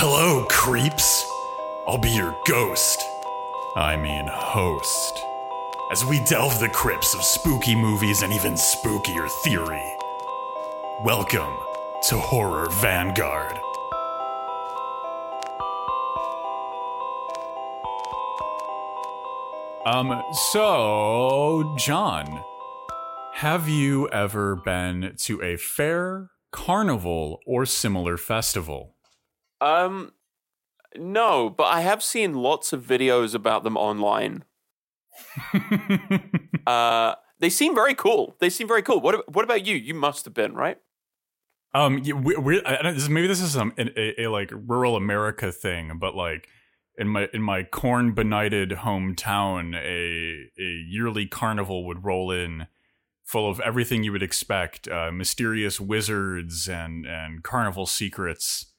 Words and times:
Hello, 0.00 0.44
creeps. 0.48 1.28
I'll 1.88 1.98
be 1.98 2.10
your 2.10 2.38
ghost. 2.46 3.02
I 3.74 3.96
mean, 3.96 4.28
host. 4.28 5.18
As 5.90 6.04
we 6.04 6.20
delve 6.20 6.60
the 6.60 6.68
crypts 6.68 7.16
of 7.16 7.24
spooky 7.24 7.74
movies 7.74 8.22
and 8.22 8.32
even 8.32 8.52
spookier 8.52 9.28
theory. 9.42 9.82
Welcome 11.02 11.52
to 12.10 12.16
Horror 12.16 12.70
Vanguard. 12.74 13.58
Um, 19.84 20.22
so, 20.52 21.74
John, 21.76 22.44
have 23.32 23.68
you 23.68 24.08
ever 24.10 24.54
been 24.54 25.16
to 25.22 25.42
a 25.42 25.56
fair, 25.56 26.30
carnival, 26.52 27.40
or 27.48 27.66
similar 27.66 28.16
festival? 28.16 28.94
Um, 29.60 30.12
no, 30.96 31.50
but 31.50 31.64
I 31.64 31.80
have 31.82 32.02
seen 32.02 32.34
lots 32.34 32.72
of 32.72 32.82
videos 32.84 33.34
about 33.34 33.64
them 33.64 33.76
online. 33.76 34.44
uh, 36.66 37.14
they 37.40 37.50
seem 37.50 37.74
very 37.74 37.94
cool. 37.94 38.36
They 38.40 38.50
seem 38.50 38.68
very 38.68 38.82
cool. 38.82 39.00
What 39.00 39.32
What 39.32 39.44
about 39.44 39.66
you? 39.66 39.76
You 39.76 39.94
must 39.94 40.24
have 40.24 40.34
been 40.34 40.54
right. 40.54 40.78
Um, 41.74 41.98
yeah, 41.98 42.14
we, 42.14 42.34
we, 42.36 42.64
I 42.64 42.82
don't, 42.82 42.94
this- 42.94 43.08
maybe 43.08 43.26
this 43.26 43.40
is 43.40 43.52
some 43.52 43.72
a, 43.76 44.00
a, 44.00 44.24
a 44.24 44.30
like 44.30 44.50
rural 44.52 44.96
America 44.96 45.52
thing, 45.52 45.98
but 45.98 46.14
like 46.14 46.48
in 46.96 47.08
my 47.08 47.28
in 47.32 47.42
my 47.42 47.62
corn 47.62 48.14
benighted 48.14 48.70
hometown, 48.70 49.74
a 49.76 50.50
a 50.60 50.64
yearly 50.88 51.26
carnival 51.26 51.84
would 51.86 52.04
roll 52.04 52.30
in, 52.30 52.66
full 53.24 53.50
of 53.50 53.60
everything 53.60 54.02
you 54.02 54.12
would 54.12 54.22
expect, 54.22 54.88
uh, 54.88 55.12
mysterious 55.12 55.78
wizards 55.78 56.68
and 56.68 57.06
and 57.06 57.42
carnival 57.42 57.86
secrets, 57.86 58.72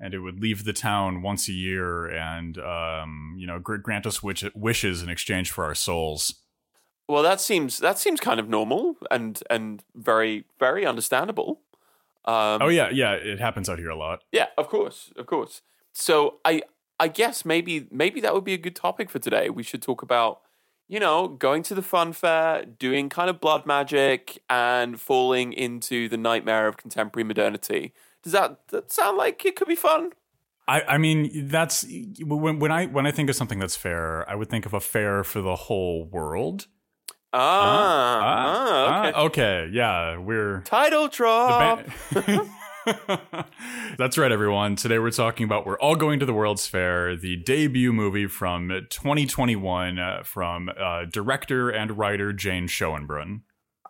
and 0.00 0.14
it 0.14 0.18
would 0.18 0.40
leave 0.40 0.64
the 0.64 0.72
town 0.72 1.22
once 1.22 1.48
a 1.48 1.52
year 1.52 2.06
and 2.06 2.58
um 2.58 3.34
you 3.38 3.46
know 3.46 3.58
grant 3.58 4.06
us 4.06 4.22
wish- 4.22 4.44
wishes 4.54 5.02
in 5.02 5.08
exchange 5.08 5.50
for 5.50 5.64
our 5.64 5.74
souls. 5.74 6.34
Well, 7.08 7.22
that 7.22 7.40
seems 7.40 7.78
that 7.78 7.98
seems 7.98 8.20
kind 8.20 8.40
of 8.40 8.48
normal 8.48 8.96
and 9.10 9.42
and 9.50 9.82
very 9.94 10.44
very 10.58 10.86
understandable. 10.86 11.60
Um, 12.24 12.62
Oh 12.62 12.68
yeah, 12.68 12.88
yeah, 12.90 13.12
it 13.12 13.38
happens 13.40 13.68
out 13.68 13.78
here 13.78 13.90
a 13.90 13.96
lot. 13.96 14.24
Yeah, 14.32 14.46
of 14.56 14.68
course, 14.68 15.12
of 15.16 15.26
course. 15.26 15.60
So 15.92 16.40
I 16.44 16.62
I 16.98 17.08
guess 17.08 17.44
maybe 17.44 17.86
maybe 17.90 18.20
that 18.22 18.32
would 18.32 18.44
be 18.44 18.54
a 18.54 18.58
good 18.58 18.76
topic 18.76 19.10
for 19.10 19.18
today. 19.18 19.50
We 19.50 19.62
should 19.62 19.82
talk 19.82 20.00
about 20.00 20.40
you 20.88 20.98
know 20.98 21.28
going 21.28 21.62
to 21.64 21.74
the 21.74 21.82
fun 21.82 22.14
fair, 22.14 22.64
doing 22.64 23.10
kind 23.10 23.28
of 23.28 23.40
blood 23.40 23.66
magic, 23.66 24.42
and 24.48 24.98
falling 24.98 25.52
into 25.52 26.08
the 26.08 26.16
nightmare 26.16 26.66
of 26.68 26.78
contemporary 26.78 27.24
modernity. 27.24 27.92
Does 28.24 28.32
that, 28.32 28.66
that 28.68 28.90
sound 28.90 29.16
like 29.18 29.44
it 29.44 29.54
could 29.54 29.68
be 29.68 29.76
fun? 29.76 30.12
I, 30.66 30.80
I 30.82 30.98
mean 30.98 31.48
that's 31.48 31.84
when 32.20 32.58
when 32.58 32.72
I 32.72 32.86
when 32.86 33.06
I 33.06 33.10
think 33.10 33.28
of 33.28 33.36
something 33.36 33.58
that's 33.58 33.76
fair, 33.76 34.28
I 34.28 34.34
would 34.34 34.48
think 34.48 34.64
of 34.64 34.72
a 34.72 34.80
fair 34.80 35.22
for 35.22 35.42
the 35.42 35.56
whole 35.56 36.06
world. 36.06 36.66
Ah, 37.34 38.20
ah, 38.22 39.08
okay. 39.08 39.18
okay, 39.18 39.70
yeah, 39.72 40.16
we're 40.16 40.62
Title 40.62 41.08
drop. 41.08 41.84
ba- 42.12 42.48
That's 43.98 44.18
right, 44.18 44.30
everyone. 44.30 44.76
Today 44.76 44.98
we're 44.98 45.10
talking 45.10 45.44
about 45.44 45.66
We're 45.66 45.78
All 45.78 45.96
Going 45.96 46.20
to 46.20 46.26
the 46.26 46.34
World's 46.34 46.66
Fair, 46.66 47.16
the 47.16 47.36
debut 47.36 47.92
movie 47.92 48.26
from 48.26 48.68
2021 48.90 49.98
uh, 49.98 50.22
from 50.22 50.68
uh, 50.78 51.04
director 51.06 51.70
and 51.70 51.96
writer 51.98 52.32
Jane 52.32 52.68
Schoenbrun. 52.68 53.40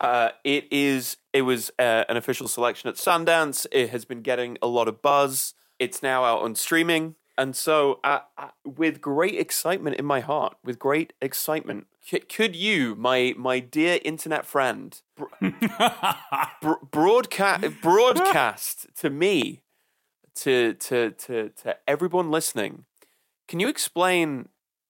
Uh, 0.01 0.31
it 0.43 0.67
is. 0.73 1.17
It 1.33 1.43
was 1.43 1.71
uh, 1.79 2.05
an 2.09 2.17
official 2.17 2.49
selection 2.49 2.89
at 2.89 2.97
Sundance. 2.97 3.67
It 3.73 3.91
has 3.91 4.05
been 4.05 4.23
getting 4.23 4.59
a 4.61 4.67
lot 4.67 4.89
of 4.89 5.03
buzz. 5.03 5.55
It's 5.79 6.03
now 6.03 6.25
out 6.25 6.43
on 6.43 6.55
streaming, 6.55 7.15
and 7.37 7.55
so 7.57 8.01
uh, 8.05 8.21
uh, 8.39 8.49
with 8.65 9.01
great 9.01 9.35
excitement 9.35 9.97
in 9.97 10.05
my 10.05 10.21
heart, 10.21 10.57
with 10.65 10.79
great 10.79 11.13
excitement, 11.21 11.87
c- 12.01 12.21
could 12.21 12.55
you, 12.55 12.95
my 12.95 13.35
my 13.37 13.59
dear 13.61 13.99
internet 14.05 14.47
friend, 14.47 15.01
br- 15.17 15.25
br- 16.63 16.85
broadcast 16.91 17.65
broadcast 17.83 18.87
to 18.99 19.11
me, 19.11 19.63
to 20.37 20.75
to 20.75 21.11
to 21.13 21.49
to 21.51 21.77
everyone 21.89 22.31
listening, 22.31 22.85
can 23.49 23.59
you 23.61 23.69
explain 23.69 24.49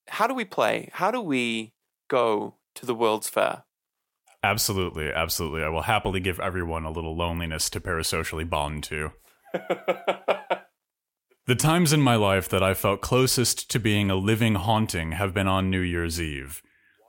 how 0.09 0.27
do 0.27 0.35
we 0.35 0.45
play? 0.45 0.91
How 0.93 1.11
do 1.11 1.21
we 1.21 1.73
go 2.09 2.57
to 2.75 2.87
the 2.87 2.95
World's 2.95 3.29
Fair? 3.29 3.65
Absolutely, 4.45 5.11
absolutely. 5.11 5.63
I 5.63 5.71
will 5.71 5.83
happily 5.83 6.21
give 6.21 6.39
everyone 6.39 6.85
a 6.85 6.91
little 6.91 7.17
loneliness 7.17 7.71
to 7.71 7.81
parasocially 7.81 8.49
bond 8.49 8.85
to. 8.85 9.13
The 11.47 11.55
times 11.55 11.93
in 11.93 12.01
my 12.01 12.17
life 12.17 12.49
that 12.49 12.63
I 12.63 12.73
felt 12.73 13.03
closest 13.03 13.71
to 13.71 13.79
being 13.79 14.11
a 14.11 14.17
living 14.17 14.55
haunting 14.55 15.13
have 15.13 15.35
been 15.35 15.47
on 15.47 15.69
New 15.69 15.83
Year's 15.83 16.19
Eve. 16.19 16.63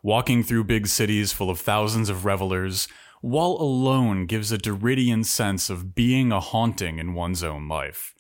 Walking 0.04 0.44
through 0.44 0.66
big 0.66 0.88
cities 0.88 1.32
full 1.32 1.50
of 1.50 1.62
thousands 1.62 2.10
of 2.10 2.26
revelers, 2.26 2.90
while 3.22 3.56
alone 3.58 4.26
gives 4.26 4.52
a 4.52 4.58
Derridean 4.58 5.24
sense 5.24 5.70
of 5.70 5.96
being 5.96 6.34
a 6.34 6.42
haunting 6.42 7.00
in 7.00 7.14
one's 7.14 7.46
own 7.46 7.70
life. 7.70 8.14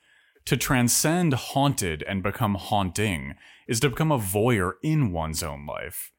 To 0.45 0.55
transcend 0.55 1.33
haunted 1.33 2.01
and 2.03 2.23
become 2.23 2.55
haunting 2.55 3.35
is 3.67 3.81
to 3.81 3.89
become 3.89 4.13
a 4.13 4.17
voyeur 4.17 4.75
in 4.81 5.11
one's 5.11 5.43
own 5.43 5.65
life. 5.65 6.13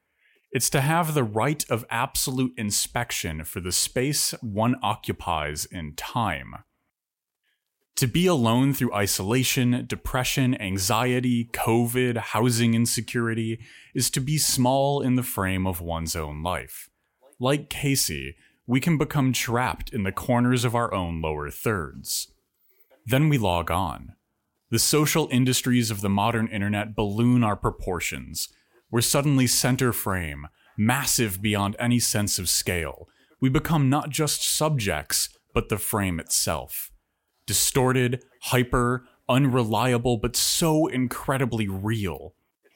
It's 0.57 0.71
to 0.71 0.81
have 0.81 1.13
the 1.13 1.23
right 1.23 1.63
of 1.69 1.85
absolute 1.91 2.55
inspection 2.57 3.45
for 3.45 3.61
the 3.61 3.73
space 3.73 4.31
one 4.41 4.77
occupies 4.83 5.67
in 5.67 5.93
time. 5.97 6.55
To 7.97 8.07
be 8.07 8.25
alone 8.25 8.73
through 8.73 8.95
isolation, 8.95 9.85
depression, 9.87 10.59
anxiety, 10.59 11.51
COVID, 11.53 12.17
housing 12.17 12.73
insecurity 12.73 13.61
is 13.95 14.09
to 14.09 14.19
be 14.19 14.39
small 14.39 15.03
in 15.03 15.17
the 15.17 15.23
frame 15.23 15.67
of 15.67 15.83
one's 15.83 16.17
own 16.17 16.43
life. 16.43 16.89
Like 17.39 17.69
Casey, 17.69 18.35
we 18.67 18.81
can 18.81 18.97
become 18.97 19.35
trapped 19.35 19.93
in 19.93 20.05
the 20.05 20.11
corners 20.11 20.65
of 20.65 20.75
our 20.75 20.91
own 20.95 21.21
lower 21.21 21.51
thirds. 21.51 22.33
Then 23.05 23.29
we 23.29 23.37
log 23.37 23.71
on. 23.71 24.15
The 24.71 24.79
social 24.79 25.29
industries 25.31 25.91
of 25.91 26.01
the 26.01 26.09
modern 26.09 26.49
internet 26.49 26.97
balloon 26.97 27.45
our 27.45 27.57
proportions. 27.57 28.49
We're 28.91 29.01
suddenly 29.01 29.47
center 29.47 29.93
frame, 29.93 30.49
massive 30.77 31.43
beyond 31.43 31.77
any 31.79 31.99
sense 31.99 32.39
of 32.39 32.49
scale. 32.49 33.09
We 33.41 33.49
become 33.49 33.89
not 33.89 34.11
just 34.11 34.43
subjects, 34.49 35.29
but 35.53 35.69
the 35.69 35.79
frame 35.79 36.21
itself 36.21 36.91
distorted, 37.47 38.23
hyper, 38.43 39.07
unreliable, 39.29 40.19
but 40.19 40.37
so 40.37 40.89
incredibly 40.89 41.69
real. 41.69 42.35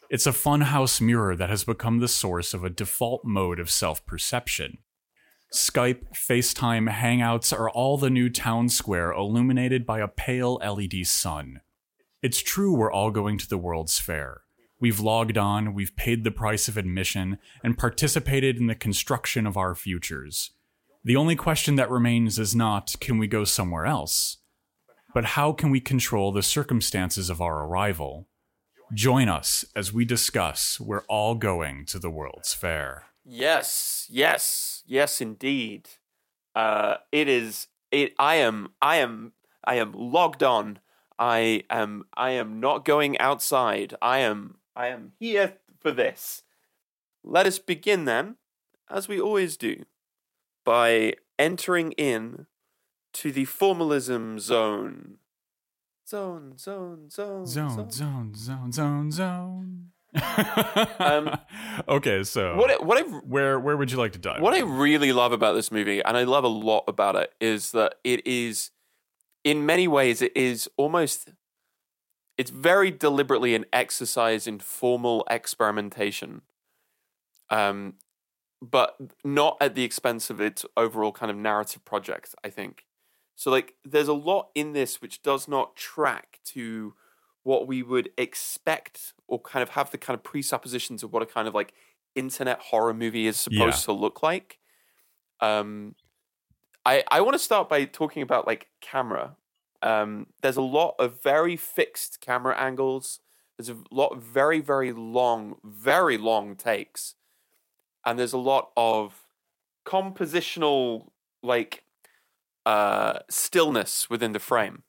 It's 0.09 0.27
a 0.27 0.33
funhouse 0.33 1.01
mirror 1.01 1.37
that 1.37 1.51
has 1.51 1.65
become 1.65 1.99
the 1.99 2.09
source 2.09 2.55
of 2.55 2.65
a 2.65 2.71
default 2.71 3.25
mode 3.25 3.61
of 3.61 3.71
self 3.71 4.05
perception. 4.07 4.79
Skype, 5.53 6.13
FaceTime, 6.15 6.89
Hangouts 6.91 7.53
are 7.57 7.69
all 7.69 7.99
the 7.99 8.11
new 8.11 8.29
town 8.29 8.69
square 8.69 9.13
illuminated 9.13 9.85
by 9.85 9.99
a 9.99 10.09
pale 10.09 10.55
LED 10.55 11.07
sun. 11.07 11.61
It's 12.23 12.43
true 12.43 12.73
we're 12.73 12.93
all 12.93 13.11
going 13.11 13.39
to 13.39 13.49
the 13.49 13.59
World's 13.59 13.99
Fair. 13.99 14.43
We've 14.81 14.99
logged 14.99 15.37
on, 15.37 15.75
we've 15.75 15.95
paid 15.95 16.25
the 16.25 16.31
price 16.31 16.67
of 16.67 16.79
admission, 16.79 17.39
and 17.63 17.77
participated 17.77 18.57
in 18.57 18.67
the 18.67 18.75
construction 18.75 19.47
of 19.47 19.57
our 19.57 19.75
futures. 19.75 20.53
The 21.05 21.17
only 21.17 21.37
question 21.37 21.77
that 21.77 21.91
remains 21.91 22.39
is 22.39 22.55
not, 22.55 22.95
can 23.01 23.19
we 23.19 23.27
go 23.27 23.45
somewhere 23.45 23.87
else? 23.87 24.39
But 25.13 25.25
how 25.25 25.53
can 25.53 25.71
we 25.71 25.81
control 25.81 26.33
the 26.33 26.43
circumstances 26.43 27.29
of 27.29 27.41
our 27.41 27.65
arrival? 27.65 28.27
Join 28.95 29.29
us 29.29 29.65
as 29.77 29.93
we 29.93 30.05
discuss 30.05 30.81
We're 30.81 31.05
All 31.09 31.35
Going 31.35 31.85
to 31.87 31.99
the 31.99 32.11
World's 32.11 32.55
Fair. 32.55 33.05
Yes, 33.25 34.07
yes, 34.11 34.83
yes, 34.87 35.21
indeed. 35.21 35.89
Uh, 36.55 36.97
it 37.13 37.29
is. 37.29 37.69
It. 37.93 38.15
I 38.19 38.37
am. 38.37 38.71
I 38.81 38.97
am. 38.97 39.33
I 39.65 39.77
am 39.77 39.93
logged 39.93 40.43
on. 40.43 40.79
I 41.19 41.65
am. 41.71 42.05
I 42.15 42.31
am 42.31 42.61
not 42.61 42.85
going 42.85 43.19
outside. 43.19 43.95
I 44.01 44.21
am. 44.21 44.57
I 44.75 44.89
am 44.89 45.13
here 45.19 45.55
for 45.81 45.91
this. 45.91 46.43
Let 47.23 47.47
us 47.47 47.59
begin 47.59 48.05
then, 48.05 48.37
as 48.89 49.09
we 49.09 49.21
always 49.21 49.57
do, 49.57 49.85
by 50.65 51.15
entering 51.39 51.93
in 51.93 52.47
to 53.15 53.33
the 53.33 53.45
formalism 53.45 54.39
zone. 54.39 55.17
Zone, 56.09 56.59
zone, 56.59 57.09
zone, 57.11 57.47
Zone, 57.47 57.91
zone, 57.91 58.35
zone, 58.35 58.73
zone, 58.73 59.13
zone. 59.13 59.91
Um, 60.99 61.39
okay, 61.89 62.25
so 62.25 62.57
What? 62.57 62.85
What 62.85 62.99
I 62.99 63.03
where 63.03 63.61
where 63.61 63.77
would 63.77 63.93
you 63.93 63.99
like 63.99 64.13
to 64.13 64.19
dive? 64.19 64.43
What 64.43 64.55
I 64.55 64.61
really 64.61 65.13
love 65.13 65.31
about 65.33 65.53
this 65.55 65.71
movie, 65.71 66.03
and 66.03 66.17
I 66.17 66.25
love 66.25 66.43
a 66.43 66.49
lot 66.49 66.85
about 66.89 67.15
it, 67.15 67.33
is 67.41 67.71
that 67.73 67.95
it 68.03 68.27
is, 68.27 68.71
in 69.45 69.65
many 69.67 69.87
ways, 69.87 70.21
it 70.21 70.33
is 70.37 70.69
almost, 70.77 71.29
it's 72.41 72.51
very 72.51 72.91
deliberately 72.91 73.55
an 73.55 73.67
exercise 73.73 74.47
in 74.47 74.59
formal 74.61 75.27
experimentation, 75.31 76.43
um, 77.51 77.95
but 78.63 78.97
not 79.25 79.57
at 79.61 79.75
the 79.75 79.85
expense 79.85 80.31
of 80.31 80.41
its 80.41 80.65
overall 80.77 81.13
kind 81.13 81.31
of 81.31 81.37
narrative 81.37 81.85
project. 81.85 82.35
I 82.45 82.51
think 82.51 82.87
so. 83.37 83.51
Like, 83.51 83.75
there's 83.85 84.09
a 84.09 84.15
lot 84.31 84.51
in 84.55 84.73
this 84.73 85.03
which 85.03 85.23
does 85.23 85.49
not 85.49 85.77
track 85.77 86.41
to 86.47 86.95
what 87.43 87.67
we 87.67 87.83
would 87.83 88.11
expect 88.19 89.15
or 89.27 89.41
kind 89.41 89.63
of 89.63 89.71
have 89.71 89.91
the 89.91 89.99
kind 89.99 90.15
of 90.19 90.23
presuppositions 90.23 91.03
of 91.03 91.13
what 91.13 91.23
a 91.23 91.27
kind 91.27 91.49
of 91.49 91.55
like 91.55 91.75
internet 92.15 92.61
horror 92.61 92.95
movie 92.95 93.27
is 93.27 93.39
supposed 93.39 93.83
Yeah. 93.83 93.85
to 93.87 93.93
look 93.93 94.23
like. 94.23 94.59
Um, 95.41 95.97
I 96.87 97.05
I 97.11 97.21
want 97.23 97.35
to 97.35 97.39
start 97.39 97.69
by 97.69 97.85
talking 97.85 98.23
about 98.23 98.47
like 98.47 98.69
camera. 98.81 99.37
Um, 99.83 100.27
there's 100.43 100.57
a 100.57 100.63
lot 100.63 100.95
of 100.99 101.23
very 101.23 101.57
fixed 101.57 102.21
camera 102.21 102.57
angles. 102.59 103.21
There's 103.57 103.71
a 103.71 103.77
lot 103.91 104.09
of 104.13 104.23
very 104.23 104.61
very 104.61 104.93
long, 104.93 105.57
very 105.65 106.17
long 106.19 106.57
takes, 106.57 107.15
and 108.05 108.19
there's 108.19 108.33
a 108.33 108.39
lot 108.39 108.71
of 108.77 109.27
compositional 109.87 111.09
like 111.43 111.85
uh 112.67 113.21
stillness 113.31 114.11
within 114.11 114.33
the 114.33 114.39
frame. 114.39 114.83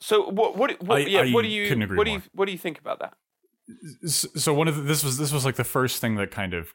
So 0.00 0.28
what 0.30 0.56
what 0.56 0.82
what 0.82 0.98
I- 0.98 1.06
yeah 1.06 1.32
what 1.32 1.42
do 1.42 1.48
you 1.48 1.66
what 1.96 2.04
do 2.04 2.10
you 2.12 2.22
what 2.32 2.46
do 2.46 2.52
you 2.52 2.58
think 2.58 2.78
about 2.78 2.98
that? 3.00 3.14
So 4.06 4.52
one 4.52 4.66
of 4.68 4.76
the, 4.76 4.82
this 4.82 5.04
was 5.04 5.16
this 5.18 5.32
was 5.32 5.44
like 5.44 5.56
the 5.56 5.64
first 5.64 6.00
thing 6.00 6.16
that 6.16 6.30
kind 6.30 6.54
of 6.54 6.74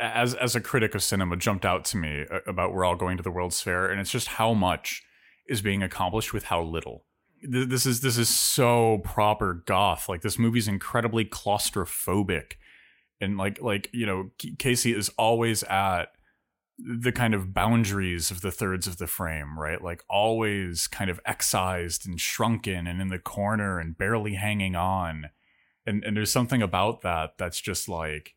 as 0.00 0.34
as 0.34 0.56
a 0.56 0.60
critic 0.60 0.94
of 0.94 1.02
cinema 1.02 1.36
jumped 1.36 1.64
out 1.64 1.84
to 1.86 1.96
me 1.96 2.24
about 2.46 2.72
we're 2.74 2.84
all 2.84 2.96
going 2.96 3.16
to 3.16 3.22
the 3.22 3.30
World's 3.30 3.60
Fair 3.60 3.86
and 3.86 4.00
it's 4.00 4.10
just 4.10 4.28
how 4.28 4.52
much 4.52 5.02
is 5.48 5.62
being 5.62 5.82
accomplished 5.82 6.32
with 6.32 6.44
how 6.44 6.62
little. 6.62 7.04
This 7.42 7.86
is 7.86 8.00
this 8.00 8.18
is 8.18 8.28
so 8.28 8.98
proper 8.98 9.62
goth. 9.66 10.08
Like 10.08 10.22
this 10.22 10.38
movie's 10.38 10.68
incredibly 10.68 11.24
claustrophobic, 11.24 12.54
and 13.20 13.36
like 13.38 13.60
like 13.62 13.88
you 13.92 14.06
know 14.06 14.30
Casey 14.58 14.92
is 14.92 15.08
always 15.10 15.62
at 15.64 16.12
the 16.78 17.12
kind 17.12 17.34
of 17.34 17.52
boundaries 17.54 18.30
of 18.30 18.40
the 18.40 18.50
thirds 18.50 18.86
of 18.86 18.98
the 18.98 19.06
frame, 19.06 19.58
right? 19.58 19.82
Like 19.82 20.02
always 20.08 20.86
kind 20.88 21.10
of 21.10 21.20
excised 21.24 22.06
and 22.06 22.20
shrunken 22.20 22.86
and 22.86 23.00
in 23.00 23.08
the 23.08 23.18
corner 23.18 23.78
and 23.78 23.96
barely 23.96 24.34
hanging 24.34 24.74
on 24.76 25.30
and 25.88 26.04
and 26.04 26.16
there's 26.16 26.30
something 26.30 26.62
about 26.62 27.00
that 27.00 27.38
that's 27.38 27.60
just 27.60 27.88
like 27.88 28.34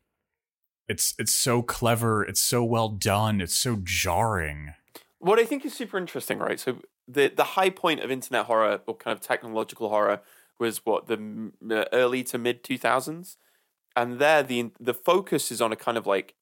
it's 0.88 1.14
it's 1.18 1.34
so 1.34 1.62
clever 1.62 2.24
it's 2.24 2.40
so 2.40 2.64
well 2.64 2.88
done 2.88 3.40
it's 3.40 3.54
so 3.54 3.78
jarring 3.84 4.72
What 5.18 5.38
I 5.38 5.44
think 5.44 5.64
is 5.64 5.72
super 5.72 5.98
interesting, 5.98 6.40
right? 6.40 6.58
So 6.58 6.78
the 7.08 7.28
the 7.28 7.44
high 7.44 7.70
point 7.70 8.00
of 8.00 8.10
internet 8.10 8.46
horror 8.46 8.80
or 8.86 8.94
kind 8.94 9.16
of 9.16 9.20
technological 9.20 9.88
horror 9.88 10.20
was 10.58 10.84
what 10.86 11.06
the 11.06 11.52
early 11.92 12.22
to 12.24 12.38
mid 12.38 12.62
two 12.62 12.78
thousands, 12.78 13.36
and 13.96 14.18
there 14.18 14.42
the 14.42 14.70
the 14.78 14.94
focus 14.94 15.50
is 15.50 15.60
on 15.60 15.72
a 15.72 15.76
kind 15.76 15.98
of 15.98 16.06
like 16.06 16.34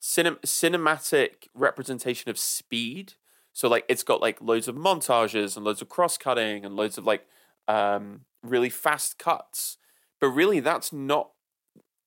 cinem- 0.00 0.40
cinematic 0.40 1.48
representation 1.54 2.30
of 2.30 2.38
speed. 2.38 3.14
So 3.52 3.68
like 3.68 3.84
it's 3.88 4.02
got 4.02 4.20
like 4.20 4.40
loads 4.40 4.68
of 4.68 4.74
montages 4.74 5.56
and 5.56 5.64
loads 5.64 5.80
of 5.80 5.88
cross 5.88 6.18
cutting 6.18 6.64
and 6.64 6.74
loads 6.74 6.98
of 6.98 7.06
like 7.06 7.26
um, 7.68 8.22
really 8.42 8.68
fast 8.68 9.18
cuts, 9.18 9.78
but 10.20 10.28
really 10.28 10.60
that's 10.60 10.92
not 10.92 11.30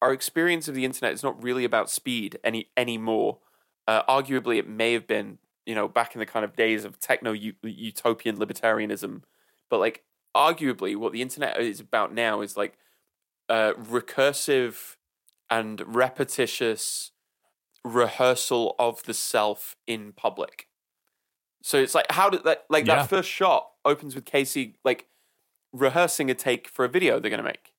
our 0.02 0.14
experience 0.14 0.68
of 0.68 0.76
the 0.76 0.86
internet 0.86 1.14
is 1.14 1.24
not 1.24 1.42
really 1.42 1.64
about 1.64 1.90
speed 1.90 2.38
any 2.44 2.70
anymore. 2.78 3.40
Uh, 3.88 4.04
arguably, 4.04 4.58
it 4.58 4.68
may 4.68 4.94
have 4.94 5.08
been, 5.08 5.38
you 5.68 5.76
know, 5.76 5.90
back 5.90 6.16
in 6.16 6.20
the 6.22 6.28
kind 6.28 6.46
of 6.46 6.58
days 6.58 6.86
of 6.86 7.00
techno 7.00 7.34
utopian 7.34 8.38
libertarianism, 8.38 9.24
but 9.70 9.80
like 9.80 10.06
arguably, 10.36 10.98
what 10.98 11.14
the 11.14 11.22
internet 11.24 11.60
is 11.62 11.82
about 11.82 12.14
now 12.14 12.42
is 12.42 12.58
like 12.58 12.80
uh, 13.50 13.74
recursive 13.76 14.98
and 15.50 15.82
repetitious 15.96 17.12
rehearsal 17.86 18.76
of 18.80 19.04
the 19.04 19.14
self 19.16 19.78
in 19.88 20.14
public. 20.14 20.70
So 21.64 21.78
it's 21.80 21.96
like 21.96 22.12
how 22.12 22.30
did 22.30 22.44
that 22.44 22.66
like 22.70 22.86
Yeah. 22.86 22.88
that 22.88 23.10
first 23.10 23.30
shot 23.30 23.72
opens 23.86 24.16
with 24.16 24.26
Casey 24.26 24.78
like 24.84 25.08
rehearsing 25.74 26.32
a 26.32 26.36
take 26.36 26.70
for 26.70 26.86
a 26.86 26.90
video 26.90 27.20
they're 27.20 27.32
gonna 27.32 27.44
make, 27.44 27.74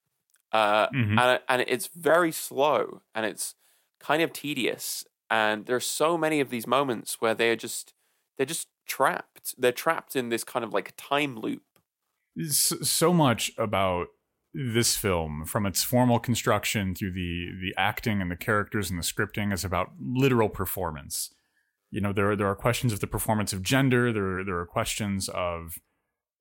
uh, 0.53 0.89
Mhm. 0.91 1.19
and 1.19 1.43
and 1.49 1.63
it's 1.69 1.89
very 1.89 2.33
slow 2.33 3.03
and 3.15 3.27
it's 3.27 3.57
kind 4.01 4.23
of 4.23 4.33
tedious. 4.33 5.07
And 5.31 5.67
there 5.67 5.77
are 5.77 5.81
so 5.81 6.17
many 6.17 6.41
of 6.41 6.51
these 6.51 6.67
moments 6.67 7.21
where 7.21 7.35
they're 7.35 7.57
just 7.57 7.95
they're 8.37 8.47
just 8.47 8.69
trapped. 8.87 9.55
They're 9.59 9.73
trapped 9.73 10.17
in 10.17 10.29
this 10.29 10.45
kind 10.45 10.65
of 10.65 10.73
like 10.73 10.95
time 10.97 11.39
loop. 11.39 11.63
So 12.51 13.13
much 13.13 13.51
about 13.59 14.09
this 14.55 14.97
film 14.97 15.45
from 15.45 15.67
its 15.67 15.83
formal 15.83 16.19
construction 16.19 16.95
through 16.95 17.13
the 17.13 17.51
the 17.61 17.75
acting 17.77 18.23
and 18.23 18.31
the 18.31 18.37
characters 18.37 18.91
and 18.91 18.99
the 18.99 19.03
scripting 19.03 19.53
is 19.53 19.65
about 19.65 19.91
literal 20.01 20.49
performance 20.49 21.31
you 21.91 22.01
know 22.01 22.13
there 22.13 22.31
are, 22.31 22.37
there 22.37 22.49
are 22.49 22.55
questions 22.55 22.93
of 22.93 23.01
the 23.01 23.07
performance 23.07 23.53
of 23.53 23.63
gender 23.63 24.13
there 24.13 24.43
there 24.45 24.59
are 24.59 24.67
questions 24.67 25.29
of 25.29 25.79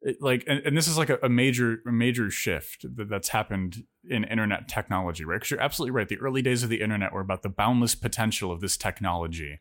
it- 0.07 0.21
like 0.21 0.43
and, 0.47 0.61
and 0.65 0.77
this 0.77 0.87
is 0.87 0.97
like 0.97 1.09
a, 1.09 1.19
a 1.21 1.29
major 1.29 1.81
a 1.85 1.91
major 1.91 2.29
shift 2.31 2.85
that, 2.95 3.09
that's 3.09 3.29
happened 3.29 3.83
in 4.09 4.23
internet 4.23 4.67
technology 4.67 5.25
right? 5.25 5.35
Because 5.35 5.51
you're 5.51 5.61
absolutely 5.61 5.91
right. 5.91 6.07
The 6.07 6.17
early 6.19 6.41
days 6.41 6.63
of 6.63 6.69
the 6.69 6.81
internet 6.81 7.13
were 7.13 7.21
about 7.21 7.43
the 7.43 7.49
boundless 7.49 7.93
potential 7.95 8.51
of 8.51 8.61
this 8.61 8.77
technology 8.77 9.59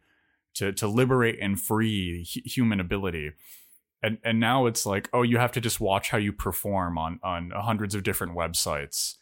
to 0.54 0.72
to 0.72 0.87
liberate 0.87 1.38
and 1.40 1.60
free 1.60 2.26
hu- 2.32 2.40
human 2.44 2.81
ability. 2.81 3.32
And 4.02 4.19
and 4.25 4.38
now 4.40 4.66
it's 4.66 4.87
like 4.87 5.08
oh 5.12 5.22
you 5.22 5.38
have 5.38 5.52
to 5.52 5.60
just 5.60 5.81
watch 5.81 6.10
how 6.10 6.19
you 6.19 6.32
perform 6.32 6.96
on 6.96 7.19
on 7.22 7.50
hundreds 7.54 7.94
of 7.94 8.02
different 8.04 8.34
websites 8.37 9.16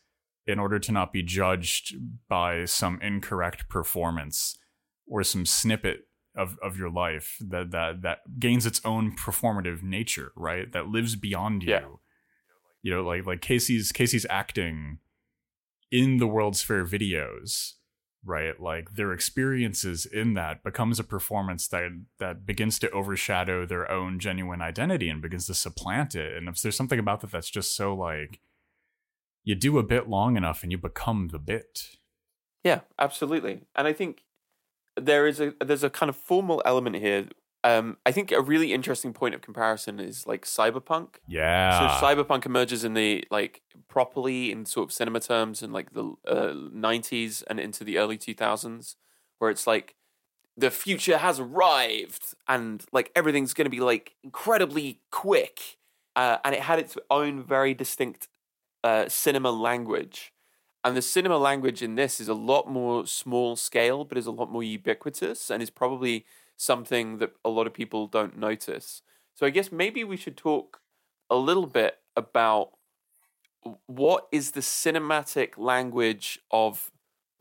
in 0.47 0.59
order 0.59 0.79
to 0.79 0.93
not 0.93 1.13
be 1.13 1.23
judged 1.23 1.95
by 2.29 2.67
some 2.67 3.01
incorrect 3.01 3.69
performance 3.71 4.59
or 5.07 5.23
some 5.23 5.47
snippet 5.47 6.07
of, 6.37 6.59
of 6.63 6.77
your 6.77 6.91
life 6.91 7.37
that, 7.41 7.71
that 7.71 8.03
that 8.03 8.39
gains 8.41 8.67
its 8.67 8.81
own 8.85 9.15
performative 9.17 9.83
nature, 9.83 10.33
right? 10.37 10.71
That 10.73 10.89
lives 10.89 11.17
beyond 11.17 11.63
you. 11.63 11.71
Yeah. 11.71 11.87
You 12.83 12.95
know, 12.95 13.03
like 13.03 13.27
like 13.27 13.41
Casey's 13.41 13.93
Casey's 13.93 14.27
acting 14.29 14.99
in 15.91 16.19
the 16.19 16.27
World's 16.27 16.63
Fair 16.63 16.85
videos, 16.85 17.75
right? 18.25 18.61
Like 18.61 18.95
their 18.95 19.13
experiences 19.13 20.07
in 20.07 20.35
that 20.35 20.63
becomes 20.63 20.99
a 20.99 21.05
performance 21.05 21.69
that 21.69 21.91
that 22.19 22.45
begins 22.45 22.79
to 22.81 22.91
overshadow 22.91 23.65
their 23.65 23.91
own 23.91 24.19
genuine 24.19 24.61
identity 24.61 25.09
and 25.09 25.23
begins 25.23 25.47
to 25.47 25.55
supplant 25.55 26.15
it. 26.15 26.37
And 26.37 26.49
if 26.49 26.61
there's 26.61 26.77
something 26.77 26.99
about 26.99 27.21
that 27.21 27.31
that's 27.31 27.51
just 27.51 27.77
so 27.77 27.95
like 27.95 28.41
you 29.45 29.55
do 29.55 29.79
a 29.79 29.83
bit 29.83 30.09
long 30.09 30.37
enough 30.37 30.63
and 30.63 30.73
you 30.73 30.79
become 30.79 31.29
the 31.29 31.39
bit. 31.39 31.99
Yeah, 32.65 32.81
absolutely. 32.99 33.63
And 33.77 33.87
I 33.87 33.93
think 33.93 34.23
there 34.97 35.27
is 35.27 35.41
a 35.41 35.55
there's 35.65 35.85
a 35.85 35.91
kind 35.91 36.09
of 36.09 36.17
formal 36.17 36.63
element 36.65 36.97
here. 36.97 37.29
Um, 37.63 37.97
I 38.05 38.13
think 38.13 38.31
a 38.31 38.43
really 38.43 38.75
interesting 38.75 39.15
point 39.15 39.35
of 39.35 39.41
comparison 39.41 39.99
is 39.99 40.27
like 40.27 40.45
cyberpunk. 40.45 41.17
Yeah. 41.27 41.99
So 41.99 42.07
cyberpunk 42.07 42.45
emerges 42.45 42.85
in 42.85 42.93
the 42.93 43.25
like 43.31 43.63
properly 43.89 44.53
in 44.53 44.67
sort 44.67 44.89
of 44.89 44.93
cinema 44.93 45.21
terms 45.21 45.63
in 45.63 45.73
like 45.73 45.95
the 45.95 46.15
uh, 46.29 46.53
90s 46.53 47.43
and 47.49 47.59
into 47.59 47.83
the 47.83 47.97
early 47.97 48.19
2000s, 48.19 48.97
where 49.39 49.51
it's 49.51 49.67
like 49.67 49.95
the 50.57 50.71
future 50.71 51.17
has 51.17 51.41
arrived 51.41 52.35
and 52.47 52.85
like 52.93 53.11
everything's 53.17 53.55
going 53.55 53.65
to 53.65 53.71
be 53.71 53.81
like 53.81 54.15
incredibly 54.23 55.01
quick, 55.11 55.79
uh, 56.17 56.37
and 56.45 56.55
it 56.55 56.61
had 56.61 56.79
its 56.79 56.99
own 57.11 57.43
very 57.43 57.73
distinct 57.73 58.29
uh, 58.85 59.09
cinema 59.09 59.51
language. 59.51 60.34
And 60.85 60.97
the 60.97 61.03
cinema 61.03 61.39
language 61.39 61.83
in 61.83 61.95
this 61.95 62.21
is 62.21 62.29
a 62.29 62.35
lot 62.35 62.69
more 62.69 63.07
small 63.07 63.57
scale, 63.57 64.05
but 64.05 64.19
is 64.19 64.27
a 64.27 64.31
lot 64.31 64.53
more 64.53 64.63
ubiquitous 64.63 65.51
and 65.51 65.63
is 65.63 65.71
probably 65.71 66.27
something 66.57 67.19
that 67.19 67.33
a 67.45 67.49
lot 67.49 67.67
of 67.67 67.73
people 67.73 68.07
don't 68.07 68.37
notice. 68.39 69.01
So 69.35 69.47
I 69.47 69.51
guess 69.51 69.73
maybe 69.73 70.05
we 70.05 70.17
should 70.17 70.37
talk 70.37 70.81
a 71.31 71.37
little 71.37 71.67
bit 71.67 71.99
about 72.15 72.73
what 73.87 74.29
is 74.31 74.51
the 74.51 74.61
cinematic 74.61 75.57
language 75.57 76.39
of 76.51 76.93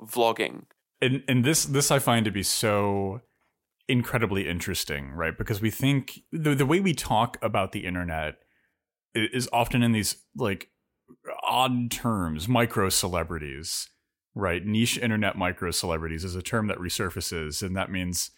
vlogging. 0.01 0.63
and 1.01 1.23
and 1.27 1.43
this 1.43 1.65
this 1.65 1.91
I 1.91 2.00
find 2.00 2.25
to 2.25 2.31
be 2.31 2.43
so 2.43 3.21
incredibly 3.88 4.47
interesting, 4.47 5.12
right? 5.12 5.38
Because 5.38 5.62
we 5.62 5.69
think 5.69 6.21
the 6.31 6.55
the 6.55 6.65
way 6.65 6.79
we 6.79 6.93
talk 6.93 7.38
about 7.41 7.73
the 7.73 7.85
internet 7.85 8.35
is 9.13 9.50
often 9.51 9.83
in 9.83 9.91
these 9.91 10.17
like 10.35 10.69
odd 11.53 11.91
terms, 11.91 12.48
micro 12.48 12.89
celebrities, 12.89 13.88
right? 14.33 14.65
Niche 14.65 14.98
internet 14.98 15.38
micro 15.38 15.69
celebrities 15.69 16.24
is 16.24 16.36
a 16.36 16.41
term 16.41 16.65
that 16.67 16.79
resurfaces, 16.79 17.62
and 17.62 17.77
that 17.77 17.91
means 17.91 18.31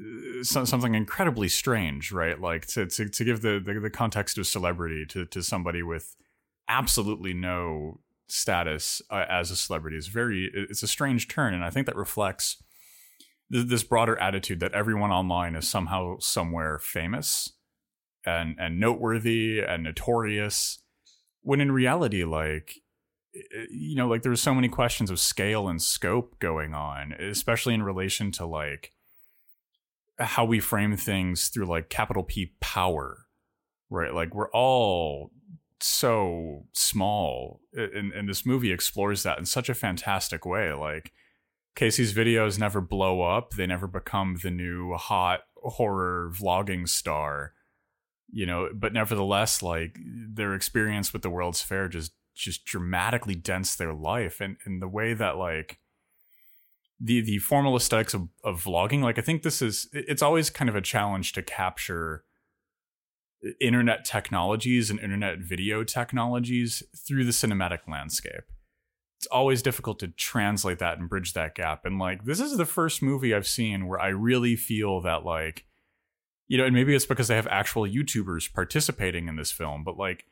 uh, 0.00 0.42
something 0.42 0.96
incredibly 0.96 1.48
strange, 1.48 2.10
right? 2.10 2.40
Like 2.40 2.66
to 2.68 2.86
to, 2.86 3.08
to 3.08 3.24
give 3.24 3.42
the, 3.42 3.62
the 3.64 3.78
the 3.78 3.90
context 3.90 4.36
of 4.36 4.48
celebrity 4.48 5.06
to 5.10 5.26
to 5.26 5.42
somebody 5.42 5.82
with 5.82 6.16
absolutely 6.68 7.32
no 7.32 8.00
status 8.28 9.00
uh, 9.10 9.24
as 9.28 9.50
a 9.52 9.56
celebrity 9.56 9.96
is 9.96 10.08
very 10.08 10.50
it's 10.52 10.82
a 10.82 10.86
strange 10.86 11.28
turn 11.28 11.54
and 11.54 11.64
i 11.64 11.70
think 11.70 11.86
that 11.86 11.96
reflects 11.96 12.62
th- 13.50 13.66
this 13.68 13.82
broader 13.82 14.18
attitude 14.18 14.60
that 14.60 14.72
everyone 14.72 15.10
online 15.10 15.54
is 15.56 15.66
somehow 15.66 16.14
somewhere 16.18 16.78
famous 16.78 17.54
and 18.26 18.54
and 18.58 18.78
noteworthy 18.78 19.60
and 19.60 19.82
notorious 19.82 20.80
when 21.42 21.60
in 21.60 21.72
reality 21.72 22.24
like 22.24 22.74
eh, 23.34 23.40
eh, 23.56 23.66
you 23.70 23.96
know 23.96 24.08
like 24.08 24.22
there's 24.22 24.40
so 24.40 24.54
many 24.54 24.68
questions 24.68 25.10
of 25.10 25.20
scale 25.20 25.68
and 25.68 25.82
scope 25.82 26.38
going 26.38 26.74
on 26.74 27.12
especially 27.12 27.74
in 27.74 27.82
relation 27.82 28.30
to 28.32 28.46
like 28.46 28.92
how 30.18 30.44
we 30.44 30.58
frame 30.58 30.96
things 30.96 31.48
through 31.48 31.66
like 31.66 31.88
capital 31.88 32.22
P 32.24 32.52
power 32.60 33.28
right? 33.90 34.12
Like 34.12 34.34
we're 34.34 34.50
all 34.50 35.30
so 35.80 36.66
small 36.72 37.60
and, 37.72 38.12
and 38.12 38.28
this 38.28 38.44
movie 38.44 38.72
explores 38.72 39.22
that 39.22 39.38
in 39.38 39.46
such 39.46 39.68
a 39.68 39.74
fantastic 39.74 40.44
way. 40.44 40.72
Like 40.72 41.12
casey's 41.74 42.12
videos 42.12 42.58
never 42.58 42.80
blow 42.80 43.22
up. 43.22 43.52
They 43.52 43.66
never 43.66 43.86
become 43.86 44.38
the 44.42 44.50
new 44.50 44.94
hot 44.94 45.40
horror 45.56 46.32
vlogging 46.34 46.88
star 46.88 47.52
you 48.30 48.44
know 48.44 48.68
but 48.74 48.92
nevertheless 48.92 49.62
like 49.62 49.98
their 50.04 50.54
experience 50.54 51.12
with 51.12 51.22
the 51.22 51.30
world's 51.30 51.62
fair 51.62 51.88
just 51.88 52.12
just 52.38 52.64
dramatically 52.64 53.34
dents 53.34 53.74
their 53.74 53.92
life. 53.92 54.40
And 54.40 54.56
and 54.64 54.80
the 54.80 54.88
way 54.88 55.12
that 55.12 55.36
like 55.36 55.78
the 57.00 57.20
the 57.20 57.38
formal 57.38 57.76
aesthetics 57.76 58.14
of, 58.14 58.28
of 58.42 58.64
vlogging 58.64 59.02
like 59.02 59.20
i 59.20 59.22
think 59.22 59.44
this 59.44 59.62
is 59.62 59.88
it's 59.92 60.22
always 60.22 60.50
kind 60.50 60.68
of 60.68 60.74
a 60.74 60.80
challenge 60.80 61.32
to 61.32 61.42
capture 61.42 62.24
internet 63.60 64.04
technologies 64.04 64.90
and 64.90 64.98
internet 64.98 65.38
video 65.38 65.84
technologies 65.84 66.82
through 67.06 67.24
the 67.24 67.30
cinematic 67.30 67.78
landscape. 67.86 68.42
It's 69.16 69.26
always 69.26 69.62
difficult 69.62 70.00
to 70.00 70.08
translate 70.08 70.80
that 70.80 70.98
and 70.98 71.08
bridge 71.08 71.34
that 71.34 71.54
gap. 71.54 71.84
And 71.84 72.00
like 72.00 72.24
this 72.24 72.40
is 72.40 72.56
the 72.56 72.64
first 72.64 73.00
movie 73.00 73.32
i've 73.34 73.46
seen 73.46 73.86
where 73.86 74.00
i 74.00 74.08
really 74.08 74.56
feel 74.56 75.00
that 75.02 75.24
like 75.24 75.67
you 76.48 76.58
know 76.58 76.64
and 76.64 76.74
maybe 76.74 76.94
it's 76.94 77.06
because 77.06 77.28
they 77.28 77.36
have 77.36 77.46
actual 77.48 77.84
youtubers 77.84 78.52
participating 78.52 79.28
in 79.28 79.36
this 79.36 79.52
film 79.52 79.84
but 79.84 79.96
like 79.96 80.24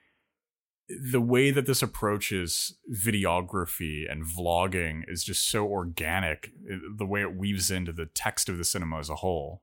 the 0.88 1.20
way 1.20 1.50
that 1.50 1.66
this 1.66 1.82
approaches 1.82 2.76
videography 2.92 4.10
and 4.10 4.24
vlogging 4.24 5.02
is 5.08 5.24
just 5.24 5.48
so 5.48 5.66
organic 5.66 6.50
the 6.96 7.06
way 7.06 7.20
it 7.20 7.36
weaves 7.36 7.70
into 7.70 7.92
the 7.92 8.06
text 8.06 8.48
of 8.48 8.56
the 8.56 8.64
cinema 8.64 8.98
as 8.98 9.10
a 9.10 9.16
whole. 9.16 9.62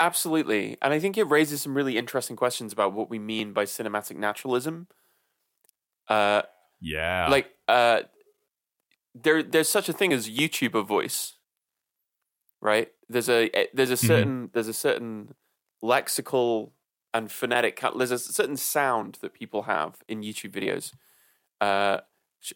Absolutely 0.00 0.76
and 0.82 0.92
i 0.92 0.98
think 0.98 1.16
it 1.16 1.24
raises 1.24 1.62
some 1.62 1.76
really 1.76 1.96
interesting 1.96 2.36
questions 2.36 2.72
about 2.72 2.92
what 2.92 3.08
we 3.08 3.18
mean 3.18 3.52
by 3.52 3.64
cinematic 3.64 4.16
naturalism. 4.16 4.88
Uh 6.08 6.42
yeah. 6.80 7.28
like 7.30 7.50
uh 7.68 8.00
there 9.14 9.42
there's 9.42 9.68
such 9.68 9.88
a 9.88 9.92
thing 9.92 10.12
as 10.12 10.28
youtuber 10.28 10.86
voice 10.86 11.34
right? 12.64 12.88
There's 13.08 13.28
a 13.28 13.68
there's 13.74 13.90
a 13.90 13.96
certain 13.96 14.34
mm-hmm. 14.34 14.52
there's 14.54 14.68
a 14.68 14.72
certain 14.72 15.34
lexical 15.84 16.70
and 17.12 17.30
phonetic. 17.30 17.80
There's 17.96 18.10
a 18.10 18.18
certain 18.18 18.56
sound 18.56 19.18
that 19.20 19.34
people 19.34 19.62
have 19.62 20.02
in 20.08 20.22
YouTube 20.22 20.52
videos, 20.52 20.92
uh, 21.60 22.00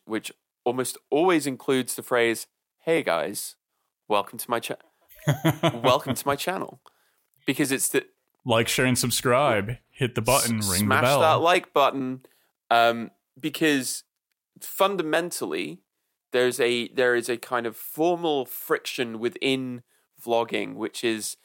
which 0.07 0.33
almost 0.65 0.97
always 1.11 1.47
includes 1.47 1.95
the 1.95 2.03
phrase 2.03 2.47
"Hey 2.81 3.03
guys, 3.03 3.57
welcome 4.09 4.39
to 4.39 4.51
my 4.51 4.61
channel. 4.61 4.91
welcome 5.83 6.15
to 6.15 6.27
my 6.27 6.37
channel," 6.37 6.81
because 7.47 7.71
it's 7.71 7.89
the 7.89 8.07
like, 8.45 8.69
share, 8.69 8.87
and 8.87 8.99
subscribe. 8.99 9.77
Hit 9.91 10.15
the 10.15 10.23
button, 10.23 10.57
ring 10.57 10.63
smash 10.63 11.03
the 11.03 11.07
bell. 11.07 11.21
that 11.21 11.41
like 11.41 11.73
button, 11.75 12.23
um, 12.71 13.11
because 13.39 14.05
fundamentally 14.61 15.83
there's 16.33 16.59
a 16.59 16.89
there 16.89 17.15
is 17.15 17.29
a 17.29 17.37
kind 17.37 17.67
of 17.67 17.77
formal 17.77 18.47
friction 18.47 19.19
within 19.19 19.83
vlogging, 20.25 20.75
which 20.75 21.05
is 21.05 21.37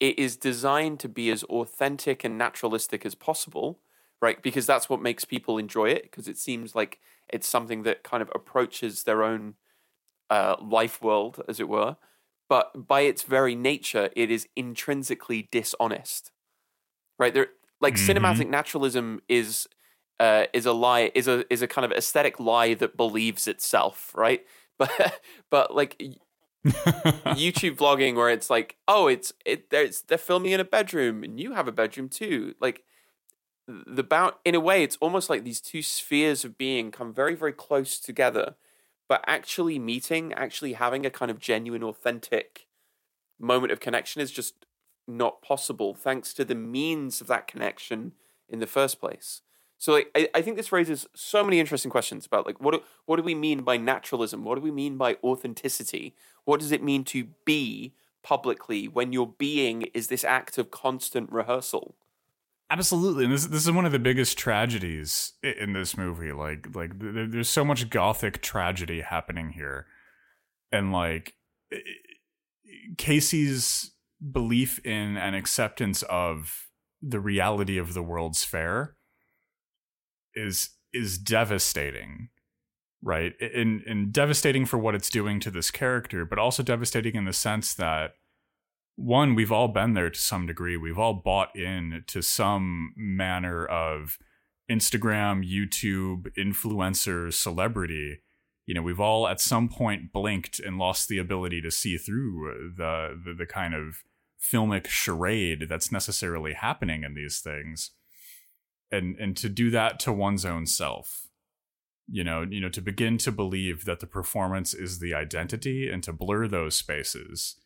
it 0.00 0.18
is 0.18 0.36
designed 0.36 0.98
to 1.00 1.08
be 1.08 1.30
as 1.30 1.44
authentic 1.44 2.24
and 2.24 2.38
naturalistic 2.38 3.04
as 3.04 3.14
possible, 3.14 3.78
right? 4.20 4.42
Because 4.42 4.66
that's 4.66 4.88
what 4.88 5.02
makes 5.02 5.24
people 5.24 5.58
enjoy 5.58 5.90
it, 5.90 6.04
because 6.04 6.26
it 6.26 6.38
seems 6.38 6.74
like 6.74 6.98
it's 7.28 7.46
something 7.46 7.82
that 7.84 8.02
kind 8.02 8.22
of 8.22 8.30
approaches 8.34 9.04
their 9.04 9.22
own 9.22 9.54
uh, 10.30 10.56
life 10.60 11.02
world, 11.02 11.42
as 11.46 11.60
it 11.60 11.68
were. 11.68 11.96
But 12.48 12.88
by 12.88 13.02
its 13.02 13.22
very 13.22 13.54
nature, 13.54 14.10
it 14.16 14.30
is 14.30 14.48
intrinsically 14.56 15.48
dishonest, 15.52 16.32
right? 17.18 17.32
There, 17.32 17.48
like 17.80 17.94
mm-hmm. 17.94 18.18
cinematic 18.18 18.48
naturalism 18.48 19.20
is 19.28 19.68
uh, 20.18 20.46
is 20.52 20.66
a 20.66 20.72
lie, 20.72 21.12
is 21.14 21.28
a 21.28 21.44
is 21.52 21.62
a 21.62 21.68
kind 21.68 21.84
of 21.84 21.92
aesthetic 21.92 22.40
lie 22.40 22.74
that 22.74 22.96
believes 22.96 23.46
itself, 23.46 24.12
right? 24.14 24.44
But 24.80 25.20
but 25.50 25.74
like 25.76 26.02
YouTube 26.66 27.76
vlogging 27.76 28.16
where 28.16 28.28
it's 28.28 28.50
like, 28.50 28.76
oh, 28.86 29.06
it's 29.06 29.32
it 29.46 29.70
they're 29.70 30.18
filming 30.18 30.52
in 30.52 30.60
a 30.60 30.64
bedroom 30.64 31.24
and 31.24 31.40
you 31.40 31.52
have 31.52 31.68
a 31.68 31.72
bedroom 31.72 32.08
too. 32.08 32.54
Like 32.60 32.82
the 33.68 34.02
bound 34.02 34.34
in 34.44 34.54
a 34.54 34.60
way, 34.60 34.82
it's 34.82 34.98
almost 35.00 35.30
like 35.30 35.44
these 35.44 35.60
two 35.60 35.82
spheres 35.82 36.44
of 36.44 36.58
being 36.58 36.90
come 36.90 37.12
very, 37.12 37.34
very 37.34 37.52
close 37.52 37.98
together, 37.98 38.54
but 39.08 39.24
actually 39.26 39.78
meeting, 39.78 40.32
actually 40.34 40.74
having 40.74 41.06
a 41.06 41.10
kind 41.10 41.30
of 41.30 41.38
genuine, 41.38 41.82
authentic 41.82 42.66
moment 43.38 43.72
of 43.72 43.80
connection 43.80 44.20
is 44.20 44.30
just 44.30 44.66
not 45.08 45.42
possible 45.42 45.94
thanks 45.94 46.32
to 46.34 46.44
the 46.44 46.54
means 46.54 47.20
of 47.20 47.26
that 47.26 47.46
connection 47.46 48.12
in 48.48 48.58
the 48.60 48.66
first 48.66 49.00
place. 49.00 49.42
So 49.78 49.92
like, 49.92 50.10
I, 50.14 50.28
I 50.34 50.42
think 50.42 50.56
this 50.56 50.72
raises 50.72 51.06
so 51.14 51.42
many 51.42 51.58
interesting 51.58 51.90
questions 51.90 52.26
about 52.26 52.46
like 52.46 52.60
what 52.60 52.74
do, 52.74 52.80
what 53.06 53.16
do 53.16 53.22
we 53.22 53.34
mean 53.34 53.62
by 53.62 53.76
naturalism? 53.76 54.44
What 54.44 54.56
do 54.56 54.60
we 54.60 54.70
mean 54.70 54.96
by 54.96 55.16
authenticity? 55.24 56.14
What 56.44 56.60
does 56.60 56.72
it 56.72 56.82
mean 56.82 57.04
to 57.04 57.28
be 57.44 57.94
publicly 58.22 58.86
when 58.88 59.12
your 59.12 59.34
being 59.38 59.82
is 59.94 60.08
this 60.08 60.24
act 60.24 60.58
of 60.58 60.70
constant 60.70 61.30
rehearsal? 61.32 61.96
Absolutely, 62.70 63.24
and 63.24 63.32
this 63.32 63.46
this 63.46 63.66
is 63.66 63.72
one 63.72 63.84
of 63.84 63.92
the 63.92 63.98
biggest 63.98 64.38
tragedies 64.38 65.32
in 65.42 65.72
this 65.72 65.96
movie. 65.96 66.32
Like 66.32 66.68
like 66.74 66.92
there's 66.96 67.48
so 67.48 67.64
much 67.64 67.90
gothic 67.90 68.42
tragedy 68.42 69.00
happening 69.00 69.50
here, 69.50 69.86
and 70.70 70.92
like 70.92 71.34
Casey's 72.96 73.92
belief 74.32 74.78
in 74.84 75.16
and 75.16 75.34
acceptance 75.34 76.02
of 76.04 76.68
the 77.02 77.18
reality 77.18 77.76
of 77.76 77.94
the 77.94 78.02
World's 78.02 78.44
Fair 78.44 78.94
is 80.34 80.70
is 80.92 81.18
devastating 81.18 82.28
right? 83.02 83.34
And 83.40 83.82
and 83.82 84.12
devastating 84.12 84.66
for 84.66 84.78
what 84.78 84.94
it's 84.94 85.10
doing 85.10 85.40
to 85.40 85.50
this 85.50 85.70
character 85.70 86.24
but 86.24 86.38
also 86.38 86.62
devastating 86.62 87.14
in 87.14 87.24
the 87.24 87.32
sense 87.32 87.74
that 87.74 88.12
one 88.96 89.34
we've 89.34 89.52
all 89.52 89.68
been 89.68 89.94
there 89.94 90.10
to 90.10 90.20
some 90.20 90.46
degree. 90.46 90.76
We've 90.76 90.98
all 90.98 91.14
bought 91.14 91.56
in 91.56 92.04
to 92.08 92.22
some 92.22 92.92
manner 92.96 93.64
of 93.66 94.18
instagram 94.70 95.44
youtube 95.44 96.26
influencer 96.38 97.32
celebrity. 97.32 98.20
You 98.66 98.74
know 98.74 98.82
we've 98.82 99.00
all 99.00 99.26
at 99.26 99.40
some 99.40 99.68
point 99.68 100.12
blinked 100.12 100.60
and 100.60 100.78
lost 100.78 101.08
the 101.08 101.18
ability 101.18 101.60
to 101.62 101.70
see 101.70 101.96
through 101.96 102.74
the 102.76 103.18
the, 103.24 103.34
the 103.34 103.46
kind 103.46 103.74
of 103.74 104.04
filmic 104.40 104.86
charade 104.86 105.66
that's 105.68 105.92
necessarily 105.92 106.54
happening 106.54 107.04
in 107.04 107.14
these 107.14 107.40
things. 107.40 107.92
And 108.92 109.16
and 109.16 109.36
to 109.38 109.48
do 109.48 109.70
that 109.70 109.98
to 110.00 110.12
one's 110.12 110.44
own 110.44 110.66
self 110.66 111.29
you 112.10 112.24
know 112.24 112.42
you 112.48 112.60
know 112.60 112.68
to 112.68 112.80
begin 112.80 113.18
to 113.18 113.32
believe 113.32 113.84
that 113.84 114.00
the 114.00 114.06
performance 114.06 114.74
is 114.74 114.98
the 114.98 115.14
identity 115.14 115.88
and 115.90 116.02
to 116.02 116.12
blur 116.12 116.46
those 116.48 116.74
spaces 116.74 117.56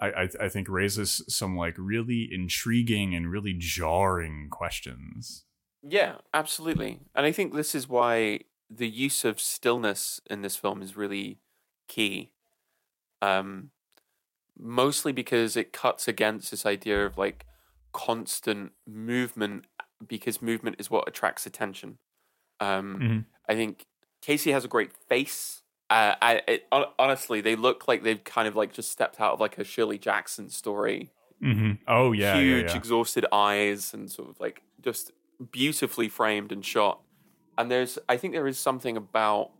I, 0.00 0.06
I, 0.06 0.28
I 0.42 0.48
think 0.48 0.68
raises 0.68 1.24
some 1.28 1.56
like 1.56 1.74
really 1.76 2.28
intriguing 2.30 3.14
and 3.14 3.30
really 3.30 3.54
jarring 3.56 4.48
questions 4.50 5.44
yeah 5.82 6.16
absolutely 6.32 7.00
and 7.14 7.26
i 7.26 7.32
think 7.32 7.54
this 7.54 7.74
is 7.74 7.88
why 7.88 8.40
the 8.70 8.88
use 8.88 9.24
of 9.24 9.40
stillness 9.40 10.20
in 10.28 10.42
this 10.42 10.56
film 10.56 10.82
is 10.82 10.96
really 10.96 11.38
key 11.88 12.30
um 13.22 13.70
mostly 14.58 15.12
because 15.12 15.56
it 15.56 15.72
cuts 15.72 16.08
against 16.08 16.50
this 16.50 16.66
idea 16.66 17.06
of 17.06 17.16
like 17.16 17.46
constant 17.92 18.72
movement 18.86 19.64
because 20.06 20.42
movement 20.42 20.76
is 20.78 20.90
what 20.90 21.08
attracts 21.08 21.46
attention. 21.46 21.98
Um, 22.60 22.98
mm-hmm. 23.00 23.18
I 23.48 23.54
think 23.54 23.86
Casey 24.22 24.52
has 24.52 24.64
a 24.64 24.68
great 24.68 24.92
face. 24.92 25.62
Uh, 25.90 26.14
I, 26.20 26.42
it, 26.46 26.66
honestly, 26.98 27.40
they 27.40 27.56
look 27.56 27.88
like 27.88 28.02
they've 28.02 28.22
kind 28.22 28.46
of 28.46 28.54
like 28.54 28.72
just 28.72 28.90
stepped 28.90 29.20
out 29.20 29.34
of 29.34 29.40
like 29.40 29.56
a 29.56 29.64
Shirley 29.64 29.98
Jackson 29.98 30.50
story. 30.50 31.10
Mm-hmm. 31.42 31.72
Oh 31.86 32.12
yeah, 32.12 32.36
huge, 32.36 32.64
yeah, 32.64 32.70
yeah. 32.72 32.76
exhausted 32.76 33.24
eyes, 33.32 33.94
and 33.94 34.10
sort 34.10 34.28
of 34.28 34.38
like 34.40 34.62
just 34.82 35.12
beautifully 35.50 36.08
framed 36.08 36.52
and 36.52 36.64
shot. 36.64 37.00
And 37.56 37.70
there's, 37.70 37.98
I 38.08 38.16
think, 38.16 38.34
there 38.34 38.46
is 38.46 38.58
something 38.58 38.96
about 38.96 39.50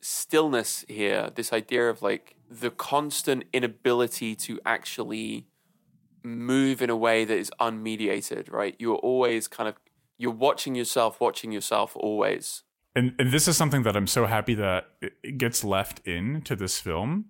stillness 0.00 0.84
here. 0.88 1.30
This 1.34 1.52
idea 1.52 1.88
of 1.88 2.02
like 2.02 2.36
the 2.50 2.70
constant 2.70 3.44
inability 3.52 4.34
to 4.36 4.60
actually 4.66 5.46
move 6.22 6.82
in 6.82 6.90
a 6.90 6.96
way 6.96 7.24
that 7.24 7.36
is 7.36 7.50
unmediated, 7.60 8.50
right? 8.50 8.74
You're 8.78 8.96
always 8.96 9.48
kind 9.48 9.68
of 9.68 9.76
you're 10.18 10.30
watching 10.30 10.74
yourself, 10.74 11.20
watching 11.20 11.52
yourself 11.52 11.96
always. 11.96 12.62
And 12.94 13.14
and 13.18 13.30
this 13.30 13.48
is 13.48 13.56
something 13.56 13.82
that 13.84 13.96
I'm 13.96 14.06
so 14.06 14.26
happy 14.26 14.54
that 14.54 14.84
it 15.00 15.38
gets 15.38 15.64
left 15.64 16.06
in 16.06 16.42
to 16.42 16.54
this 16.54 16.78
film. 16.78 17.26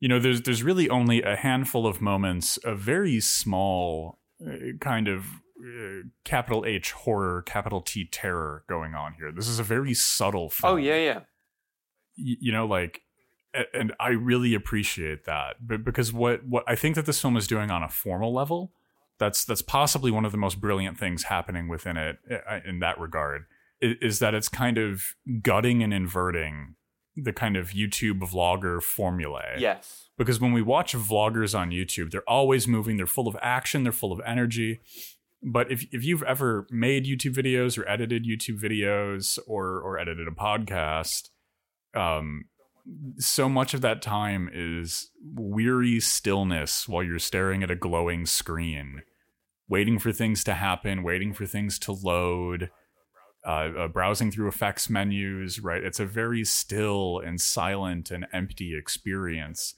You 0.00 0.08
know, 0.08 0.18
there's 0.18 0.42
there's 0.42 0.62
really 0.62 0.88
only 0.88 1.22
a 1.22 1.36
handful 1.36 1.86
of 1.86 2.00
moments 2.00 2.56
of 2.58 2.78
very 2.78 3.20
small 3.20 4.18
uh, 4.46 4.76
kind 4.80 5.08
of 5.08 5.26
uh, 5.58 6.04
capital 6.24 6.64
H 6.66 6.92
horror, 6.92 7.42
capital 7.42 7.80
T 7.80 8.06
terror 8.06 8.64
going 8.68 8.94
on 8.94 9.14
here. 9.18 9.32
This 9.32 9.48
is 9.48 9.58
a 9.58 9.64
very 9.64 9.94
subtle 9.94 10.50
film. 10.50 10.74
Oh 10.74 10.76
yeah, 10.76 10.96
yeah. 10.96 11.20
Y- 12.18 12.36
you 12.40 12.52
know, 12.52 12.66
like 12.66 13.02
and 13.72 13.92
I 13.98 14.08
really 14.10 14.54
appreciate 14.54 15.24
that. 15.24 15.56
But 15.66 15.84
because 15.84 16.12
what 16.12 16.44
what 16.46 16.64
I 16.66 16.74
think 16.74 16.94
that 16.94 17.06
this 17.06 17.20
film 17.20 17.36
is 17.36 17.46
doing 17.46 17.70
on 17.70 17.82
a 17.82 17.88
formal 17.88 18.32
level, 18.32 18.72
that's 19.18 19.44
that's 19.44 19.62
possibly 19.62 20.10
one 20.10 20.24
of 20.24 20.32
the 20.32 20.38
most 20.38 20.60
brilliant 20.60 20.98
things 20.98 21.24
happening 21.24 21.68
within 21.68 21.96
it 21.96 22.18
uh, 22.30 22.60
in 22.64 22.80
that 22.80 22.98
regard. 22.98 23.46
Is, 23.80 23.96
is 24.00 24.18
that 24.20 24.34
it's 24.34 24.48
kind 24.48 24.78
of 24.78 25.02
gutting 25.42 25.82
and 25.82 25.92
inverting 25.92 26.76
the 27.16 27.32
kind 27.32 27.56
of 27.56 27.70
YouTube 27.70 28.20
vlogger 28.20 28.82
formulae. 28.82 29.56
Yes. 29.58 30.10
Because 30.18 30.40
when 30.40 30.52
we 30.52 30.62
watch 30.62 30.94
vloggers 30.94 31.58
on 31.58 31.70
YouTube, 31.70 32.10
they're 32.10 32.28
always 32.28 32.68
moving, 32.68 32.96
they're 32.96 33.06
full 33.06 33.28
of 33.28 33.36
action, 33.40 33.82
they're 33.82 33.92
full 33.92 34.12
of 34.12 34.20
energy. 34.26 34.80
But 35.42 35.70
if, 35.70 35.86
if 35.92 36.04
you've 36.04 36.22
ever 36.22 36.66
made 36.70 37.06
YouTube 37.06 37.34
videos 37.34 37.78
or 37.78 37.88
edited 37.88 38.24
YouTube 38.24 38.60
videos 38.60 39.38
or 39.46 39.80
or 39.80 39.98
edited 39.98 40.26
a 40.26 40.30
podcast, 40.30 41.28
um, 41.94 42.46
so 43.18 43.48
much 43.48 43.74
of 43.74 43.80
that 43.80 44.02
time 44.02 44.48
is 44.52 45.10
weary 45.34 46.00
stillness 46.00 46.88
while 46.88 47.02
you're 47.02 47.18
staring 47.18 47.62
at 47.62 47.70
a 47.70 47.76
glowing 47.76 48.26
screen, 48.26 49.02
waiting 49.68 49.98
for 49.98 50.12
things 50.12 50.44
to 50.44 50.54
happen, 50.54 51.02
waiting 51.02 51.32
for 51.32 51.46
things 51.46 51.78
to 51.80 51.92
load, 51.92 52.70
uh, 53.46 53.70
uh, 53.78 53.88
browsing 53.88 54.32
through 54.32 54.48
effects 54.48 54.90
menus, 54.90 55.60
right? 55.60 55.84
It's 55.84 56.00
a 56.00 56.06
very 56.06 56.44
still 56.44 57.20
and 57.24 57.40
silent 57.40 58.10
and 58.10 58.26
empty 58.32 58.76
experience. 58.76 59.74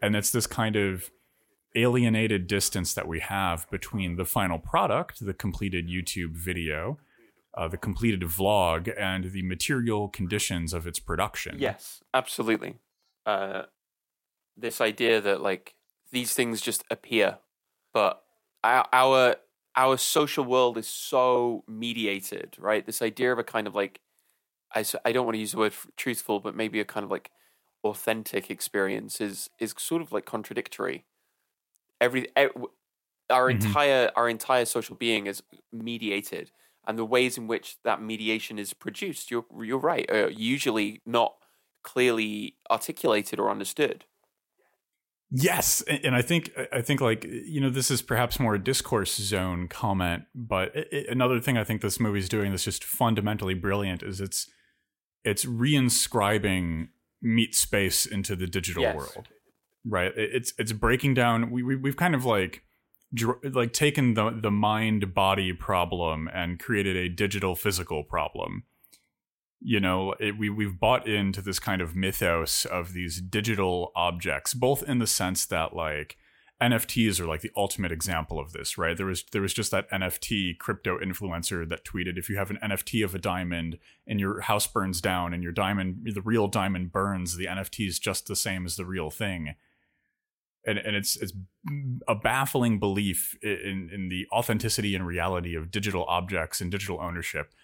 And 0.00 0.14
it's 0.14 0.30
this 0.30 0.46
kind 0.46 0.76
of 0.76 1.10
alienated 1.74 2.46
distance 2.46 2.94
that 2.94 3.08
we 3.08 3.18
have 3.20 3.68
between 3.70 4.16
the 4.16 4.24
final 4.24 4.58
product, 4.58 5.24
the 5.24 5.34
completed 5.34 5.88
YouTube 5.88 6.32
video, 6.32 6.98
uh, 7.54 7.66
the 7.66 7.76
completed 7.76 8.20
vlog, 8.20 8.92
and 8.96 9.32
the 9.32 9.42
material 9.42 10.08
conditions 10.08 10.72
of 10.72 10.86
its 10.86 11.00
production. 11.00 11.56
Yes, 11.58 12.02
absolutely. 12.14 12.76
Uh, 13.26 13.62
this 14.56 14.80
idea 14.80 15.20
that 15.20 15.40
like 15.40 15.74
these 16.12 16.34
things 16.34 16.60
just 16.60 16.84
appear, 16.88 17.38
but 17.92 18.22
our, 18.62 18.86
our 18.92 19.36
our 19.78 19.96
social 19.96 20.44
world 20.44 20.76
is 20.76 20.86
so 20.88 21.64
mediated, 21.66 22.56
right? 22.58 22.84
This 22.84 23.00
idea 23.00 23.32
of 23.32 23.38
a 23.38 23.44
kind 23.44 23.66
of 23.66 23.74
like 23.74 24.00
I, 24.74 24.84
I 25.06 25.12
don't 25.12 25.24
want 25.24 25.36
to 25.36 25.40
use 25.40 25.52
the 25.52 25.58
word 25.58 25.72
truthful, 25.96 26.40
but 26.40 26.54
maybe 26.54 26.78
a 26.78 26.84
kind 26.84 27.04
of 27.04 27.10
like 27.10 27.30
authentic 27.84 28.50
experience 28.50 29.20
is 29.20 29.48
is 29.58 29.74
sort 29.78 30.02
of 30.02 30.12
like 30.12 30.26
contradictory 30.26 31.04
every, 32.00 32.26
our 32.36 33.50
mm-hmm. 33.50 33.66
entire 33.66 34.10
our 34.16 34.28
entire 34.28 34.64
social 34.64 34.96
being 34.96 35.26
is 35.26 35.42
mediated 35.72 36.50
and 36.86 36.98
the 36.98 37.04
ways 37.04 37.38
in 37.38 37.46
which 37.46 37.76
that 37.84 38.02
mediation 38.02 38.58
is 38.58 38.72
produced 38.72 39.30
you're 39.30 39.44
you're 39.62 39.78
right 39.78 40.10
are 40.10 40.30
usually 40.30 41.00
not 41.06 41.34
clearly 41.82 42.56
articulated 42.70 43.38
or 43.38 43.50
understood 43.50 44.04
yes 45.30 45.82
and 45.82 46.16
i 46.16 46.22
think 46.22 46.50
i 46.72 46.80
think 46.80 47.00
like 47.00 47.24
you 47.24 47.60
know 47.60 47.68
this 47.68 47.90
is 47.90 48.00
perhaps 48.00 48.40
more 48.40 48.54
a 48.54 48.62
discourse 48.62 49.14
zone 49.16 49.68
comment 49.68 50.24
but 50.34 50.74
it, 50.74 51.06
another 51.08 51.38
thing 51.38 51.58
i 51.58 51.64
think 51.64 51.82
this 51.82 52.00
movie 52.00 52.18
is 52.18 52.28
doing 52.28 52.50
that's 52.50 52.64
just 52.64 52.82
fundamentally 52.82 53.54
brilliant 53.54 54.02
is 54.02 54.20
it's 54.20 54.48
it's 55.24 55.44
reinscribing 55.44 56.88
meat 57.20 57.54
space 57.54 58.06
into 58.06 58.34
the 58.34 58.46
digital 58.46 58.82
yes. 58.82 58.96
world 58.96 59.28
right 59.84 60.12
it's 60.16 60.54
it's 60.58 60.72
breaking 60.72 61.12
down 61.12 61.50
we, 61.50 61.62
we 61.62 61.76
we've 61.76 61.96
kind 61.96 62.14
of 62.14 62.24
like 62.24 62.62
like 63.52 63.72
taken 63.72 64.14
the 64.14 64.30
the 64.30 64.50
mind 64.50 65.14
body 65.14 65.52
problem 65.52 66.28
and 66.32 66.58
created 66.58 66.96
a 66.96 67.08
digital 67.08 67.54
physical 67.54 68.02
problem 68.02 68.64
you 69.60 69.80
know 69.80 70.14
it, 70.20 70.38
we 70.38 70.48
we've 70.50 70.78
bought 70.78 71.06
into 71.06 71.42
this 71.42 71.58
kind 71.58 71.82
of 71.82 71.96
mythos 71.96 72.64
of 72.64 72.92
these 72.92 73.20
digital 73.20 73.92
objects 73.96 74.54
both 74.54 74.82
in 74.84 74.98
the 74.98 75.06
sense 75.06 75.46
that 75.46 75.74
like 75.74 76.16
NFTs 76.60 77.20
are 77.20 77.26
like 77.26 77.42
the 77.42 77.52
ultimate 77.56 77.92
example 77.92 78.40
of 78.40 78.52
this, 78.52 78.76
right? 78.76 78.96
There 78.96 79.06
was 79.06 79.24
there 79.30 79.42
was 79.42 79.54
just 79.54 79.70
that 79.70 79.88
NFT 79.92 80.58
crypto 80.58 80.98
influencer 80.98 81.68
that 81.68 81.84
tweeted 81.84 82.18
if 82.18 82.28
you 82.28 82.36
have 82.36 82.50
an 82.50 82.58
NFT 82.60 83.04
of 83.04 83.14
a 83.14 83.18
diamond 83.18 83.78
and 84.08 84.18
your 84.18 84.40
house 84.40 84.66
burns 84.66 85.00
down 85.00 85.32
and 85.32 85.40
your 85.40 85.52
diamond 85.52 86.10
the 86.12 86.20
real 86.20 86.48
diamond 86.48 86.90
burns, 86.90 87.36
the 87.36 87.46
NFT 87.46 87.86
is 87.86 88.00
just 88.00 88.26
the 88.26 88.34
same 88.34 88.66
as 88.66 88.74
the 88.74 88.84
real 88.84 89.08
thing 89.08 89.54
and 90.68 90.78
and 90.78 90.94
it's 90.94 91.16
it's 91.16 91.32
a 92.06 92.14
baffling 92.14 92.78
belief 92.78 93.36
in 93.42 93.90
in 93.92 94.08
the 94.08 94.26
authenticity 94.32 94.94
and 94.94 95.06
reality 95.06 95.56
of 95.56 95.70
digital 95.70 96.04
objects 96.08 96.60
and 96.60 96.70
digital 96.70 97.00
ownership. 97.00 97.54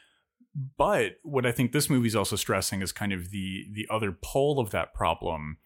But 0.54 1.16
what 1.22 1.44
I 1.44 1.52
think 1.52 1.72
this 1.72 1.90
movie 1.90 2.06
is 2.06 2.14
also 2.14 2.36
stressing 2.36 2.80
is 2.80 2.92
kind 2.92 3.12
of 3.12 3.30
the 3.30 3.66
the 3.72 3.88
other 3.90 4.12
pole 4.12 4.60
of 4.60 4.70
that 4.70 4.94
problem, 4.94 5.58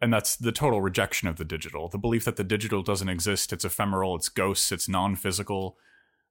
and 0.00 0.12
that's 0.12 0.36
the 0.36 0.52
total 0.52 0.80
rejection 0.80 1.28
of 1.28 1.36
the 1.36 1.44
digital. 1.44 1.88
The 1.88 1.98
belief 1.98 2.24
that 2.24 2.36
the 2.36 2.44
digital 2.44 2.82
doesn't 2.82 3.10
exist, 3.10 3.52
it's 3.52 3.64
ephemeral, 3.64 4.16
it's 4.16 4.30
ghosts, 4.30 4.72
it's 4.72 4.88
non-physical. 4.88 5.76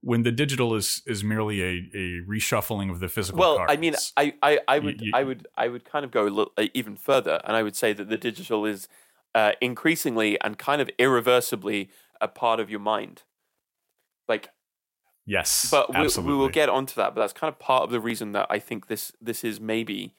When 0.04 0.24
the 0.24 0.32
digital 0.32 0.74
is 0.74 1.04
is 1.06 1.24
merely 1.24 1.62
a, 1.62 1.90
a 1.94 2.22
reshuffling 2.28 2.90
of 2.90 3.00
the 3.00 3.08
physical. 3.08 3.40
Well, 3.40 3.58
cards. 3.58 3.72
I 3.72 3.78
mean, 3.78 3.94
I, 4.18 4.34
I, 4.42 4.60
I 4.68 4.80
would 4.80 5.00
you, 5.00 5.08
you, 5.08 5.12
I 5.14 5.24
would 5.24 5.48
I 5.56 5.68
would 5.68 5.86
kind 5.86 6.04
of 6.04 6.10
go 6.10 6.24
a 6.24 6.30
little, 6.30 6.54
even 6.74 6.96
further, 6.96 7.40
and 7.44 7.56
I 7.56 7.62
would 7.62 7.76
say 7.76 7.94
that 7.94 8.10
the 8.10 8.18
digital 8.18 8.66
is 8.66 8.88
uh, 9.36 9.52
increasingly 9.62 10.42
and 10.42 10.58
kind 10.58 10.82
of 10.82 10.90
irreversibly 10.98 11.92
a 12.20 12.28
part 12.28 12.60
of 12.60 12.68
your 12.72 12.80
mind. 12.80 13.22
Like, 14.28 14.50
yes, 15.26 15.70
but 15.70 15.94
we, 15.94 16.08
we, 16.24 16.34
will 16.34 16.50
get 16.50 16.70
onto 16.70 16.96
that. 16.96 17.16
But 17.16 17.22
that's 17.22 17.34
kind 17.34 17.52
of 17.52 17.60
part 17.60 17.84
of 17.84 17.92
the 17.92 18.00
reason 18.00 18.32
that 18.34 18.48
I 18.50 18.60
think 18.60 18.88
this 18.88 19.12
this 19.22 19.44
is 19.44 19.60
maybe 19.60 20.14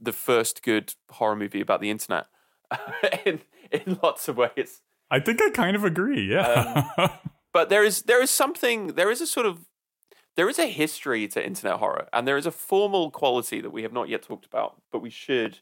the 0.00 0.12
first 0.12 0.62
good 0.62 0.94
horror 1.10 1.36
movie 1.36 1.60
about 1.60 1.80
the 1.80 1.90
internet 1.90 2.26
in 3.24 3.40
in 3.70 3.98
lots 4.02 4.28
of 4.28 4.36
ways. 4.36 4.82
I 5.10 5.20
think 5.20 5.40
I 5.42 5.50
kind 5.50 5.76
of 5.76 5.84
agree. 5.84 6.30
Yeah, 6.32 6.84
um, 6.96 7.10
but 7.52 7.68
there 7.68 7.84
is 7.84 8.02
there 8.02 8.22
is 8.22 8.30
something 8.30 8.88
there 8.88 9.10
is 9.10 9.20
a 9.20 9.26
sort 9.26 9.46
of 9.46 9.66
there 10.36 10.48
is 10.48 10.58
a 10.58 10.66
history 10.66 11.28
to 11.28 11.44
internet 11.44 11.78
horror, 11.78 12.08
and 12.12 12.26
there 12.26 12.36
is 12.36 12.46
a 12.46 12.50
formal 12.50 13.10
quality 13.10 13.60
that 13.60 13.70
we 13.70 13.82
have 13.82 13.92
not 13.92 14.08
yet 14.08 14.22
talked 14.22 14.46
about, 14.46 14.80
but 14.90 15.02
we 15.02 15.10
should 15.10 15.58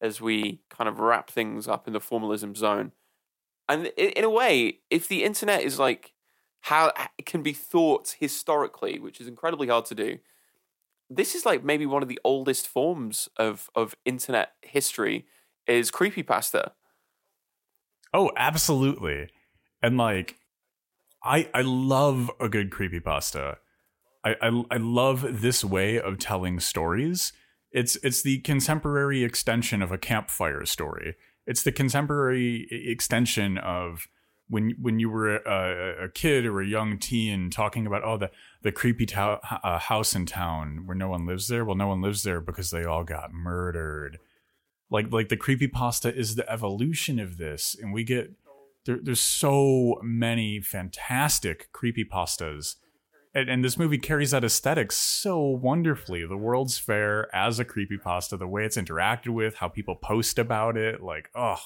as 0.00 0.20
we 0.20 0.60
kind 0.70 0.88
of 0.88 1.00
wrap 1.00 1.30
things 1.30 1.66
up 1.66 1.86
in 1.86 1.92
the 1.92 2.00
formalism 2.00 2.54
zone. 2.54 2.92
And 3.68 3.86
in 3.96 4.24
a 4.24 4.30
way, 4.30 4.80
if 4.90 5.08
the 5.08 5.24
internet 5.24 5.62
is 5.62 5.78
like 5.78 6.12
how 6.62 6.92
it 7.18 7.26
can 7.26 7.42
be 7.42 7.52
thought 7.52 8.16
historically, 8.18 8.98
which 8.98 9.20
is 9.20 9.28
incredibly 9.28 9.68
hard 9.68 9.86
to 9.86 9.94
do, 9.94 10.18
this 11.10 11.34
is 11.34 11.46
like 11.46 11.64
maybe 11.64 11.86
one 11.86 12.02
of 12.02 12.08
the 12.08 12.20
oldest 12.24 12.68
forms 12.68 13.28
of 13.36 13.70
of 13.74 13.96
internet 14.04 14.52
history 14.62 15.26
is 15.66 15.90
creepypasta. 15.90 16.72
Oh, 18.12 18.30
absolutely. 18.36 19.28
And 19.82 19.96
like 19.96 20.36
I 21.24 21.50
I 21.54 21.62
love 21.62 22.30
a 22.40 22.48
good 22.48 22.70
creepypasta. 22.70 23.56
I, 24.24 24.36
I 24.42 24.64
I 24.70 24.76
love 24.78 25.42
this 25.42 25.64
way 25.64 26.00
of 26.00 26.18
telling 26.18 26.60
stories 26.60 27.32
it's 27.70 27.96
it's 27.96 28.22
the 28.22 28.40
contemporary 28.40 29.24
extension 29.24 29.82
of 29.82 29.92
a 29.92 29.98
campfire 29.98 30.64
story. 30.64 31.16
It's 31.46 31.62
the 31.62 31.72
contemporary 31.72 32.66
extension 32.70 33.58
of 33.58 34.08
when 34.48 34.74
when 34.80 34.98
you 34.98 35.10
were 35.10 35.36
a, 35.36 36.04
a 36.04 36.08
kid 36.08 36.46
or 36.46 36.60
a 36.60 36.66
young 36.66 36.98
teen 36.98 37.50
talking 37.50 37.86
about 37.86 38.04
oh 38.04 38.16
the 38.16 38.30
the 38.62 38.72
creepy 38.72 39.06
to- 39.06 39.40
uh, 39.64 39.78
house 39.78 40.14
in 40.14 40.26
town 40.26 40.82
where 40.86 40.96
no 40.96 41.08
one 41.08 41.26
lives 41.26 41.48
there. 41.48 41.64
Well, 41.64 41.76
no 41.76 41.88
one 41.88 42.02
lives 42.02 42.22
there 42.22 42.40
because 42.40 42.70
they 42.70 42.84
all 42.84 43.04
got 43.04 43.32
murdered. 43.32 44.18
Like 44.90 45.12
like 45.12 45.28
the 45.28 45.36
creepy 45.36 45.68
pasta 45.68 46.14
is 46.14 46.34
the 46.34 46.50
evolution 46.50 47.18
of 47.18 47.36
this, 47.36 47.76
and 47.80 47.92
we 47.92 48.04
get 48.04 48.32
there, 48.84 48.98
there's 49.02 49.20
so 49.20 50.00
many 50.02 50.60
fantastic 50.60 51.70
creepy 51.72 52.04
pastas 52.04 52.76
and, 53.34 53.48
and, 53.48 53.64
this 53.64 53.78
movie 53.78 53.98
carries 53.98 54.30
that 54.30 54.42
aesthetic 54.42 54.90
so 54.90 55.38
wonderfully. 55.38 56.26
The 56.26 56.36
World's 56.36 56.78
Fair 56.78 57.34
as 57.34 57.58
a 57.58 57.64
creepy 57.64 57.98
pasta, 57.98 58.36
the 58.36 58.48
way 58.48 58.64
it's 58.64 58.76
interacted 58.76 59.28
with, 59.28 59.56
how 59.56 59.68
people 59.68 59.96
post 59.96 60.38
about 60.38 60.76
it, 60.76 61.02
like 61.02 61.30
oh, 61.34 61.58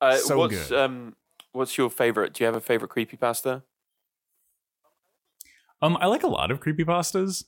uh, 0.00 0.16
so 0.16 0.38
what's, 0.38 0.68
good. 0.68 0.78
Um, 0.78 1.14
what's 1.52 1.78
your 1.78 1.90
favorite? 1.90 2.34
Do 2.34 2.44
you 2.44 2.46
have 2.46 2.56
a 2.56 2.60
favorite 2.60 2.90
creepy 2.90 3.16
pasta? 3.16 3.62
Um, 5.80 5.98
I 6.00 6.06
like 6.06 6.22
a 6.22 6.28
lot 6.28 6.50
of 6.50 6.60
creepy 6.60 6.84
pastas. 6.84 7.44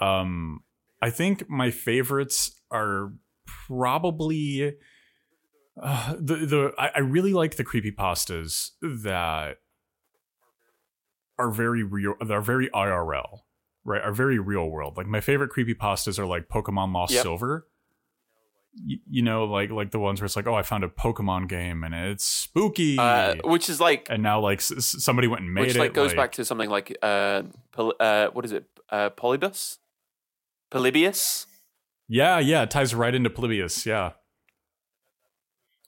Um, 0.00 0.60
I 1.00 1.10
think 1.10 1.48
my 1.48 1.70
favorites 1.70 2.52
are 2.70 3.12
probably 3.66 4.74
uh, 5.80 6.14
the 6.18 6.36
the 6.36 6.72
I, 6.78 6.90
I 6.96 6.98
really 7.00 7.32
like 7.32 7.56
the 7.56 7.64
creepy 7.64 7.90
pastas 7.90 8.70
that 8.80 9.56
are 11.38 11.50
very 11.50 11.82
real. 11.82 12.14
They're 12.24 12.40
very 12.40 12.68
IRL, 12.70 13.40
right? 13.84 14.02
Are 14.02 14.12
very 14.12 14.38
real 14.38 14.68
world. 14.68 14.96
Like 14.96 15.06
my 15.06 15.20
favorite 15.20 15.50
creepy 15.50 15.74
pastas 15.74 16.18
are 16.18 16.26
like 16.26 16.48
Pokemon 16.48 16.94
Lost 16.94 17.12
yep. 17.14 17.22
Silver. 17.22 17.66
You 18.74 19.22
know, 19.22 19.44
like 19.44 19.70
like 19.70 19.90
the 19.90 19.98
ones 19.98 20.20
where 20.20 20.26
it's 20.26 20.36
like, 20.36 20.46
oh, 20.46 20.54
I 20.54 20.62
found 20.62 20.82
a 20.82 20.88
Pokemon 20.88 21.48
game 21.48 21.84
and 21.84 21.94
it's 21.94 22.24
spooky, 22.24 22.98
uh, 22.98 23.34
which 23.44 23.68
is 23.68 23.80
like, 23.80 24.06
and 24.08 24.22
now 24.22 24.40
like 24.40 24.58
s- 24.58 24.96
somebody 24.98 25.28
went 25.28 25.42
and 25.42 25.52
made 25.52 25.66
which, 25.66 25.76
it. 25.76 25.78
Like 25.78 25.92
goes 25.92 26.08
like, 26.08 26.16
back 26.16 26.32
to 26.32 26.44
something 26.44 26.70
like 26.70 26.96
uh, 27.02 27.42
Pol- 27.72 27.94
uh 28.00 28.28
what 28.28 28.44
is 28.46 28.52
it, 28.52 28.64
uh, 28.88 29.10
Polybus, 29.10 29.78
Polybius. 30.70 31.46
Yeah, 32.08 32.38
yeah, 32.38 32.62
it 32.62 32.70
ties 32.70 32.94
right 32.94 33.14
into 33.14 33.30
Polybius. 33.30 33.84
Yeah 33.84 34.12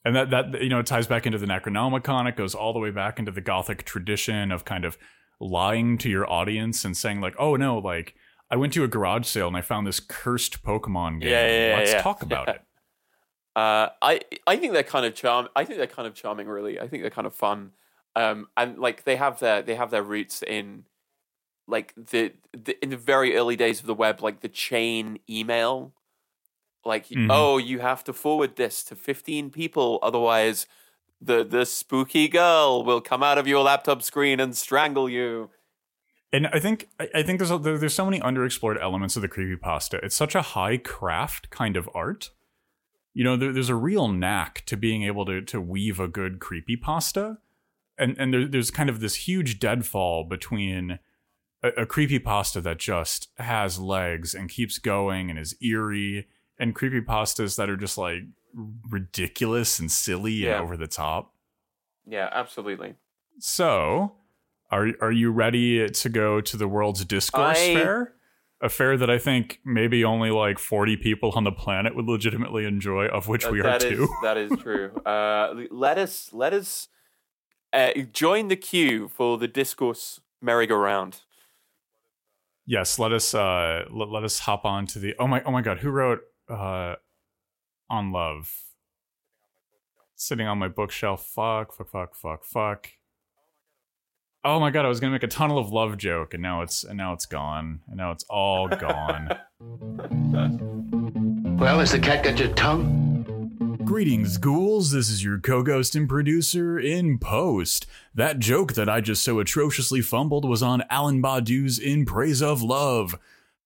and 0.04 0.14
that 0.14 0.30
that 0.30 0.62
you 0.62 0.68
know 0.68 0.80
it 0.80 0.86
ties 0.86 1.06
back 1.06 1.26
into 1.26 1.38
the 1.38 1.46
Necronomicon. 1.46 2.28
It 2.28 2.36
goes 2.36 2.54
all 2.54 2.72
the 2.72 2.78
way 2.78 2.90
back 2.90 3.18
into 3.18 3.32
the 3.32 3.40
Gothic 3.40 3.84
tradition 3.84 4.52
of 4.52 4.64
kind 4.64 4.84
of 4.84 4.98
lying 5.40 5.98
to 5.98 6.10
your 6.10 6.30
audience 6.30 6.84
and 6.84 6.96
saying 6.96 7.20
like, 7.20 7.34
"Oh 7.38 7.56
no, 7.56 7.78
like 7.78 8.14
I 8.50 8.56
went 8.56 8.72
to 8.74 8.84
a 8.84 8.88
garage 8.88 9.26
sale 9.26 9.48
and 9.48 9.56
I 9.56 9.62
found 9.62 9.86
this 9.86 10.00
cursed 10.00 10.62
Pokemon 10.62 11.20
game. 11.20 11.30
Yeah, 11.30 11.46
yeah, 11.46 11.68
yeah, 11.68 11.76
Let's 11.78 11.92
yeah. 11.92 12.02
talk 12.02 12.22
about 12.22 12.48
it. 12.54 12.60
Uh, 13.56 13.88
I 14.02 14.20
I 14.46 14.56
think 14.56 14.72
they're 14.72 14.82
kind 14.82 15.06
of 15.06 15.14
charm. 15.14 15.48
I 15.54 15.64
think 15.64 15.78
they're 15.78 15.86
kind 15.86 16.08
of 16.08 16.14
charming. 16.14 16.48
Really, 16.48 16.80
I 16.80 16.88
think 16.88 17.02
they're 17.02 17.10
kind 17.10 17.26
of 17.26 17.34
fun. 17.34 17.72
Um, 18.16 18.48
and 18.56 18.78
like 18.78 19.04
they 19.04 19.16
have 19.16 19.38
their 19.40 19.62
they 19.62 19.74
have 19.76 19.90
their 19.90 20.02
roots 20.02 20.42
in 20.42 20.84
like 21.66 21.94
the, 21.96 22.32
the 22.52 22.76
in 22.82 22.90
the 22.90 22.96
very 22.96 23.36
early 23.36 23.56
days 23.56 23.80
of 23.80 23.86
the 23.86 23.94
web, 23.94 24.22
like 24.22 24.40
the 24.40 24.48
chain 24.48 25.18
email. 25.28 25.92
Like 26.84 27.08
Mhm. 27.08 27.28
oh, 27.30 27.56
you 27.58 27.78
have 27.78 28.04
to 28.04 28.12
forward 28.12 28.56
this 28.56 28.82
to 28.84 28.96
fifteen 28.96 29.50
people, 29.50 29.98
otherwise 30.02 30.66
the 31.20 31.42
the 31.44 31.64
spooky 31.64 32.28
girl 32.28 32.84
will 32.84 33.00
come 33.00 33.22
out 33.22 33.38
of 33.38 33.46
your 33.46 33.62
laptop 33.62 34.02
screen 34.02 34.40
and 34.40 34.56
strangle 34.56 35.08
you. 35.08 35.50
And 36.32 36.48
I 36.48 36.58
think 36.58 36.88
I 37.14 37.22
think 37.22 37.38
there's 37.38 37.50
a, 37.52 37.58
there's 37.58 37.94
so 37.94 38.04
many 38.04 38.20
underexplored 38.20 38.80
elements 38.82 39.16
of 39.16 39.22
the 39.22 39.28
creepypasta. 39.28 40.02
It's 40.02 40.16
such 40.16 40.34
a 40.34 40.42
high 40.42 40.76
craft 40.76 41.48
kind 41.50 41.76
of 41.76 41.88
art. 41.94 42.30
You 43.14 43.22
know, 43.24 43.36
there, 43.36 43.52
there's 43.52 43.68
a 43.68 43.74
real 43.76 44.08
knack 44.08 44.64
to 44.66 44.76
being 44.76 45.04
able 45.04 45.24
to 45.26 45.40
to 45.42 45.60
weave 45.60 46.00
a 46.00 46.08
good 46.08 46.38
creepypasta. 46.40 47.38
And 47.96 48.16
and 48.18 48.34
there, 48.34 48.46
there's 48.48 48.70
kind 48.72 48.90
of 48.90 49.00
this 49.00 49.14
huge 49.28 49.58
deadfall 49.60 50.24
between 50.24 50.98
a, 51.62 51.68
a 51.68 51.86
creepypasta 51.86 52.60
that 52.64 52.78
just 52.78 53.28
has 53.38 53.78
legs 53.78 54.34
and 54.34 54.50
keeps 54.50 54.78
going 54.78 55.30
and 55.30 55.38
is 55.38 55.54
eerie, 55.62 56.26
and 56.58 56.74
creepy 56.74 57.00
pastas 57.00 57.56
that 57.56 57.70
are 57.70 57.76
just 57.76 57.96
like 57.96 58.22
ridiculous 58.90 59.78
and 59.78 59.90
silly 59.90 60.32
Yeah. 60.32 60.54
and 60.56 60.64
over 60.64 60.76
the 60.76 60.86
top. 60.86 61.32
Yeah, 62.06 62.28
absolutely. 62.32 62.94
So, 63.38 64.12
are 64.70 64.88
are 65.00 65.12
you 65.12 65.30
ready 65.30 65.88
to 65.88 66.08
go 66.08 66.40
to 66.40 66.56
the 66.56 66.68
world's 66.68 67.04
discourse 67.04 67.58
I- 67.58 67.74
fair? 67.74 68.14
A 68.60 68.68
fair 68.68 68.96
that 68.96 69.10
I 69.10 69.18
think 69.18 69.60
maybe 69.64 70.04
only 70.04 70.30
like 70.30 70.58
forty 70.58 70.96
people 70.96 71.32
on 71.34 71.44
the 71.44 71.52
planet 71.52 71.94
would 71.94 72.06
legitimately 72.06 72.64
enjoy, 72.64 73.06
of 73.06 73.28
which 73.28 73.46
we 73.50 73.60
are 73.60 73.64
That 73.64 73.82
is- 73.82 73.98
two. 73.98 74.08
that 74.22 74.36
is 74.38 74.52
true. 74.62 74.90
Uh, 75.04 75.54
let 75.70 75.98
us 75.98 76.30
let 76.32 76.52
us 76.54 76.88
uh, 77.72 77.90
join 78.12 78.48
the 78.48 78.56
queue 78.56 79.08
for 79.08 79.36
the 79.36 79.48
discourse 79.48 80.20
merry-go-round. 80.40 81.22
yes, 82.66 82.98
let 82.98 83.12
us 83.12 83.34
uh 83.34 83.84
let, 83.90 84.08
let 84.08 84.24
us 84.24 84.38
hop 84.40 84.64
on 84.64 84.86
to 84.86 84.98
the 84.98 85.14
oh 85.18 85.26
my 85.26 85.42
oh 85.44 85.50
my 85.50 85.60
god, 85.60 85.78
who 85.80 85.90
wrote 85.90 86.20
uh 86.48 86.94
on 87.90 88.12
love? 88.12 88.50
Sitting 90.14 90.46
on 90.46 90.58
my 90.58 90.68
bookshelf. 90.68 91.26
Fuck, 91.26 91.74
fuck, 91.76 91.90
fuck, 91.90 92.14
fuck, 92.14 92.44
fuck. 92.44 92.88
Oh 94.46 94.60
my 94.60 94.70
god, 94.70 94.84
I 94.84 94.88
was 94.88 95.00
gonna 95.00 95.12
make 95.12 95.22
a 95.22 95.28
tunnel 95.28 95.56
of 95.56 95.72
love 95.72 95.96
joke, 95.96 96.34
and 96.34 96.42
now 96.42 96.60
it's 96.60 96.84
and 96.84 96.98
now 96.98 97.14
it's 97.14 97.24
gone, 97.24 97.80
and 97.88 97.96
now 97.96 98.10
it's 98.10 98.24
all 98.28 98.68
gone. 98.68 99.30
Well, 101.56 101.78
has 101.78 101.92
the 101.92 102.00
cat 102.00 102.24
got 102.24 102.38
your 102.38 102.52
tongue? 102.54 103.78
Greetings, 103.84 104.38
ghouls. 104.38 104.90
This 104.90 105.08
is 105.08 105.24
your 105.24 105.38
co 105.38 105.62
ghost 105.62 105.94
and 105.94 106.08
producer 106.08 106.78
in 106.78 107.18
post. 107.18 107.86
That 108.14 108.40
joke 108.40 108.74
that 108.74 108.88
I 108.88 109.00
just 109.00 109.22
so 109.22 109.38
atrociously 109.38 110.02
fumbled 110.02 110.44
was 110.44 110.62
on 110.62 110.82
Alain 110.90 111.22
Badiou's 111.22 111.78
In 111.78 112.04
Praise 112.04 112.42
of 112.42 112.60
Love. 112.60 113.18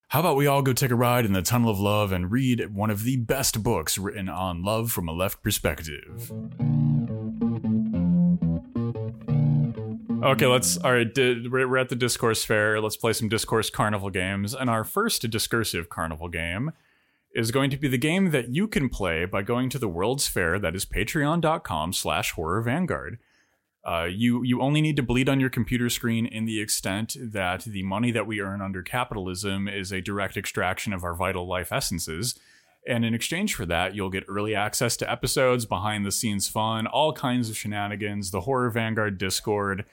How 0.09 0.21
about 0.21 0.37
we 0.37 0.47
all 0.47 0.62
go 0.62 0.75
take 0.75 0.91
a 0.91 0.95
ride 0.95 1.25
in 1.25 1.33
the 1.33 1.43
Tunnel 1.43 1.71
of 1.71 1.81
Love 1.81 2.12
and 2.12 2.31
read 2.31 2.75
one 2.75 2.91
of 2.91 3.05
the 3.05 3.17
best 3.17 3.62
books 3.62 3.99
written 3.99 4.29
on 4.29 4.62
love 4.62 4.93
from 4.93 5.09
a 5.09 5.12
left 5.12 5.43
perspective? 5.43 6.31
Okay, 10.22 10.46
let's. 10.46 10.76
All 10.78 10.92
right, 10.92 11.12
di- 11.12 11.46
we're 11.48 11.76
at 11.76 11.90
the 11.90 11.96
Discourse 11.96 12.44
Fair. 12.44 12.81
Let's 12.81 12.96
play 12.96 13.12
some 13.12 13.28
Discourse 13.28 13.70
Carnival 13.70 14.11
games. 14.11 14.54
And 14.54 14.68
our 14.68 14.85
first 14.85 15.28
discursive 15.31 15.88
carnival 15.88 16.28
game 16.28 16.72
is 17.35 17.50
going 17.50 17.70
to 17.70 17.76
be 17.76 17.88
the 17.88 17.98
game 17.98 18.31
that 18.31 18.48
you 18.48 18.66
can 18.66 18.88
play 18.88 19.26
by 19.26 19.42
going 19.42 19.70
to 19.70 19.78
the 19.78 19.88
World's 19.88 20.26
Fair. 20.26 20.59
That 20.59 20.74
is 20.74 20.85
patreon.com 20.85 21.92
slash 21.92 22.33
horror 22.33 22.62
vanguard. 22.62 23.18
Uh, 23.85 24.09
you 24.11 24.42
you 24.42 24.61
only 24.61 24.81
need 24.81 24.96
to 24.96 25.02
bleed 25.02 25.28
on 25.28 25.40
your 25.40 25.50
computer 25.50 25.88
screen 25.88 26.26
in 26.26 26.46
the 26.46 26.61
extent 26.61 27.16
that 27.20 27.62
the 27.62 27.85
money 27.85 28.11
that 28.11 28.26
we 28.26 28.40
earn 28.40 28.61
under 28.61 28.83
capitalism 28.83 29.68
is 29.68 29.92
a 29.92 30.00
direct 30.00 30.37
extraction 30.37 30.92
of 30.92 31.04
our 31.04 31.14
vital 31.14 31.46
life 31.46 31.70
essences. 31.72 32.38
And 32.87 33.04
in 33.04 33.14
exchange 33.14 33.54
for 33.54 33.66
that, 33.66 33.94
you'll 33.94 34.11
get 34.11 34.24
early 34.28 34.54
access 34.54 34.96
to 34.96 35.11
episodes, 35.11 35.66
behind 35.66 36.07
the 36.07 36.12
scenes 36.12 36.48
fun, 36.48 36.87
all 36.87 37.12
kinds 37.12 37.50
of 37.50 37.57
shenanigans, 37.57 38.31
the 38.31 38.42
Horror 38.42 38.70
Vanguard 38.70 39.18
Discord, 39.18 39.85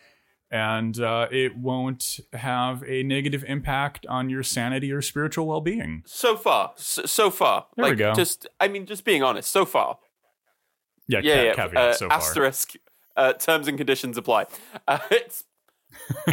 and 0.55 0.99
uh, 1.01 1.27
it 1.31 1.57
won't 1.57 2.19
have 2.33 2.81
a 2.87 3.03
negative 3.03 3.43
impact 3.47 4.05
on 4.07 4.29
your 4.29 4.41
sanity 4.43 4.89
or 4.91 5.01
spiritual 5.01 5.45
well 5.47 5.59
being. 5.61 6.01
So 6.05 6.37
far, 6.37 6.71
so, 6.77 7.05
so 7.05 7.29
far, 7.29 7.65
There 7.75 7.83
we 7.85 7.89
like 7.91 7.97
go. 7.97 8.13
just 8.13 8.47
I 8.59 8.67
mean, 8.69 8.85
just 8.85 9.03
being 9.03 9.21
honest, 9.23 9.51
so 9.51 9.65
far, 9.65 9.99
Yeah, 11.07 11.19
yeah, 11.23 11.35
ca- 11.35 11.43
yeah. 11.43 11.53
caveat 11.55 11.77
uh, 11.77 11.93
so 11.93 12.07
far. 12.07 12.17
asterisk. 12.17 12.73
Uh, 13.17 13.31
terms 13.33 13.67
and 13.69 13.77
conditions 13.77 14.17
apply. 14.17 14.45
Uh, 14.87 14.99
it's 15.11 15.45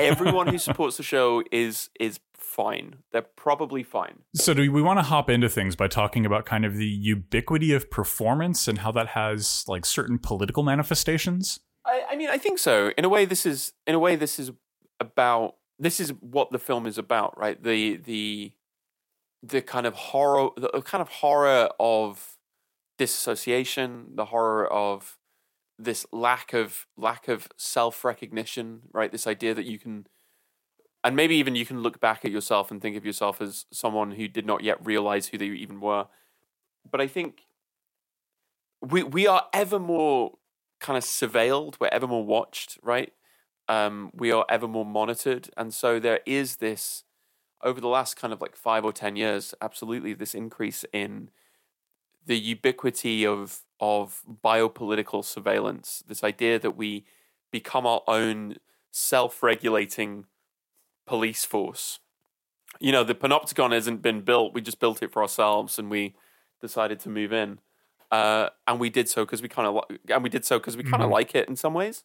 everyone 0.01 0.49
who 0.49 0.59
supports 0.59 0.97
the 0.97 1.03
show 1.03 1.43
is 1.53 1.91
is 2.01 2.19
fine. 2.37 2.97
They're 3.13 3.23
probably 3.23 3.83
fine. 3.85 4.19
So, 4.35 4.53
do 4.55 4.71
we 4.73 4.83
want 4.83 4.99
to 4.99 5.05
hop 5.05 5.31
into 5.31 5.49
things 5.49 5.77
by 5.77 5.87
talking 5.89 6.27
about 6.27 6.45
kind 6.45 6.65
of 6.65 6.77
the 6.77 6.87
ubiquity 6.87 7.73
of 7.73 7.89
performance 7.91 8.67
and 8.69 8.79
how 8.79 8.91
that 8.93 9.09
has 9.09 9.65
like 9.69 9.85
certain 9.87 10.19
political 10.19 10.63
manifestations? 10.65 11.61
I, 11.85 12.03
I 12.11 12.17
mean, 12.17 12.31
I 12.31 12.39
think 12.39 12.59
so. 12.59 12.93
In 12.97 13.05
a 13.05 13.09
way, 13.09 13.25
this 13.25 13.45
is 13.47 13.73
in 13.87 13.95
a 13.95 13.99
way 13.99 14.17
this 14.17 14.39
is 14.39 14.53
about 15.01 15.57
this 15.79 15.99
is 16.01 16.11
what 16.21 16.51
the 16.51 16.59
film 16.59 16.87
is 16.87 16.99
about, 16.99 17.37
right? 17.39 17.63
The 17.63 17.97
the 17.97 18.53
the 19.43 19.61
kind 19.61 19.87
of 19.87 19.95
horror, 19.95 20.51
the 20.57 20.83
kind 20.83 21.03
of 21.03 21.09
horror 21.09 21.69
of 21.81 22.37
disassociation, 22.99 24.15
the 24.15 24.27
horror 24.27 24.73
of 24.73 25.19
this 25.79 26.07
lack 26.13 26.53
of 26.53 26.87
lack 26.97 27.27
of 27.29 27.49
self 27.57 28.05
recognition, 28.05 28.83
right? 28.93 29.11
This 29.11 29.27
idea 29.27 29.55
that 29.55 29.65
you 29.65 29.79
can, 29.79 30.07
and 31.03 31.17
maybe 31.17 31.35
even 31.37 31.57
you 31.57 31.67
can 31.67 31.83
look 31.83 32.01
back 32.01 32.25
at 32.25 32.31
yourself 32.31 32.71
and 32.71 32.81
think 32.81 32.97
of 32.97 33.05
yourself 33.05 33.41
as 33.41 33.67
someone 33.73 34.13
who 34.13 34.29
did 34.29 34.47
not 34.47 34.63
yet 34.63 34.85
realize 34.85 35.27
who 35.29 35.39
they 35.39 35.47
even 35.47 35.81
were. 35.81 36.07
But 36.89 37.01
I 37.01 37.09
think 37.09 37.43
we 38.81 39.03
we 39.03 39.27
are 39.27 39.47
ever 39.53 39.81
more 39.81 40.35
kind 40.83 40.99
of 40.99 41.05
surveilled, 41.05 41.77
we're 41.81 41.89
ever 41.89 42.07
more 42.07 42.25
watched, 42.25 42.79
right? 42.83 43.13
Um, 43.69 44.11
we 44.15 44.33
are 44.33 44.45
ever 44.51 44.69
more 44.69 44.85
monitored, 44.85 45.49
and 45.57 45.73
so 45.73 45.99
there 46.01 46.21
is 46.27 46.57
this 46.57 47.05
over 47.63 47.81
the 47.81 47.89
last 47.89 48.17
kind 48.17 48.33
of 48.33 48.41
like 48.41 48.57
five 48.57 48.85
or 48.85 48.93
ten 48.93 49.17
years, 49.17 49.55
absolutely 49.63 50.15
this 50.15 50.35
increase 50.35 50.85
in 50.93 51.31
the 52.27 52.39
ubiquity 52.39 53.27
of 53.27 53.61
of 53.81 54.23
biopolitical 54.45 55.25
surveillance. 55.25 56.03
This 56.07 56.25
idea 56.25 56.59
that 56.59 56.77
we 56.77 57.05
become 57.51 57.87
our 57.87 58.03
own 58.09 58.57
self-regulating 58.91 60.27
police 61.07 61.45
force. 61.45 62.01
You 62.81 62.93
know, 62.93 63.05
the 63.05 63.15
panopticon 63.15 63.73
hasn't 63.73 64.03
been 64.03 64.23
built; 64.23 64.55
we 64.55 64.61
just 64.61 64.81
built 64.81 65.03
it 65.03 65.13
for 65.13 65.23
ourselves, 65.23 65.79
and 65.79 65.91
we 65.91 66.15
decided 66.61 67.01
to 67.01 67.09
move 67.09 67.33
in. 67.33 67.61
Uh, 68.13 68.51
and 68.69 68.79
we 68.79 68.91
did 68.91 69.09
so 69.09 69.25
because 69.25 69.41
we 69.43 69.49
kind 69.49 69.67
of 69.67 69.75
li- 69.75 69.99
and 70.11 70.23
we 70.23 70.29
did 70.29 70.45
so 70.45 70.59
because 70.59 70.77
we 70.77 70.85
kind 70.85 71.03
of 71.03 71.09
Mhm. 71.09 71.13
like 71.13 71.35
it 71.35 71.49
in 71.49 71.57
some 71.57 71.73
ways. 71.75 72.05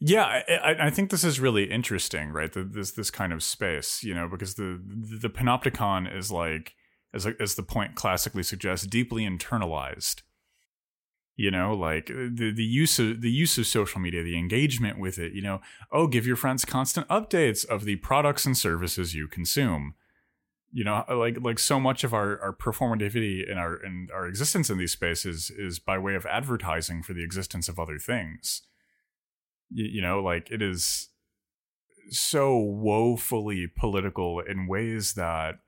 Yeah, 0.00 0.24
I, 0.24 0.54
I- 0.72 0.86
I 0.86 0.90
think 0.90 1.10
this 1.10 1.24
is 1.24 1.40
really 1.40 1.70
interesting, 1.70 2.30
right? 2.30 2.52
The, 2.52 2.62
this 2.64 2.90
this 2.92 3.10
kind 3.10 3.32
of 3.32 3.42
space, 3.42 4.02
you 4.02 4.14
know, 4.14 4.28
because 4.28 4.54
the 4.56 4.80
the 5.20 5.30
panopticon 5.30 6.14
is 6.14 6.30
like, 6.30 6.74
as 7.14 7.26
as 7.40 7.54
the 7.54 7.62
point 7.62 7.94
classically 7.94 8.42
suggests, 8.42 8.86
deeply 8.86 9.24
internalized. 9.24 10.22
You 11.36 11.50
know, 11.50 11.72
like 11.72 12.06
the 12.08 12.52
the 12.54 12.64
use 12.64 12.98
of 12.98 13.22
the 13.22 13.30
use 13.30 13.56
of 13.58 13.66
social 13.66 14.00
media, 14.00 14.22
the 14.22 14.36
engagement 14.36 14.98
with 14.98 15.18
it. 15.18 15.32
You 15.32 15.40
know, 15.42 15.60
oh, 15.90 16.06
give 16.08 16.26
your 16.26 16.36
friends 16.36 16.64
constant 16.66 17.08
updates 17.08 17.64
of 17.64 17.84
the 17.86 17.96
products 17.96 18.44
and 18.44 18.56
services 18.58 19.14
you 19.14 19.28
consume. 19.28 19.94
You 20.72 20.84
know, 20.84 21.04
uh, 21.08 21.16
like 21.16 21.38
like 21.40 21.58
so 21.58 21.78
much 21.78 22.02
of 22.02 22.14
our, 22.14 22.40
our 22.40 22.52
performativity 22.52 23.48
and 23.48 23.58
our 23.58 23.74
and 23.74 24.10
our 24.10 24.26
existence 24.26 24.70
in 24.70 24.78
these 24.78 24.92
spaces 24.92 25.50
is 25.50 25.78
by 25.78 25.98
way 25.98 26.14
of 26.14 26.24
advertising 26.26 27.02
for 27.02 27.12
the 27.12 27.22
existence 27.22 27.68
of 27.68 27.78
other 27.78 27.98
things. 27.98 28.62
Y- 29.70 29.90
you 29.92 30.00
know 30.02 30.20
like 30.20 30.50
it 30.50 30.62
is 30.62 31.08
so 32.10 32.56
woefully 32.56 33.66
political 33.66 34.40
in 34.40 34.66
ways 34.66 35.14
that 35.14 35.60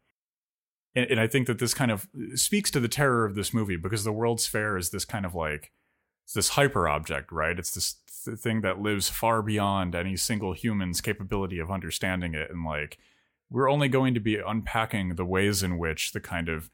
and, 0.95 1.07
and 1.11 1.21
i 1.21 1.27
think 1.27 1.47
that 1.47 1.59
this 1.59 1.73
kind 1.73 1.90
of 1.90 2.09
uh, 2.14 2.37
speaks 2.37 2.71
to 2.71 2.81
the 2.81 2.88
terror 2.88 3.25
of 3.25 3.35
this 3.35 3.55
movie 3.55 3.77
because 3.77 4.05
the 4.05 4.12
world's 4.12 4.47
fair 4.47 4.77
is 4.77 4.90
this 4.90 5.05
kind 5.05 5.25
of 5.25 5.35
like 5.35 5.73
this 6.33 6.51
hyper 6.51 6.88
object 6.88 7.31
right? 7.31 7.59
It's 7.59 7.75
this 7.75 7.97
th- 8.25 8.38
thing 8.38 8.62
that 8.62 8.81
lives 8.81 9.09
far 9.09 9.43
beyond 9.43 9.95
any 9.95 10.17
single 10.17 10.53
human's 10.53 11.01
capability 11.01 11.59
of 11.59 11.71
understanding 11.71 12.35
it 12.35 12.51
and 12.51 12.64
like 12.64 12.99
we're 13.50 13.70
only 13.70 13.88
going 13.88 14.14
to 14.14 14.20
be 14.20 14.37
unpacking 14.37 15.14
the 15.14 15.24
ways 15.24 15.62
in 15.62 15.78
which 15.78 16.12
the 16.12 16.20
kind 16.20 16.48
of 16.48 16.70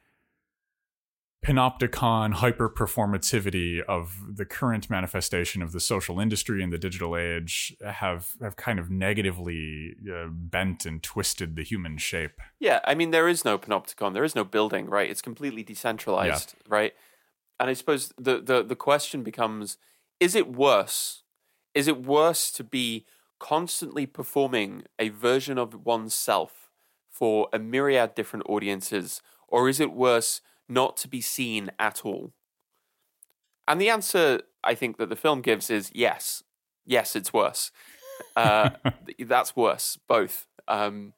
panopticon 1.45 2.35
hyperperformativity 2.35 3.81
of 3.89 4.15
the 4.31 4.45
current 4.45 4.91
manifestation 4.91 5.63
of 5.63 5.73
the 5.73 5.81
social 5.81 6.21
industry 6.21 6.63
and 6.63 6.71
the 6.71 6.79
digital 6.79 7.17
age 7.17 7.75
have 7.85 8.33
have 8.43 8.57
kind 8.57 8.79
of 8.79 8.91
negatively 8.91 9.95
uh, 10.13 10.27
bent 10.29 10.85
and 10.85 11.03
twisted 11.03 11.57
the 11.57 11.63
human 11.63 11.97
shape. 11.97 12.41
Yeah, 12.59 12.81
I 12.85 12.95
mean 12.95 13.11
there 13.11 13.29
is 13.29 13.45
no 13.45 13.57
panopticon, 13.57 14.13
there 14.13 14.25
is 14.25 14.35
no 14.35 14.45
building, 14.45 14.87
right? 14.87 15.11
It's 15.11 15.23
completely 15.23 15.63
decentralized, 15.63 16.55
right? 16.69 16.93
And 17.59 17.71
I 17.71 17.73
suppose 17.73 18.13
the 18.19 18.41
the 18.41 18.63
the 18.63 18.77
question 18.77 19.23
becomes 19.23 19.79
is 20.19 20.35
it 20.35 20.53
worse? 20.53 21.23
Is 21.75 21.89
it 21.89 22.05
worse 22.05 22.51
to 22.53 22.65
be 22.65 23.07
constantly 23.41 24.07
performing 24.07 24.85
a 24.99 25.09
version 25.09 25.59
of 25.59 25.85
oneself 25.85 26.71
for 27.11 27.49
a 27.53 27.59
myriad 27.59 28.15
different 28.15 28.47
audiences 28.49 29.21
or 29.49 29.69
is 29.69 29.81
it 29.81 29.93
worse 29.93 30.41
not 30.69 30.97
to 30.99 31.09
be 31.09 31.21
seen 31.21 31.71
at 31.79 32.05
all? 32.05 32.33
And 33.67 33.81
the 33.81 33.91
answer 33.91 34.43
I 34.63 34.75
think 34.75 34.99
that 34.99 35.09
the 35.09 35.17
film 35.17 35.41
gives 35.41 35.71
is 35.71 35.91
yes. 35.93 36.45
Yes, 36.87 37.17
it's 37.17 37.33
worse. 37.33 37.73
Uh, 38.37 38.71
that's 39.19 39.57
worse, 39.57 39.99
both. 40.09 40.47
Um, 40.69 41.15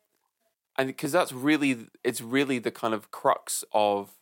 and 0.78 0.88
because 0.88 1.12
that's 1.12 1.32
really, 1.32 1.88
it's 2.02 2.20
really 2.20 2.58
the 2.58 2.70
kind 2.70 2.94
of 2.94 3.10
crux 3.10 3.64
of 3.72 4.12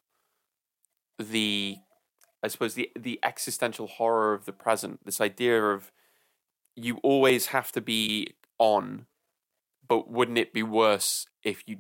the, 1.19 1.79
I 2.43 2.49
suppose, 2.49 2.75
the, 2.75 2.91
the 2.99 3.21
existential 3.23 3.87
horror 3.87 4.33
of 4.35 4.47
the 4.47 4.53
present. 4.53 5.05
This 5.05 5.21
idea 5.21 5.63
of 5.63 5.93
you 6.77 6.99
always 7.03 7.47
have 7.47 7.73
to 7.73 7.81
be 7.81 8.35
on, 8.59 9.07
but 9.87 10.11
wouldn't 10.11 10.39
it 10.39 10.53
be 10.53 10.63
worse 10.63 11.27
if 11.43 11.63
you 11.67 11.79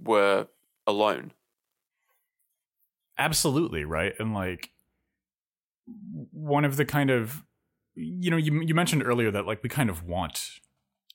were 0.00 0.48
alone? 0.86 1.32
Absolutely, 3.18 3.84
right? 3.84 4.14
And 4.18 4.34
like 4.34 4.70
one 6.32 6.64
of 6.64 6.76
the 6.76 6.84
kind 6.84 7.10
of 7.10 7.44
you 7.94 8.30
know, 8.30 8.36
you 8.36 8.62
you 8.62 8.74
mentioned 8.74 9.02
earlier 9.04 9.30
that 9.30 9.46
like 9.46 9.62
we 9.62 9.68
kind 9.68 9.90
of 9.90 10.04
want 10.04 10.60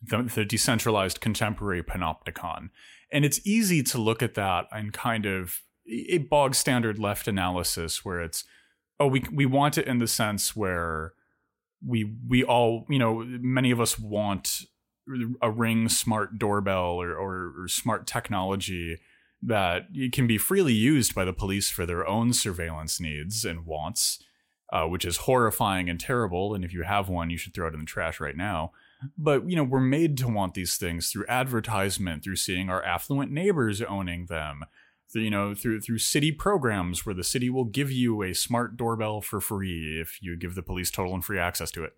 the, 0.02 0.24
the 0.24 0.46
decentralized 0.46 1.22
contemporary 1.22 1.84
panopticon. 1.84 2.70
And 3.12 3.26
it's 3.26 3.46
easy 3.46 3.82
to 3.84 3.98
look 3.98 4.22
at 4.22 4.36
that 4.36 4.66
and 4.72 4.94
kind 4.94 5.26
of 5.26 5.62
a 5.90 6.20
bog 6.20 6.54
standard 6.54 7.00
left 7.00 7.28
analysis 7.28 8.04
where 8.04 8.22
it's 8.22 8.44
oh 9.00 9.08
we 9.08 9.24
we 9.32 9.46
want 9.46 9.78
it 9.78 9.88
in 9.88 10.00
the 10.00 10.08
sense 10.08 10.56
where 10.56 11.14
we 11.86 12.16
we 12.28 12.44
all 12.44 12.86
you 12.90 13.00
know 13.00 13.24
many 13.26 13.72
of 13.72 13.80
us 13.80 14.00
want 14.00 14.62
a 15.42 15.50
ring 15.50 15.90
smart 15.90 16.38
doorbell 16.38 17.02
or, 17.02 17.16
or, 17.16 17.54
or 17.58 17.68
smart 17.68 18.06
technology 18.06 19.00
that 19.42 19.84
can 20.12 20.28
be 20.28 20.38
freely 20.38 20.74
used 20.74 21.14
by 21.14 21.24
the 21.24 21.34
police 21.34 21.70
for 21.70 21.86
their 21.86 22.08
own 22.08 22.34
surveillance 22.34 23.00
needs 23.00 23.46
and 23.46 23.66
wants, 23.66 24.24
uh, 24.74 24.86
which 24.86 25.06
is 25.06 25.18
horrifying 25.18 25.90
and 25.90 26.00
terrible. 26.00 26.54
And 26.54 26.66
if 26.66 26.74
you 26.74 26.84
have 26.84 27.08
one, 27.08 27.30
you 27.30 27.38
should 27.38 27.54
throw 27.54 27.68
it 27.68 27.74
in 27.74 27.82
the 27.82 27.86
trash 27.86 28.20
right 28.20 28.36
now. 28.36 28.72
But 29.18 29.50
you 29.50 29.56
know, 29.56 29.64
we're 29.64 29.80
made 29.80 30.18
to 30.18 30.28
want 30.28 30.56
these 30.56 30.76
things 30.78 31.12
through 31.12 31.26
advertisement, 31.30 32.24
through 32.24 32.38
seeing 32.38 32.70
our 32.70 32.84
affluent 32.84 33.32
neighbors 33.32 33.82
owning 33.82 34.26
them, 34.26 34.66
you 35.14 35.30
know, 35.30 35.56
through 35.56 35.82
through 35.82 36.00
city 36.00 36.32
programs 36.32 37.06
where 37.06 37.16
the 37.16 37.24
city 37.24 37.50
will 37.50 37.66
give 37.66 37.92
you 37.92 38.24
a 38.24 38.34
smart 38.34 38.78
doorbell 38.78 39.22
for 39.22 39.40
free 39.40 40.00
if 40.02 40.22
you 40.22 40.36
give 40.36 40.56
the 40.56 40.64
police 40.64 40.92
total 40.92 41.14
and 41.14 41.24
free 41.24 41.40
access 41.40 41.72
to 41.72 41.84
it. 41.84 41.94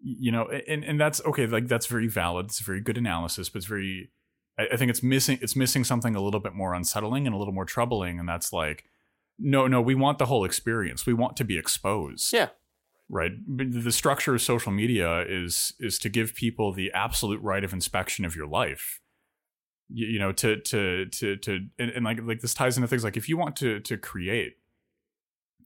You 0.00 0.32
know, 0.32 0.48
and 0.66 0.84
and 0.84 1.00
that's 1.00 1.20
okay. 1.24 1.46
Like 1.46 1.68
that's 1.68 1.86
very 1.86 2.08
valid. 2.08 2.46
It's 2.46 2.60
a 2.60 2.64
very 2.64 2.80
good 2.80 2.98
analysis, 2.98 3.48
but 3.48 3.58
it's 3.58 3.66
very 3.66 4.10
I, 4.58 4.68
I 4.72 4.76
think 4.76 4.90
it's 4.90 5.02
missing 5.02 5.38
it's 5.40 5.56
missing 5.56 5.84
something 5.84 6.14
a 6.16 6.20
little 6.20 6.40
bit 6.40 6.54
more 6.54 6.74
unsettling 6.74 7.26
and 7.26 7.34
a 7.34 7.38
little 7.38 7.54
more 7.54 7.64
troubling, 7.64 8.18
and 8.18 8.28
that's 8.28 8.52
like, 8.52 8.84
no, 9.38 9.66
no, 9.66 9.80
we 9.80 9.94
want 9.94 10.18
the 10.18 10.26
whole 10.26 10.44
experience. 10.44 11.06
We 11.06 11.14
want 11.14 11.36
to 11.36 11.44
be 11.44 11.58
exposed. 11.58 12.32
Yeah. 12.32 12.48
Right. 13.08 13.32
The 13.46 13.92
structure 13.92 14.34
of 14.34 14.40
social 14.40 14.72
media 14.72 15.20
is 15.28 15.74
is 15.78 15.98
to 16.00 16.08
give 16.08 16.34
people 16.34 16.72
the 16.72 16.90
absolute 16.92 17.42
right 17.42 17.62
of 17.62 17.72
inspection 17.72 18.24
of 18.24 18.34
your 18.34 18.46
life. 18.46 19.01
You, 19.92 20.06
you 20.06 20.18
know, 20.18 20.32
to 20.32 20.60
to 20.60 21.06
to 21.06 21.36
to 21.36 21.66
and, 21.78 21.90
and 21.90 22.04
like 22.04 22.20
like 22.22 22.40
this 22.40 22.54
ties 22.54 22.76
into 22.76 22.88
things 22.88 23.04
like 23.04 23.16
if 23.16 23.28
you 23.28 23.36
want 23.36 23.56
to 23.56 23.80
to 23.80 23.96
create 23.96 24.54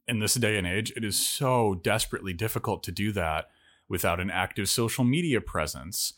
in 0.08 0.18
this 0.18 0.34
day 0.34 0.56
and 0.56 0.66
age, 0.66 0.92
it 0.96 1.04
is 1.04 1.16
so 1.16 1.80
desperately 1.82 2.32
difficult 2.32 2.82
to 2.84 2.92
do 2.92 3.12
that 3.12 3.46
without 3.88 4.20
an 4.20 4.30
active 4.30 4.68
social 4.68 5.04
media 5.04 5.40
presence 5.40 6.14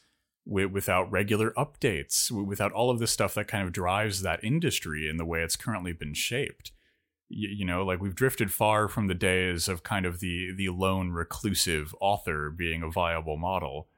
without 0.49 1.11
regular 1.11 1.53
updates, 1.53 2.31
without 2.31 2.73
all 2.73 2.91
of 2.91 2.99
this 2.99 3.11
stuff 3.11 3.35
that 3.35 3.49
kind 3.49 3.67
of 3.67 3.73
drives 3.73 4.23
that 4.23 4.43
industry 4.43 5.09
in 5.09 5.19
the 5.19 5.25
way 5.25 5.43
it's 5.43 5.57
currently 5.57 5.93
been 5.93 6.15
shaped. 6.15 6.73
You, 7.29 7.49
you, 7.51 7.65
know, 7.67 7.85
like 7.85 8.01
we've 8.01 8.15
drifted 8.15 8.51
far 8.51 8.89
from 8.89 9.09
the 9.09 9.15
days 9.15 9.69
of 9.69 9.83
kind 9.83 10.07
of 10.07 10.21
the 10.21 10.55
the 10.57 10.71
lone 10.71 11.11
reclusive 11.11 11.95
author 12.01 12.51
being 12.51 12.83
a 12.83 12.91
viable 12.91 13.37
model. 13.37 13.89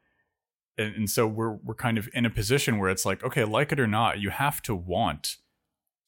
And, 0.79 0.95
and 0.95 1.11
so 1.11 1.27
we're 1.27 1.53
we're 1.53 1.75
kind 1.75 1.99
of 1.99 2.09
in 2.13 2.25
a 2.25 2.31
position 2.31 2.79
where 2.79 2.91
it's 2.91 3.05
like, 3.05 3.23
okay, 3.23 3.45
like 3.45 3.73
it 3.73 3.81
or 3.81 3.87
not, 3.87 4.21
you 4.21 4.31
have 4.31 4.63
to 4.63 4.75
want 4.75 5.37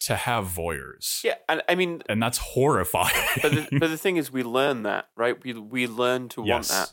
to 0.00 0.16
have 0.16 0.46
voyeurs. 0.46 1.22
Yeah, 1.22 1.34
and 1.48 1.62
I 1.68 1.74
mean, 1.74 2.02
and 2.08 2.22
that's 2.22 2.38
horrifying. 2.38 3.14
but 3.42 3.52
the, 3.52 3.68
but 3.78 3.88
the 3.88 3.98
thing 3.98 4.16
is, 4.16 4.32
we 4.32 4.42
learn 4.42 4.82
that, 4.82 5.08
right? 5.16 5.42
We 5.42 5.54
we 5.54 5.86
learn 5.86 6.28
to 6.30 6.42
yes. 6.44 6.48
want 6.48 6.68
that. 6.68 6.92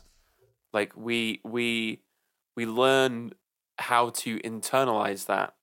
Like 0.72 0.96
we 0.96 1.40
we 1.44 2.02
we 2.56 2.66
learn 2.66 3.32
how 3.78 4.10
to 4.10 4.38
internalize 4.40 5.26
that 5.26 5.54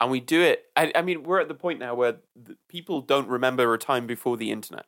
and 0.00 0.10
we 0.10 0.20
do 0.20 0.40
it 0.42 0.64
I, 0.76 0.92
I, 0.94 1.02
mean 1.02 1.22
we're 1.22 1.40
at 1.40 1.48
the 1.48 1.54
point 1.54 1.78
now 1.78 1.94
where 1.94 2.16
people 2.68 3.00
don't 3.00 3.28
remember 3.28 3.72
a 3.72 3.78
time 3.78 4.06
before 4.06 4.36
the 4.36 4.50
internet 4.50 4.86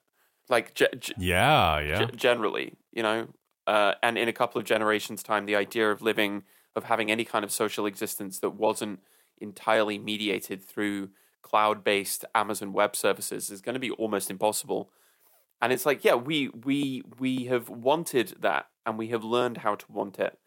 like 0.48 0.74
ge- 0.74 0.84
ge- 0.98 1.12
yeah 1.18 1.78
yeah 1.78 2.04
ge- 2.06 2.16
generally 2.16 2.74
you 2.92 3.02
know 3.02 3.28
uh, 3.66 3.94
and 4.02 4.18
in 4.18 4.28
a 4.28 4.32
couple 4.32 4.58
of 4.58 4.66
generations 4.66 5.22
time 5.22 5.46
the 5.46 5.54
idea 5.54 5.90
of 5.90 6.02
living 6.02 6.42
of 6.74 6.84
having 6.84 7.10
any 7.10 7.24
kind 7.24 7.44
of 7.44 7.52
social 7.52 7.86
existence 7.86 8.38
that 8.38 8.50
wasn't 8.50 9.00
entirely 9.38 9.98
mediated 9.98 10.62
through 10.62 11.10
cloud-based 11.42 12.24
amazon 12.34 12.72
web 12.72 12.94
services 12.94 13.50
is 13.50 13.60
going 13.60 13.74
to 13.74 13.80
be 13.80 13.90
almost 13.92 14.30
impossible 14.30 14.90
and 15.60 15.72
it's 15.72 15.84
like 15.84 16.04
yeah 16.04 16.14
we 16.14 16.48
we 16.48 17.02
we 17.18 17.46
have 17.46 17.68
wanted 17.68 18.34
that 18.40 18.66
and 18.86 18.96
we 18.96 19.08
have 19.08 19.24
learned 19.24 19.58
how 19.58 19.74
to 19.74 19.90
want 19.90 20.18
it 20.18 20.38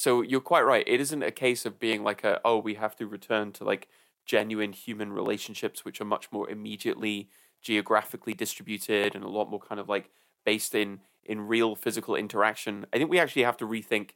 so 0.00 0.22
you're 0.22 0.40
quite 0.40 0.62
right. 0.62 0.84
It 0.86 0.98
isn't 0.98 1.22
a 1.22 1.30
case 1.30 1.66
of 1.66 1.78
being 1.78 2.02
like 2.02 2.24
a 2.24 2.40
oh 2.42 2.58
we 2.58 2.72
have 2.76 2.96
to 2.96 3.06
return 3.06 3.52
to 3.52 3.64
like 3.64 3.86
genuine 4.24 4.72
human 4.72 5.12
relationships 5.12 5.84
which 5.84 6.00
are 6.00 6.06
much 6.06 6.32
more 6.32 6.48
immediately 6.48 7.28
geographically 7.60 8.32
distributed 8.32 9.14
and 9.14 9.22
a 9.22 9.28
lot 9.28 9.50
more 9.50 9.60
kind 9.60 9.78
of 9.78 9.90
like 9.90 10.08
based 10.46 10.74
in 10.74 11.00
in 11.22 11.42
real 11.42 11.74
physical 11.76 12.16
interaction. 12.16 12.86
I 12.94 12.96
think 12.96 13.10
we 13.10 13.18
actually 13.18 13.42
have 13.42 13.58
to 13.58 13.66
rethink 13.66 14.12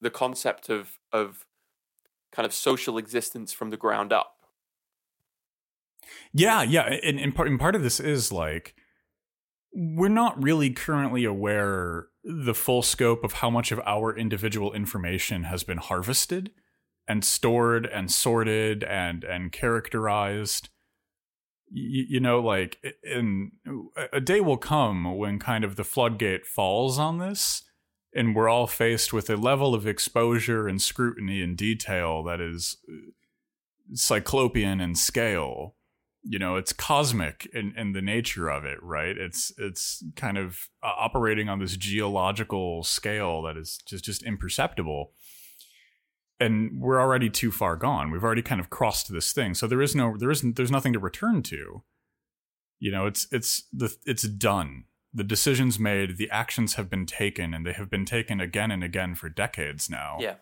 the 0.00 0.10
concept 0.10 0.68
of 0.68 0.98
of 1.12 1.46
kind 2.32 2.46
of 2.46 2.52
social 2.52 2.98
existence 2.98 3.52
from 3.52 3.70
the 3.70 3.76
ground 3.76 4.12
up. 4.12 4.36
Yeah, 6.32 6.62
yeah, 6.62 6.82
and, 6.82 7.18
and 7.18 7.34
part 7.34 7.48
and 7.48 7.58
part 7.58 7.74
of 7.74 7.82
this 7.82 8.00
is 8.00 8.32
like 8.32 8.74
we're 9.72 10.08
not 10.08 10.42
really 10.42 10.70
currently 10.70 11.24
aware 11.24 12.08
the 12.24 12.54
full 12.54 12.82
scope 12.82 13.24
of 13.24 13.34
how 13.34 13.50
much 13.50 13.72
of 13.72 13.80
our 13.86 14.16
individual 14.16 14.72
information 14.72 15.44
has 15.44 15.62
been 15.62 15.78
harvested 15.78 16.50
and 17.08 17.24
stored 17.24 17.86
and 17.86 18.10
sorted 18.10 18.84
and 18.84 19.24
and 19.24 19.52
characterized 19.52 20.68
you, 21.70 22.04
you 22.08 22.20
know 22.20 22.40
like 22.40 22.78
in 23.02 23.52
a 24.12 24.20
day 24.20 24.40
will 24.40 24.56
come 24.56 25.16
when 25.16 25.38
kind 25.38 25.64
of 25.64 25.76
the 25.76 25.84
floodgate 25.84 26.46
falls 26.46 26.98
on 26.98 27.18
this 27.18 27.62
and 28.14 28.34
we're 28.34 28.48
all 28.48 28.66
faced 28.66 29.12
with 29.12 29.30
a 29.30 29.36
level 29.36 29.74
of 29.74 29.86
exposure 29.86 30.66
and 30.66 30.82
scrutiny 30.82 31.42
and 31.42 31.56
detail 31.56 32.22
that 32.24 32.40
is 32.40 32.76
cyclopean 33.94 34.80
in 34.80 34.94
scale. 34.94 35.76
You 36.22 36.38
know 36.38 36.56
it's 36.56 36.74
cosmic 36.74 37.48
in, 37.54 37.72
in 37.78 37.92
the 37.92 38.02
nature 38.02 38.50
of 38.50 38.64
it 38.64 38.78
right? 38.82 39.16
It's 39.16 39.52
it's 39.56 40.04
kind 40.16 40.36
of 40.36 40.68
uh, 40.82 40.92
operating 40.98 41.48
on 41.48 41.60
this 41.60 41.76
geological 41.76 42.84
scale 42.84 43.42
that 43.42 43.56
is 43.56 43.78
just 43.86 44.04
just 44.04 44.22
imperceptible. 44.22 45.12
And 46.38 46.80
we're 46.80 47.00
already 47.00 47.28
too 47.28 47.50
far 47.50 47.76
gone. 47.76 48.10
We've 48.10 48.24
already 48.24 48.42
kind 48.42 48.60
of 48.60 48.70
crossed 48.70 49.12
this 49.12 49.32
thing. 49.32 49.54
So 49.54 49.66
there 49.66 49.80
is 49.80 49.94
no 49.94 50.16
there 50.18 50.30
isn't 50.30 50.56
there's 50.56 50.70
nothing 50.70 50.92
to 50.92 50.98
return 50.98 51.42
to. 51.44 51.84
You 52.78 52.90
know 52.90 53.06
it's 53.06 53.26
it's 53.32 53.64
the 53.72 53.94
it's 54.04 54.24
done 54.24 54.84
the 55.12 55.24
decisions 55.24 55.78
made 55.78 56.16
the 56.16 56.30
actions 56.30 56.74
have 56.74 56.88
been 56.88 57.06
taken 57.06 57.52
and 57.52 57.66
they 57.66 57.72
have 57.72 57.90
been 57.90 58.04
taken 58.04 58.40
again 58.40 58.70
and 58.70 58.84
again 58.84 59.14
for 59.14 59.28
decades 59.28 59.90
now. 59.90 60.18
Yeah. 60.20 60.34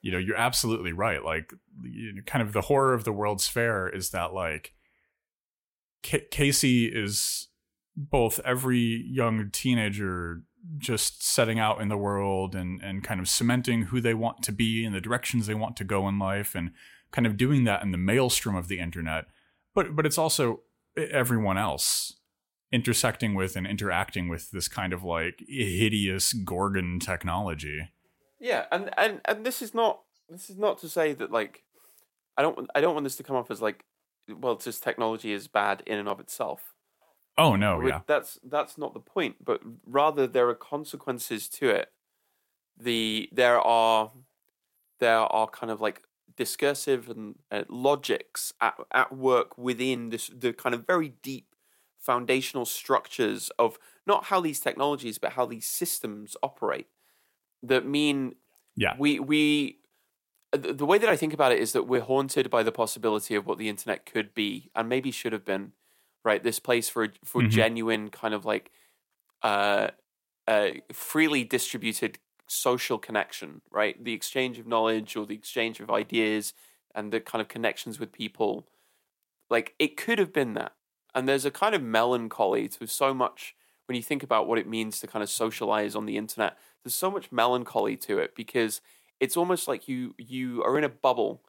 You 0.00 0.12
know 0.12 0.18
you're 0.18 0.36
absolutely 0.36 0.92
right. 0.92 1.24
Like 1.24 1.52
you 1.82 2.12
know, 2.14 2.22
kind 2.22 2.42
of 2.42 2.52
the 2.52 2.62
horror 2.62 2.94
of 2.94 3.04
the 3.04 3.12
world's 3.12 3.48
fair 3.48 3.88
is 3.88 4.10
that 4.10 4.32
like 4.32 4.72
K- 6.02 6.26
Casey 6.30 6.86
is 6.86 7.48
both 7.96 8.38
every 8.44 9.04
young 9.08 9.50
teenager 9.50 10.42
just 10.76 11.24
setting 11.24 11.58
out 11.58 11.80
in 11.80 11.88
the 11.88 11.96
world 11.96 12.54
and 12.54 12.80
and 12.82 13.02
kind 13.02 13.20
of 13.20 13.28
cementing 13.28 13.82
who 13.82 14.00
they 14.00 14.14
want 14.14 14.42
to 14.44 14.52
be 14.52 14.84
and 14.84 14.94
the 14.94 15.00
directions 15.00 15.46
they 15.46 15.54
want 15.54 15.76
to 15.76 15.84
go 15.84 16.08
in 16.08 16.18
life 16.18 16.54
and 16.54 16.70
kind 17.10 17.26
of 17.26 17.36
doing 17.36 17.64
that 17.64 17.82
in 17.82 17.90
the 17.90 17.98
maelstrom 17.98 18.54
of 18.54 18.68
the 18.68 18.78
internet. 18.78 19.26
But 19.74 19.96
but 19.96 20.06
it's 20.06 20.18
also 20.18 20.60
everyone 20.96 21.58
else 21.58 22.17
intersecting 22.72 23.34
with 23.34 23.56
and 23.56 23.66
interacting 23.66 24.28
with 24.28 24.50
this 24.50 24.68
kind 24.68 24.92
of 24.92 25.02
like 25.02 25.42
hideous 25.48 26.32
gorgon 26.32 26.98
technology. 27.00 27.90
Yeah, 28.40 28.66
and 28.70 28.90
and 28.96 29.20
and 29.24 29.44
this 29.44 29.62
is 29.62 29.74
not 29.74 30.00
this 30.28 30.50
is 30.50 30.58
not 30.58 30.78
to 30.78 30.88
say 30.88 31.12
that 31.14 31.30
like 31.30 31.64
I 32.36 32.42
don't 32.42 32.68
I 32.74 32.80
don't 32.80 32.94
want 32.94 33.04
this 33.04 33.16
to 33.16 33.22
come 33.22 33.36
off 33.36 33.50
as 33.50 33.62
like 33.62 33.84
well 34.28 34.56
just 34.56 34.82
technology 34.82 35.32
is 35.32 35.48
bad 35.48 35.82
in 35.86 35.98
and 35.98 36.08
of 36.08 36.20
itself. 36.20 36.74
Oh 37.36 37.56
no, 37.56 37.80
yeah. 37.86 38.00
That's 38.06 38.38
that's 38.44 38.76
not 38.76 38.94
the 38.94 39.00
point, 39.00 39.36
but 39.44 39.60
rather 39.86 40.26
there 40.26 40.48
are 40.48 40.54
consequences 40.54 41.48
to 41.50 41.70
it. 41.70 41.92
The 42.76 43.28
there 43.32 43.60
are 43.60 44.10
there 45.00 45.18
are 45.18 45.48
kind 45.48 45.70
of 45.70 45.80
like 45.80 46.02
discursive 46.36 47.08
and 47.08 47.36
uh, 47.50 47.64
logics 47.68 48.52
at 48.60 48.74
at 48.92 49.16
work 49.16 49.56
within 49.56 50.10
this 50.10 50.30
the 50.36 50.52
kind 50.52 50.74
of 50.74 50.86
very 50.86 51.14
deep 51.22 51.46
foundational 51.98 52.64
structures 52.66 53.50
of 53.58 53.78
not 54.06 54.24
how 54.24 54.40
these 54.40 54.60
technologies 54.60 55.18
but 55.18 55.32
how 55.32 55.46
these 55.46 55.66
systems 55.66 56.36
operate 56.42 56.88
that 57.62 57.86
mean 57.86 58.34
Yeah. 58.76 58.98
we 58.98 59.20
we 59.20 59.80
the 60.52 60.86
way 60.86 60.98
that 60.98 61.08
I 61.10 61.16
think 61.16 61.34
about 61.34 61.52
it 61.52 61.60
is 61.60 61.72
that 61.72 61.84
we're 61.84 62.00
haunted 62.02 62.50
by 62.50 62.62
the 62.62 62.72
possibility 62.72 63.34
of 63.34 63.46
what 63.46 63.58
the 63.58 63.68
internet 63.68 64.06
could 64.06 64.34
be 64.34 64.70
and 64.74 64.88
maybe 64.88 65.10
should 65.10 65.32
have 65.32 65.44
been 65.44 65.72
right 66.24 66.42
this 66.42 66.60
place 66.60 66.88
for 66.88 67.08
for 67.24 67.42
Mhm. 67.42 67.68
genuine 67.82 68.10
kind 68.10 68.34
of 68.34 68.44
like 68.44 68.72
uh 69.42 69.90
uh 70.48 70.70
freely 70.92 71.44
distributed 71.44 72.18
social 72.48 72.98
connection 72.98 73.62
right 73.70 74.02
the 74.04 74.14
exchange 74.14 74.58
of 74.58 74.66
knowledge 74.66 75.16
or 75.16 75.26
the 75.26 75.34
exchange 75.36 75.80
of 75.80 75.90
ideas 75.90 76.54
and 76.94 77.12
the 77.12 77.20
kind 77.20 77.42
of 77.42 77.48
connections 77.48 78.00
with 78.00 78.12
people 78.12 78.68
like 79.50 79.74
it 79.78 79.96
could 79.96 80.18
have 80.18 80.32
been 80.32 80.54
that 80.54 80.74
and 81.18 81.28
there's 81.28 81.44
a 81.44 81.50
kind 81.50 81.74
of 81.74 81.82
melancholy 81.82 82.68
to 82.68 82.86
so 82.86 83.12
much 83.12 83.54
when 83.86 83.96
you 83.96 84.02
think 84.02 84.22
about 84.22 84.46
what 84.46 84.58
it 84.58 84.68
means 84.68 85.00
to 85.00 85.06
kind 85.06 85.22
of 85.22 85.30
socialize 85.30 85.94
on 85.94 86.06
the 86.06 86.16
internet 86.16 86.56
there's 86.82 86.94
so 86.94 87.10
much 87.10 87.32
melancholy 87.32 87.96
to 87.96 88.18
it 88.18 88.34
because 88.34 88.80
it's 89.20 89.36
almost 89.36 89.68
like 89.68 89.88
you 89.88 90.14
you 90.18 90.62
are 90.62 90.78
in 90.78 90.84
a 90.84 90.88
bubble 90.88 91.42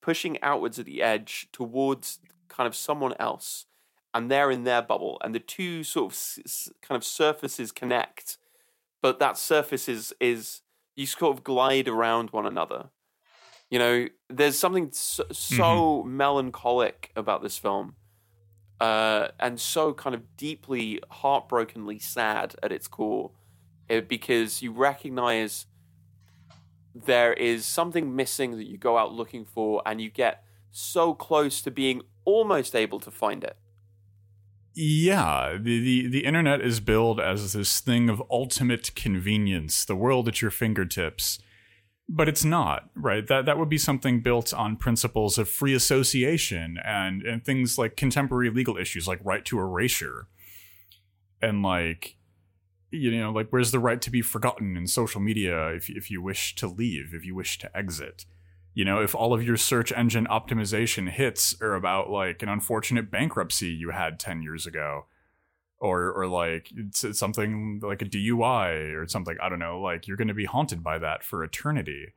pushing 0.00 0.40
outwards 0.42 0.78
at 0.78 0.86
the 0.86 1.02
edge 1.02 1.48
towards 1.52 2.18
kind 2.48 2.66
of 2.66 2.74
someone 2.74 3.14
else 3.18 3.66
and 4.14 4.30
they're 4.30 4.50
in 4.50 4.64
their 4.64 4.82
bubble 4.82 5.18
and 5.22 5.34
the 5.34 5.40
two 5.40 5.84
sort 5.84 6.12
of 6.12 6.18
kind 6.82 6.96
of 6.96 7.04
surfaces 7.04 7.70
connect 7.70 8.38
but 9.00 9.18
that 9.18 9.38
surface 9.38 9.88
is 9.88 10.14
is 10.20 10.62
you 10.96 11.06
sort 11.06 11.36
of 11.36 11.44
glide 11.44 11.88
around 11.88 12.30
one 12.30 12.46
another. 12.46 12.90
You 13.70 13.78
know 13.78 14.08
there's 14.28 14.58
something 14.58 14.90
so, 14.92 15.24
so 15.30 15.62
mm-hmm. 15.62 16.16
melancholic 16.16 17.12
about 17.14 17.42
this 17.42 17.58
film 17.58 17.94
uh, 18.80 19.28
and 19.40 19.60
so 19.60 19.92
kind 19.92 20.14
of 20.14 20.36
deeply 20.36 21.00
heartbrokenly 21.10 21.98
sad 21.98 22.54
at 22.62 22.72
its 22.72 22.86
core 22.86 23.30
uh, 23.90 24.00
because 24.00 24.62
you 24.62 24.72
recognize 24.72 25.66
there 26.94 27.32
is 27.32 27.64
something 27.64 28.14
missing 28.14 28.56
that 28.56 28.66
you 28.66 28.76
go 28.76 28.98
out 28.98 29.12
looking 29.12 29.44
for 29.44 29.82
and 29.86 30.00
you 30.00 30.10
get 30.10 30.44
so 30.70 31.14
close 31.14 31.60
to 31.62 31.70
being 31.70 32.02
almost 32.24 32.74
able 32.74 33.00
to 33.00 33.10
find 33.10 33.42
it 33.44 33.56
Yeah, 34.74 35.56
the, 35.60 35.80
the 35.80 36.06
the 36.08 36.24
internet 36.24 36.60
is 36.60 36.78
billed 36.78 37.18
as 37.18 37.52
this 37.52 37.80
thing 37.80 38.08
of 38.08 38.22
ultimate 38.30 38.94
convenience, 38.94 39.84
the 39.84 39.96
world 39.96 40.28
at 40.28 40.40
your 40.40 40.52
fingertips. 40.52 41.40
But 42.08 42.28
it's 42.28 42.44
not, 42.44 42.88
right? 42.94 43.26
That 43.26 43.44
that 43.46 43.58
would 43.58 43.68
be 43.68 43.78
something 43.78 44.20
built 44.20 44.54
on 44.54 44.76
principles 44.76 45.36
of 45.36 45.48
free 45.48 45.74
association 45.74 46.78
and 46.84 47.22
and 47.22 47.44
things 47.44 47.76
like 47.76 47.96
contemporary 47.96 48.50
legal 48.50 48.76
issues 48.76 49.06
like 49.06 49.20
right 49.22 49.44
to 49.46 49.58
erasure. 49.58 50.26
And 51.42 51.62
like 51.62 52.16
you 52.90 53.10
know, 53.10 53.30
like 53.30 53.48
where's 53.50 53.70
the 53.70 53.78
right 53.78 54.00
to 54.00 54.10
be 54.10 54.22
forgotten 54.22 54.76
in 54.76 54.86
social 54.86 55.20
media 55.20 55.68
if 55.68 55.90
if 55.90 56.10
you 56.10 56.22
wish 56.22 56.54
to 56.56 56.66
leave, 56.66 57.12
if 57.12 57.26
you 57.26 57.34
wish 57.34 57.58
to 57.58 57.76
exit? 57.76 58.24
you 58.78 58.84
know 58.84 59.02
if 59.02 59.12
all 59.12 59.34
of 59.34 59.42
your 59.42 59.56
search 59.56 59.90
engine 59.92 60.24
optimization 60.30 61.10
hits 61.10 61.60
are 61.60 61.74
about 61.74 62.10
like 62.10 62.44
an 62.44 62.48
unfortunate 62.48 63.10
bankruptcy 63.10 63.66
you 63.66 63.90
had 63.90 64.20
10 64.20 64.40
years 64.40 64.66
ago 64.66 65.06
or 65.80 66.12
or 66.12 66.26
like 66.26 66.70
something 66.92 67.80
like 67.82 68.02
a 68.02 68.06
DUI 68.06 68.94
or 68.94 69.06
something 69.06 69.36
I 69.40 69.48
don't 69.48 69.58
know 69.58 69.80
like 69.80 70.06
you're 70.06 70.16
going 70.16 70.28
to 70.28 70.34
be 70.34 70.44
haunted 70.44 70.82
by 70.82 70.98
that 70.98 71.22
for 71.22 71.44
eternity. 71.44 72.14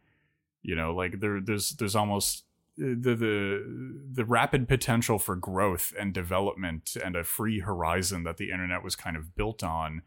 You 0.62 0.76
know 0.76 0.94
like 0.94 1.20
there 1.20 1.40
there's 1.42 1.72
there's 1.72 1.96
almost 1.96 2.44
uh, 2.80 2.96
the 3.00 3.16
the 3.16 4.06
the 4.14 4.26
rapid 4.26 4.68
potential 4.68 5.20
for 5.20 5.36
growth 5.36 5.94
and 6.00 6.14
development 6.14 6.98
and 7.04 7.16
a 7.16 7.24
free 7.24 7.60
horizon 7.60 8.24
that 8.24 8.38
the 8.38 8.52
internet 8.52 8.84
was 8.84 8.96
kind 8.96 9.16
of 9.16 9.36
built 9.36 9.64
on 9.64 10.02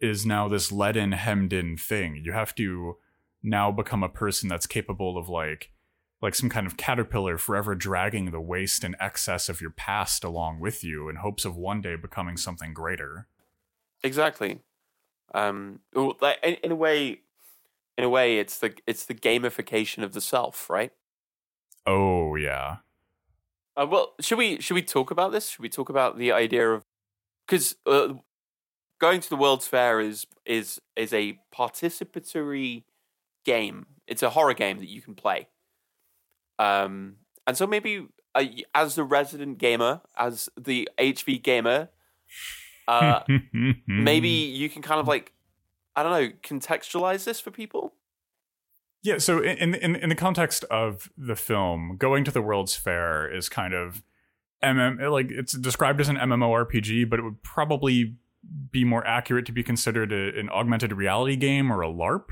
is 0.00 0.26
now 0.26 0.48
this 0.48 0.70
leaden 0.70 1.12
hemmed 1.12 1.52
in 1.52 1.76
thing. 1.76 2.20
You 2.22 2.32
have 2.32 2.54
to 2.56 2.96
now 3.42 3.70
become 3.70 4.02
a 4.02 4.08
person 4.08 4.48
that's 4.48 4.66
capable 4.66 5.18
of 5.18 5.28
like 5.28 5.70
like 6.24 6.34
some 6.34 6.48
kind 6.48 6.66
of 6.66 6.78
caterpillar 6.78 7.36
forever 7.36 7.74
dragging 7.74 8.30
the 8.30 8.40
waste 8.40 8.82
and 8.82 8.96
excess 8.98 9.50
of 9.50 9.60
your 9.60 9.68
past 9.68 10.24
along 10.24 10.58
with 10.58 10.82
you 10.82 11.10
in 11.10 11.16
hopes 11.16 11.44
of 11.44 11.54
one 11.54 11.82
day 11.82 11.96
becoming 11.96 12.38
something 12.38 12.72
greater. 12.72 13.26
Exactly. 14.02 14.60
Um, 15.34 15.80
like, 15.94 16.38
in, 16.42 16.54
in 16.54 16.72
a 16.72 16.74
way, 16.74 17.20
in 17.98 18.04
a 18.04 18.08
way, 18.08 18.38
it's 18.38 18.58
the 18.58 18.72
it's 18.86 19.04
the 19.04 19.14
gamification 19.14 20.02
of 20.02 20.14
the 20.14 20.22
self, 20.22 20.70
right? 20.70 20.92
Oh 21.84 22.36
yeah. 22.36 22.78
Uh, 23.76 23.86
well, 23.86 24.14
should 24.18 24.38
we 24.38 24.62
should 24.62 24.74
we 24.74 24.82
talk 24.82 25.10
about 25.10 25.30
this? 25.30 25.50
Should 25.50 25.62
we 25.62 25.68
talk 25.68 25.90
about 25.90 26.16
the 26.16 26.32
idea 26.32 26.70
of 26.70 26.86
because 27.46 27.76
uh, 27.84 28.14
going 28.98 29.20
to 29.20 29.28
the 29.28 29.36
World's 29.36 29.66
Fair 29.66 30.00
is 30.00 30.26
is 30.46 30.80
is 30.96 31.12
a 31.12 31.38
participatory 31.54 32.84
game. 33.44 33.84
It's 34.06 34.22
a 34.22 34.30
horror 34.30 34.54
game 34.54 34.78
that 34.78 34.88
you 34.88 35.02
can 35.02 35.14
play. 35.14 35.48
Um, 36.58 37.16
and 37.46 37.56
so 37.56 37.66
maybe 37.66 38.06
uh, 38.34 38.44
as 38.74 38.94
the 38.94 39.04
resident 39.04 39.58
gamer, 39.58 40.00
as 40.16 40.48
the 40.58 40.88
HV 40.98 41.42
gamer, 41.42 41.88
uh, 42.88 43.20
maybe 43.86 44.28
you 44.28 44.68
can 44.68 44.82
kind 44.82 45.00
of 45.00 45.08
like 45.08 45.32
I 45.96 46.02
don't 46.02 46.12
know 46.12 46.32
contextualize 46.42 47.24
this 47.24 47.40
for 47.40 47.50
people. 47.50 47.94
Yeah, 49.02 49.18
so 49.18 49.40
in, 49.40 49.74
in 49.74 49.96
in 49.96 50.08
the 50.08 50.14
context 50.14 50.64
of 50.64 51.10
the 51.16 51.36
film, 51.36 51.96
going 51.98 52.24
to 52.24 52.30
the 52.30 52.40
World's 52.40 52.74
Fair 52.74 53.30
is 53.30 53.48
kind 53.48 53.74
of 53.74 54.02
MM 54.62 55.10
like 55.10 55.30
it's 55.30 55.52
described 55.52 56.00
as 56.00 56.08
an 56.08 56.16
MMORPG, 56.16 57.08
but 57.08 57.18
it 57.18 57.22
would 57.22 57.42
probably 57.42 58.16
be 58.70 58.84
more 58.84 59.06
accurate 59.06 59.46
to 59.46 59.52
be 59.52 59.62
considered 59.62 60.12
a, 60.12 60.38
an 60.38 60.48
augmented 60.50 60.92
reality 60.92 61.36
game 61.36 61.70
or 61.72 61.82
a 61.82 61.88
LARP. 61.88 62.30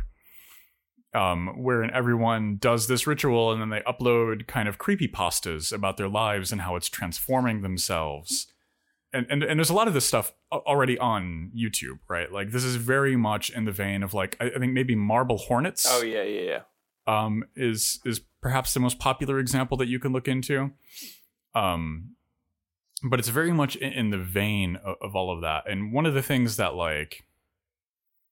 Um, 1.14 1.62
wherein 1.62 1.90
everyone 1.90 2.56
does 2.56 2.86
this 2.86 3.06
ritual 3.06 3.52
and 3.52 3.60
then 3.60 3.68
they 3.68 3.80
upload 3.80 4.46
kind 4.46 4.66
of 4.66 4.78
creepy 4.78 5.08
pastas 5.08 5.70
about 5.70 5.98
their 5.98 6.08
lives 6.08 6.52
and 6.52 6.62
how 6.62 6.74
it's 6.74 6.88
transforming 6.88 7.60
themselves. 7.60 8.46
And, 9.12 9.26
and 9.28 9.42
and 9.42 9.58
there's 9.60 9.68
a 9.68 9.74
lot 9.74 9.88
of 9.88 9.92
this 9.94 10.06
stuff 10.06 10.32
already 10.50 10.96
on 10.98 11.50
YouTube, 11.54 11.98
right? 12.08 12.32
Like 12.32 12.50
this 12.50 12.64
is 12.64 12.76
very 12.76 13.14
much 13.14 13.50
in 13.50 13.66
the 13.66 13.72
vein 13.72 14.02
of 14.02 14.14
like 14.14 14.38
I, 14.40 14.52
I 14.56 14.58
think 14.58 14.72
maybe 14.72 14.94
Marble 14.94 15.36
Hornets 15.36 15.86
Oh 15.86 16.02
yeah, 16.02 16.22
yeah, 16.22 16.40
yeah. 16.40 16.62
um, 17.06 17.44
is 17.54 18.00
is 18.06 18.22
perhaps 18.40 18.72
the 18.72 18.80
most 18.80 18.98
popular 18.98 19.38
example 19.38 19.76
that 19.76 19.88
you 19.88 19.98
can 19.98 20.12
look 20.14 20.28
into. 20.28 20.70
Um, 21.54 22.16
but 23.04 23.18
it's 23.18 23.28
very 23.28 23.52
much 23.52 23.76
in, 23.76 23.92
in 23.92 24.10
the 24.10 24.18
vein 24.18 24.76
of, 24.76 24.96
of 25.02 25.14
all 25.14 25.30
of 25.30 25.42
that. 25.42 25.68
And 25.70 25.92
one 25.92 26.06
of 26.06 26.14
the 26.14 26.22
things 26.22 26.56
that 26.56 26.74
like 26.74 27.26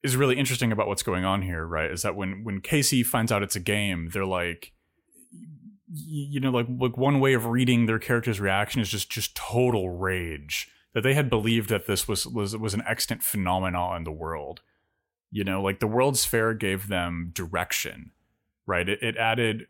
is 0.03 0.17
really 0.17 0.39
interesting 0.39 0.73
about 0.73 0.87
what's 0.87 1.03
going 1.03 1.25
on 1.25 1.43
here, 1.43 1.67
right, 1.67 1.91
is 1.91 2.03
that 2.03 2.17
when 2.17 2.45
when 2.45 2.61
Casey 2.61 3.03
finds 3.03 3.31
out 3.31 3.43
it's 3.43 3.57
a 3.57 3.61
game, 3.61 4.11
they're 4.13 4.25
like, 4.25 4.73
you 5.89 6.41
know, 6.41 6.51
like 6.51 6.67
like 6.69 6.97
one 6.97 7.21
way 7.21 7.35
of 7.35 7.47
reading 7.47 7.87
their 7.87 7.99
character's 7.99 8.41
reaction 8.41 8.81
is 8.81 8.89
just 8.89 9.11
just 9.11 9.35
total 9.37 9.91
rage 9.91 10.69
that 10.95 11.03
they 11.03 11.15
had 11.15 11.31
believed 11.31 11.69
that 11.71 11.87
this 11.87 12.09
was 12.09 12.27
was 12.27 12.57
was 12.57 12.75
an 12.75 12.83
extant 12.87 13.23
phenomenon 13.23 13.99
in 13.99 14.05
the 14.05 14.13
world. 14.13 14.63
You 15.31 15.45
know, 15.45 15.63
like 15.63 15.79
the 15.79 15.87
World's 15.87 16.25
Fair 16.25 16.55
gave 16.55 16.89
them 16.89 17.31
direction 17.33 18.11
right? 18.71 18.89
It, 18.89 19.03
it 19.03 19.17
added 19.17 19.67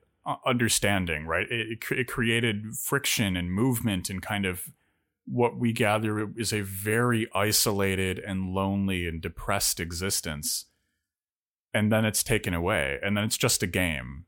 understanding, 0.47 1.26
right? 1.26 1.51
It, 1.51 1.78
it, 1.91 1.99
it 1.99 2.07
created 2.07 2.76
friction 2.76 3.37
and 3.37 3.51
movement 3.51 4.11
and 4.11 4.20
kind 4.20 4.45
of 4.45 4.64
what 5.31 5.57
we 5.57 5.72
gather 5.72 6.28
is 6.37 6.53
a 6.53 6.62
very 6.62 7.28
isolated 7.35 8.18
and 8.18 8.53
lonely 8.53 9.07
and 9.07 9.20
depressed 9.20 9.78
existence. 9.78 10.66
And 11.72 11.93
then 11.93 12.05
it's 12.05 12.24
taken 12.24 12.53
away, 12.53 12.99
and 13.01 13.16
then 13.16 13.22
it's 13.22 13.37
just 13.37 13.62
a 13.62 13.68
game, 13.68 14.24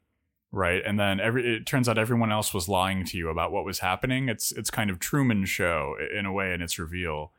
right? 0.53 0.80
And 0.86 1.00
then 1.00 1.18
every 1.18 1.57
it 1.57 1.66
turns 1.66 1.88
out 1.88 1.98
everyone 1.98 2.30
else 2.30 2.55
was 2.55 2.68
lying 2.68 3.05
to 3.07 3.18
you 3.18 3.28
about 3.30 3.50
what 3.50 3.64
was 3.64 3.80
happening. 3.80 4.28
It's 4.28 4.53
it's 4.53 4.70
kind 4.70 4.90
of 4.90 5.00
Truman 5.00 5.44
Show 5.44 5.96
in 6.16 6.24
a 6.24 6.32
way 6.32 6.55
in 6.55 6.62
its 6.62 6.78
reveal, 6.78 7.32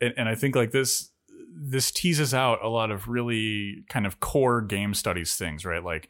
and, 0.00 0.14
and 0.16 0.30
I 0.30 0.34
think 0.34 0.56
like 0.56 0.70
this 0.70 1.10
this 1.54 1.90
teases 1.90 2.32
out 2.32 2.64
a 2.64 2.68
lot 2.68 2.90
of 2.90 3.08
really 3.08 3.84
kind 3.90 4.06
of 4.06 4.18
core 4.20 4.62
game 4.62 4.94
studies 4.94 5.34
things, 5.34 5.66
right? 5.66 5.84
Like 5.84 6.08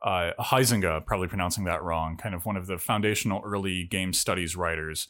uh, 0.00 0.30
Huizinga, 0.38 1.04
probably 1.04 1.28
pronouncing 1.28 1.64
that 1.64 1.82
wrong, 1.82 2.16
kind 2.16 2.34
of 2.34 2.46
one 2.46 2.56
of 2.56 2.66
the 2.66 2.78
foundational 2.78 3.42
early 3.44 3.84
game 3.84 4.12
studies 4.12 4.54
writers, 4.56 5.08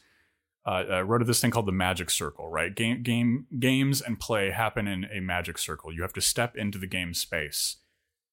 uh, 0.65 0.83
uh, 0.89 1.01
wrote 1.03 1.21
of 1.21 1.27
this 1.27 1.39
thing 1.39 1.51
called 1.51 1.67
the 1.67 1.71
magic 1.71 2.09
circle, 2.09 2.49
right? 2.49 2.73
Game, 2.73 3.03
game, 3.03 3.45
games 3.59 4.01
and 4.01 4.19
play 4.19 4.49
happen 4.49 4.87
in 4.87 5.05
a 5.05 5.19
magic 5.19 5.57
circle. 5.57 5.93
You 5.93 6.01
have 6.01 6.13
to 6.13 6.21
step 6.21 6.55
into 6.55 6.79
the 6.79 6.87
game 6.87 7.13
space 7.13 7.77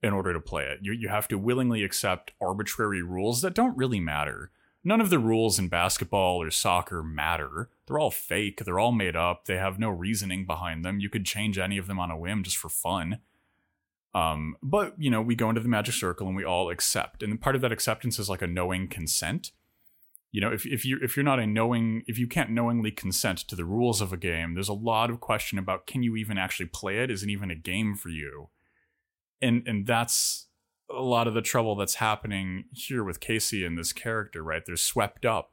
in 0.03 0.12
order 0.12 0.33
to 0.33 0.41
play 0.41 0.64
it. 0.64 0.78
You, 0.83 0.93
you 0.93 1.09
have 1.09 1.28
to 1.28 1.39
willingly 1.39 1.85
accept 1.85 2.33
arbitrary 2.41 3.03
rules 3.03 3.43
that 3.43 3.55
don't 3.55 3.76
really 3.76 4.01
matter. 4.01 4.51
None 4.85 5.01
of 5.01 5.11
the 5.11 5.18
rules 5.18 5.59
in 5.59 5.68
basketball 5.68 6.43
or 6.43 6.51
soccer 6.51 7.03
matter. 7.03 7.68
They're 7.87 7.99
all 7.99 8.11
fake. 8.11 8.64
They're 8.64 8.80
all 8.80 8.93
made 8.93 9.14
up. 9.14 9.45
They 9.45 9.57
have 9.57 9.78
no 9.78 9.91
reasoning 9.91 10.45
behind 10.45 10.85
them. 10.85 10.99
You 10.99 11.09
could 11.09 11.24
change 11.24 11.59
any 11.59 11.78
of 11.78 11.87
them 11.87 12.01
on 12.01 12.11
a 12.11 12.18
whim 12.18 12.43
just 12.43 12.57
for 12.57 12.68
fun. 12.68 13.20
Um, 14.14 14.57
but 14.62 14.95
you 14.99 15.11
know, 15.11 15.22
we 15.22 15.35
go 15.35 15.49
into 15.49 15.61
the 15.61 15.68
magic 15.68 15.95
circle 15.95 16.26
and 16.26 16.37
we 16.37 16.45
all 16.45 16.68
accept. 16.68 17.22
And 17.22 17.41
part 17.41 17.55
of 17.55 17.62
that 17.62 17.72
acceptance 17.72 18.18
is 18.18 18.28
like 18.28 18.43
a 18.43 18.47
knowing 18.47 18.89
consent. 18.89 19.53
You 20.33 20.41
know, 20.41 20.51
if, 20.51 20.64
if 20.64 20.87
you 20.87 20.99
if 21.03 21.14
you're 21.14 21.24
not 21.24 21.39
a 21.39 21.47
knowing 21.47 22.05
if 22.07 22.18
you 22.18 22.26
can't 22.26 22.51
knowingly 22.51 22.91
consent 22.91 23.39
to 23.41 23.55
the 23.55 23.66
rules 23.66 24.01
of 24.01 24.14
a 24.14 24.16
game, 24.16 24.55
there's 24.55 24.68
a 24.68 24.74
lot 24.74 25.11
of 25.11 25.20
question 25.20 25.59
about 25.59 25.87
can 25.87 26.03
you 26.03 26.16
even 26.16 26.39
actually 26.39 26.66
play 26.66 26.99
it? 27.03 27.11
Is 27.11 27.22
it 27.22 27.28
even 27.28 27.51
a 27.51 27.55
game 27.55 27.95
for 27.95 28.09
you? 28.09 28.49
And 29.43 29.62
and 29.66 29.87
that's 29.87 30.47
a 30.91 31.03
lot 31.03 31.28
of 31.28 31.35
the 31.35 31.43
trouble 31.43 31.76
that's 31.76 31.97
happening 31.97 32.64
here 32.72 33.05
with 33.05 33.20
Casey 33.20 33.64
and 33.64 33.76
this 33.76 33.93
character, 33.93 34.43
right? 34.43 34.62
They're 34.64 34.76
swept 34.76 35.26
up 35.26 35.53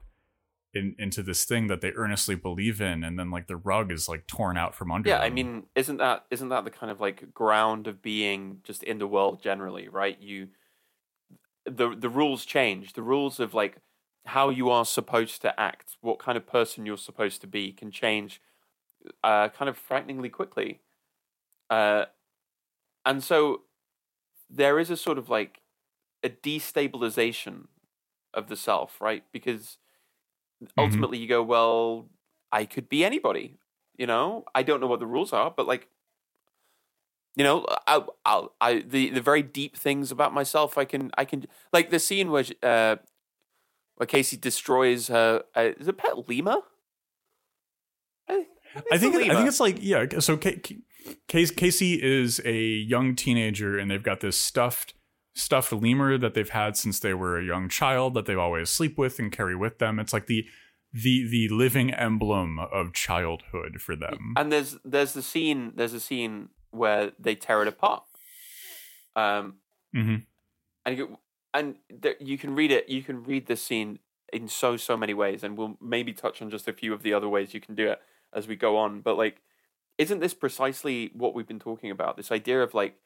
in, 0.73 0.95
into 0.99 1.23
this 1.23 1.45
thing 1.45 1.67
that 1.67 1.81
they 1.81 1.91
earnestly 1.95 2.35
believe 2.35 2.79
in, 2.79 3.03
and 3.03 3.17
then 3.17 3.31
like 3.31 3.47
the 3.47 3.57
rug 3.57 3.91
is 3.91 4.07
like 4.07 4.27
torn 4.27 4.57
out 4.57 4.75
from 4.75 4.91
under. 4.91 5.09
Yeah, 5.09 5.17
them. 5.17 5.25
I 5.25 5.29
mean, 5.29 5.63
isn't 5.75 5.97
that 5.97 6.25
isn't 6.31 6.49
that 6.49 6.63
the 6.63 6.71
kind 6.71 6.91
of 6.91 7.01
like 7.01 7.33
ground 7.33 7.87
of 7.87 8.01
being 8.01 8.59
just 8.63 8.83
in 8.83 8.99
the 8.99 9.07
world 9.07 9.41
generally, 9.41 9.89
right? 9.89 10.17
You 10.21 10.49
the 11.65 11.95
the 11.97 12.09
rules 12.09 12.45
change. 12.45 12.93
The 12.93 13.01
rules 13.01 13.39
of 13.39 13.53
like 13.53 13.77
how 14.25 14.49
you 14.49 14.69
are 14.69 14.85
supposed 14.85 15.41
to 15.41 15.59
act, 15.59 15.97
what 16.01 16.19
kind 16.19 16.37
of 16.37 16.45
person 16.45 16.85
you're 16.85 16.97
supposed 16.97 17.41
to 17.41 17.47
be, 17.47 17.71
can 17.71 17.91
change 17.91 18.41
uh, 19.23 19.49
kind 19.49 19.69
of 19.69 19.77
frighteningly 19.77 20.29
quickly. 20.29 20.81
Uh, 21.69 22.05
and 23.05 23.23
so 23.23 23.61
there 24.49 24.79
is 24.79 24.89
a 24.89 24.97
sort 24.97 25.17
of 25.17 25.29
like 25.29 25.61
a 26.23 26.29
destabilization 26.29 27.67
of 28.33 28.49
the 28.49 28.55
self, 28.55 28.99
right? 29.01 29.23
Because 29.31 29.77
ultimately 30.77 31.17
you 31.17 31.27
go, 31.27 31.41
well, 31.41 32.07
I 32.51 32.65
could 32.65 32.89
be 32.89 33.05
anybody. 33.05 33.57
You 33.97 34.07
know, 34.07 34.45
I 34.55 34.63
don't 34.63 34.79
know 34.79 34.87
what 34.87 34.99
the 34.99 35.07
rules 35.07 35.33
are, 35.33 35.51
but 35.55 35.67
like, 35.67 35.87
you 37.35 37.43
know, 37.43 37.65
I, 37.87 38.03
I, 38.25 38.47
I, 38.59 38.79
the 38.79 39.09
the 39.11 39.21
very 39.21 39.43
deep 39.43 39.77
things 39.77 40.11
about 40.11 40.33
myself, 40.33 40.77
I 40.77 40.85
can, 40.85 41.11
I 41.17 41.25
can, 41.25 41.45
like 41.71 41.89
the 41.89 41.99
scene 41.99 42.31
where, 42.31 42.45
uh, 42.63 42.97
where 43.99 44.07
Casey 44.07 44.37
destroys 44.37 45.09
her. 45.09 45.43
Uh, 45.53 45.71
is 45.77 45.89
it 45.89 45.97
pet 45.97 46.29
lemur? 46.29 46.61
I, 48.29 48.45
I 48.93 48.97
think 48.97 49.13
it, 49.15 49.29
I 49.29 49.35
think 49.35 49.47
it's 49.47 49.59
like 49.59 49.77
yeah. 49.81 50.05
So 50.19 50.37
Ca- 50.37 50.61
Ca- 51.27 51.47
Casey 51.55 52.01
is 52.01 52.39
a 52.45 52.57
young 52.57 53.13
teenager, 53.15 53.77
and 53.77 53.91
they've 53.91 54.01
got 54.01 54.21
this 54.21 54.39
stuffed 54.39 54.93
stuffed 55.35 55.73
lemur 55.73 56.17
that 56.17 56.33
they've 56.33 56.49
had 56.49 56.77
since 56.77 56.99
they 56.99 57.13
were 57.13 57.37
a 57.37 57.43
young 57.43 57.67
child 57.67 58.13
that 58.13 58.25
they've 58.25 58.37
always 58.39 58.69
sleep 58.69 58.97
with 58.97 59.19
and 59.19 59.33
carry 59.33 59.55
with 59.55 59.79
them. 59.79 59.99
It's 59.99 60.13
like 60.13 60.27
the 60.27 60.45
the 60.93 61.27
the 61.29 61.49
living 61.49 61.93
emblem 61.93 62.57
of 62.57 62.93
childhood 62.93 63.81
for 63.81 63.97
them. 63.97 64.33
and 64.37 64.49
there's 64.49 64.77
there's 64.85 65.11
the 65.11 65.21
scene 65.21 65.73
there's 65.75 65.93
a 65.93 65.99
scene 65.99 66.49
where 66.71 67.11
they 67.19 67.35
tear 67.35 67.61
it 67.63 67.67
apart. 67.67 68.03
Um, 69.15 69.55
hmm 69.93 70.15
and 70.85 71.17
and 71.53 71.77
you 72.19 72.37
can 72.37 72.55
read 72.55 72.71
it. 72.71 72.89
You 72.89 73.03
can 73.03 73.23
read 73.23 73.47
this 73.47 73.61
scene 73.61 73.99
in 74.31 74.47
so 74.47 74.77
so 74.77 74.95
many 74.97 75.13
ways, 75.13 75.43
and 75.43 75.57
we'll 75.57 75.77
maybe 75.81 76.13
touch 76.13 76.41
on 76.41 76.49
just 76.49 76.67
a 76.67 76.73
few 76.73 76.93
of 76.93 77.03
the 77.03 77.13
other 77.13 77.29
ways 77.29 77.53
you 77.53 77.61
can 77.61 77.75
do 77.75 77.89
it 77.89 78.01
as 78.33 78.47
we 78.47 78.55
go 78.55 78.77
on. 78.77 79.01
But 79.01 79.17
like, 79.17 79.41
isn't 79.97 80.19
this 80.19 80.33
precisely 80.33 81.11
what 81.13 81.33
we've 81.33 81.47
been 81.47 81.59
talking 81.59 81.91
about? 81.91 82.17
This 82.17 82.31
idea 82.31 82.61
of 82.63 82.73
like, 82.73 82.99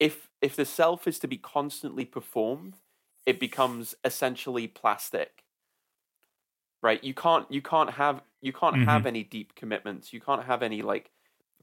if 0.00 0.30
if 0.42 0.56
the 0.56 0.64
self 0.66 1.06
is 1.08 1.18
to 1.20 1.28
be 1.28 1.38
constantly 1.38 2.04
performed, 2.04 2.80
it 3.26 3.40
becomes 3.40 3.94
essentially 4.04 4.68
plastic. 4.68 5.44
Right? 6.82 7.02
You 7.02 7.14
can't 7.14 7.50
you 7.50 7.62
can't 7.62 7.90
have 7.90 8.22
you 8.40 8.52
can't 8.52 8.76
Mhm. 8.76 8.84
have 8.84 9.06
any 9.06 9.24
deep 9.24 9.54
commitments. 9.54 10.12
You 10.12 10.20
can't 10.20 10.44
have 10.44 10.62
any 10.62 10.82
like 10.82 11.10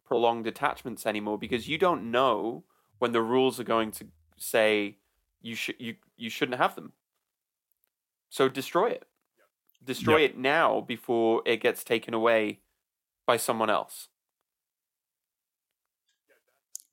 prolonged 0.05 0.47
attachments 0.47 1.05
anymore 1.05 1.37
because 1.37 1.67
you 1.67 1.77
don't 1.77 2.11
know 2.11 2.65
when 2.99 3.11
the 3.13 3.21
rules 3.21 3.59
are 3.59 3.63
going 3.63 3.91
to 3.91 4.07
say 4.37 4.99
you 5.43 5.53
should 5.55 5.75
you 5.77 5.95
you 6.17 6.29
shouldn't 6.31 6.57
have 6.57 6.73
them. 6.75 6.93
So 8.29 8.49
destroy 8.49 8.87
it. 8.89 9.07
Destroy 9.83 10.21
Yep. 10.21 10.29
it 10.31 10.37
now 10.39 10.81
before 10.81 11.43
it 11.45 11.57
gets 11.61 11.83
taken 11.83 12.13
away 12.15 12.61
by 13.27 13.37
someone 13.37 13.69
else. 13.69 14.07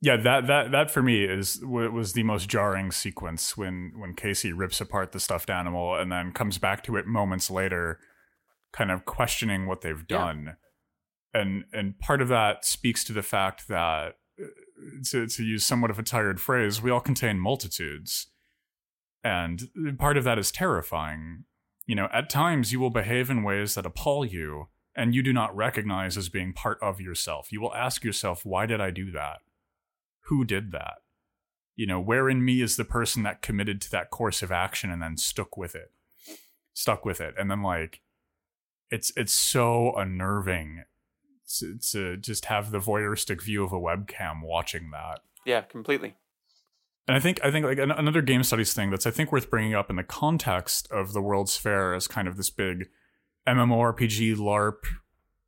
Yeah, 0.03 0.16
that 0.16 0.46
that 0.46 0.70
that 0.72 0.90
for 0.90 1.03
me 1.03 1.24
is 1.24 1.61
wa- 1.62 1.88
was 1.88 2.14
the 2.14 2.22
most 2.22 2.48
jarring 2.48 2.90
sequence 2.90 3.57
when 3.57 3.92
when 3.98 4.14
Casey 4.14 4.53
rips 4.53 4.80
apart 4.80 5.12
the 5.12 5.20
stuffed 5.20 5.51
animal 5.51 5.94
and 5.94 6.11
then 6.11 6.32
comes 6.32 6.57
back 6.59 6.82
to 6.84 6.96
it 6.96 7.07
moments 7.07 7.51
later, 7.51 8.01
kind 8.72 8.90
of 8.90 9.05
questioning 9.05 9.66
what 9.66 9.82
they've 9.82 10.05
Yeah. 10.09 10.18
done, 10.18 10.57
and 11.34 11.64
and 11.74 11.98
part 11.98 12.22
of 12.22 12.28
that 12.28 12.64
speaks 12.64 13.05
to 13.05 13.12
the 13.12 13.22
fact 13.22 13.68
that 13.68 14.16
uh, 14.42 14.46
to 15.11 15.26
to 15.26 15.44
use 15.44 15.66
somewhat 15.66 15.90
of 15.90 15.98
a 15.98 16.03
tired 16.03 16.40
phrase, 16.40 16.80
we 16.80 16.90
all 16.90 17.01
contain 17.01 17.38
multitudes, 17.38 18.30
and 19.23 19.68
part 19.99 20.16
of 20.16 20.25
that 20.25 20.39
is 20.39 20.51
terrifying. 20.51 21.45
You 21.87 21.95
know, 21.95 22.09
at 22.12 22.31
times 22.31 22.73
you 22.73 22.81
will 22.81 22.91
behave 22.91 23.31
in 23.31 23.43
ways 23.43 23.75
that 23.75 23.87
appall 23.87 24.25
you, 24.25 24.68
and 24.95 25.14
you 25.14 25.23
do 25.23 25.33
not 25.33 25.55
recognize 25.57 26.16
as 26.16 26.29
being 26.29 26.53
part 26.53 26.79
of 26.81 27.01
yourself. 27.01 27.53
You 27.53 27.61
will 27.61 27.75
ask 27.75 28.05
yourself, 28.05 28.45
"Why 28.45 28.66
did 28.66 28.81
I 28.81 28.91
do 28.91 29.11
that?" 29.12 29.41
who 30.31 30.45
did 30.45 30.71
that? 30.71 30.99
You 31.77 31.87
know, 31.87 32.01
where 32.01 32.31
in 32.31 32.45
me 32.45 32.62
is 32.62 32.77
the 32.77 32.85
person 32.85 33.25
that 33.25 33.43
committed 33.43 33.81
to 33.83 33.91
that 33.91 34.11
course 34.11 34.43
of 34.43 34.53
action 34.53 34.91
and 34.91 35.03
then 35.03 35.16
stuck 35.16 35.57
with 35.57 35.75
it? 35.75 35.91
Stuck 36.73 37.05
with 37.05 37.21
it. 37.21 37.35
And 37.37 37.51
then 37.51 37.62
like 37.62 38.01
it's 38.91 39.12
it's 39.16 39.33
so 39.33 39.93
unnerving 39.97 40.85
to, 41.59 41.79
to 41.91 42.16
just 42.16 42.47
have 42.47 42.71
the 42.71 42.79
voyeuristic 42.79 43.43
view 43.43 43.64
of 43.64 43.73
a 43.73 43.81
webcam 43.81 44.43
watching 44.43 44.91
that. 44.93 45.21
Yeah, 45.45 45.62
completely. 45.62 46.14
And 47.11 47.17
I 47.17 47.21
think 47.21 47.41
I 47.45 47.51
think 47.51 47.67
like 47.67 47.79
an, 47.79 47.91
another 47.91 48.23
game 48.23 48.45
studies 48.45 48.73
thing 48.73 48.91
that's 48.91 49.05
I 49.05 49.11
think 49.11 49.33
worth 49.33 49.51
bringing 49.51 49.75
up 49.75 49.91
in 49.91 49.97
the 49.97 50.05
context 50.05 50.87
of 50.93 51.13
the 51.13 51.21
World's 51.21 51.57
Fair 51.57 51.93
as 51.93 52.07
kind 52.07 52.29
of 52.29 52.37
this 52.37 52.51
big 52.51 52.89
MMORPG 53.49 54.37
LARP 54.37 54.85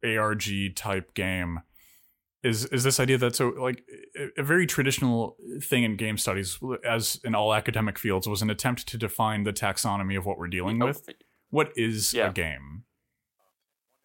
ARG 0.04 0.74
type 0.74 1.14
game 1.14 1.60
is 2.42 2.64
is 2.64 2.82
this 2.82 2.98
idea 2.98 3.16
that 3.18 3.36
so 3.36 3.50
like 3.50 3.84
a, 4.18 4.40
a 4.40 4.42
very 4.42 4.66
traditional 4.66 5.36
thing 5.62 5.84
in 5.84 5.96
game 5.96 6.18
studies 6.18 6.58
as 6.84 7.20
in 7.22 7.36
all 7.36 7.54
academic 7.54 7.96
fields 7.96 8.26
was 8.26 8.42
an 8.42 8.50
attempt 8.50 8.88
to 8.88 8.98
define 8.98 9.44
the 9.44 9.52
taxonomy 9.52 10.18
of 10.18 10.26
what 10.26 10.38
we're 10.38 10.48
dealing 10.48 10.82
Oh, 10.82 10.86
with 10.86 11.08
what 11.50 11.70
is 11.76 12.12
Yeah. 12.12 12.30
a 12.30 12.32
game 12.32 12.82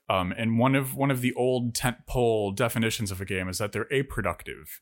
um, 0.10 0.32
and 0.38 0.60
one 0.60 0.76
of 0.76 0.96
one 0.96 1.10
of 1.10 1.22
the 1.22 1.34
old 1.34 1.74
tentpole 1.74 2.56
definitions 2.56 3.10
of 3.10 3.20
a 3.20 3.26
game 3.26 3.50
is 3.50 3.58
that 3.58 3.72
they're 3.72 3.92
aproductive. 3.92 4.80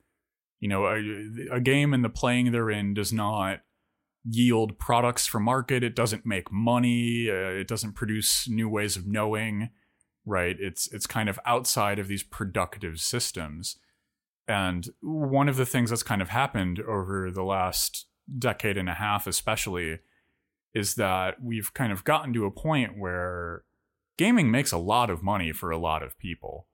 You 0.66 0.70
know, 0.70 0.88
a, 0.88 1.58
a 1.58 1.62
game 1.62 1.94
and 1.94 2.04
the 2.04 2.10
playing 2.10 2.52
therein 2.52 2.96
does 2.96 3.14
not 3.14 3.60
yield 4.24 4.80
products 4.80 5.28
for 5.28 5.40
market. 5.40 5.84
It 5.84 5.96
doesn't 5.96 6.26
make 6.26 6.52
money. 6.52 7.30
Uh, 7.30 7.52
it 7.62 7.68
doesn't 7.68 7.94
produce 7.94 8.50
new 8.50 8.68
ways 8.68 8.98
of 8.98 9.06
knowing. 9.06 9.70
Right? 10.26 10.56
It's 10.60 10.92
it's 10.92 11.06
kind 11.06 11.30
of 11.30 11.40
outside 11.46 12.00
of 12.00 12.08
these 12.08 12.24
productive 12.24 13.00
systems. 13.00 13.78
And 14.48 14.90
one 15.04 15.48
of 15.48 15.56
the 15.56 15.68
things 15.68 15.92
that's 15.92 16.02
kind 16.02 16.20
of 16.20 16.30
happened 16.30 16.80
over 16.80 17.30
the 17.30 17.44
last 17.44 18.08
decade 18.40 18.76
and 18.76 18.90
a 18.90 18.96
half, 18.96 19.28
especially, 19.28 20.00
is 20.74 20.96
that 20.96 21.44
we've 21.44 21.76
kind 21.76 21.92
of 21.92 22.04
gotten 22.04 22.34
to 22.34 22.46
a 22.46 22.52
point 22.52 22.98
where 22.98 23.66
gaming 24.18 24.50
makes 24.50 24.72
a 24.72 24.80
lot 24.80 25.12
of 25.12 25.22
money 25.22 25.52
for 25.52 25.70
a 25.70 25.78
lot 25.78 26.02
of 26.02 26.18
people. 26.18 26.66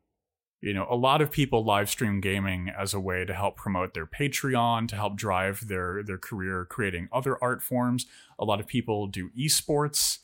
You 0.61 0.75
know, 0.75 0.85
a 0.89 0.95
lot 0.95 1.21
of 1.21 1.31
people 1.31 1.65
live 1.65 1.89
stream 1.89 2.21
gaming 2.21 2.69
as 2.69 2.93
a 2.93 2.99
way 2.99 3.25
to 3.25 3.33
help 3.33 3.57
promote 3.57 3.95
their 3.95 4.05
Patreon, 4.05 4.87
to 4.89 4.95
help 4.95 5.15
drive 5.15 5.67
their 5.67 6.03
their 6.03 6.19
career 6.19 6.65
creating 6.69 7.09
other 7.11 7.43
art 7.43 7.63
forms. 7.63 8.05
A 8.37 8.45
lot 8.45 8.59
of 8.59 8.67
people 8.67 9.07
do 9.07 9.31
esports, 9.31 10.19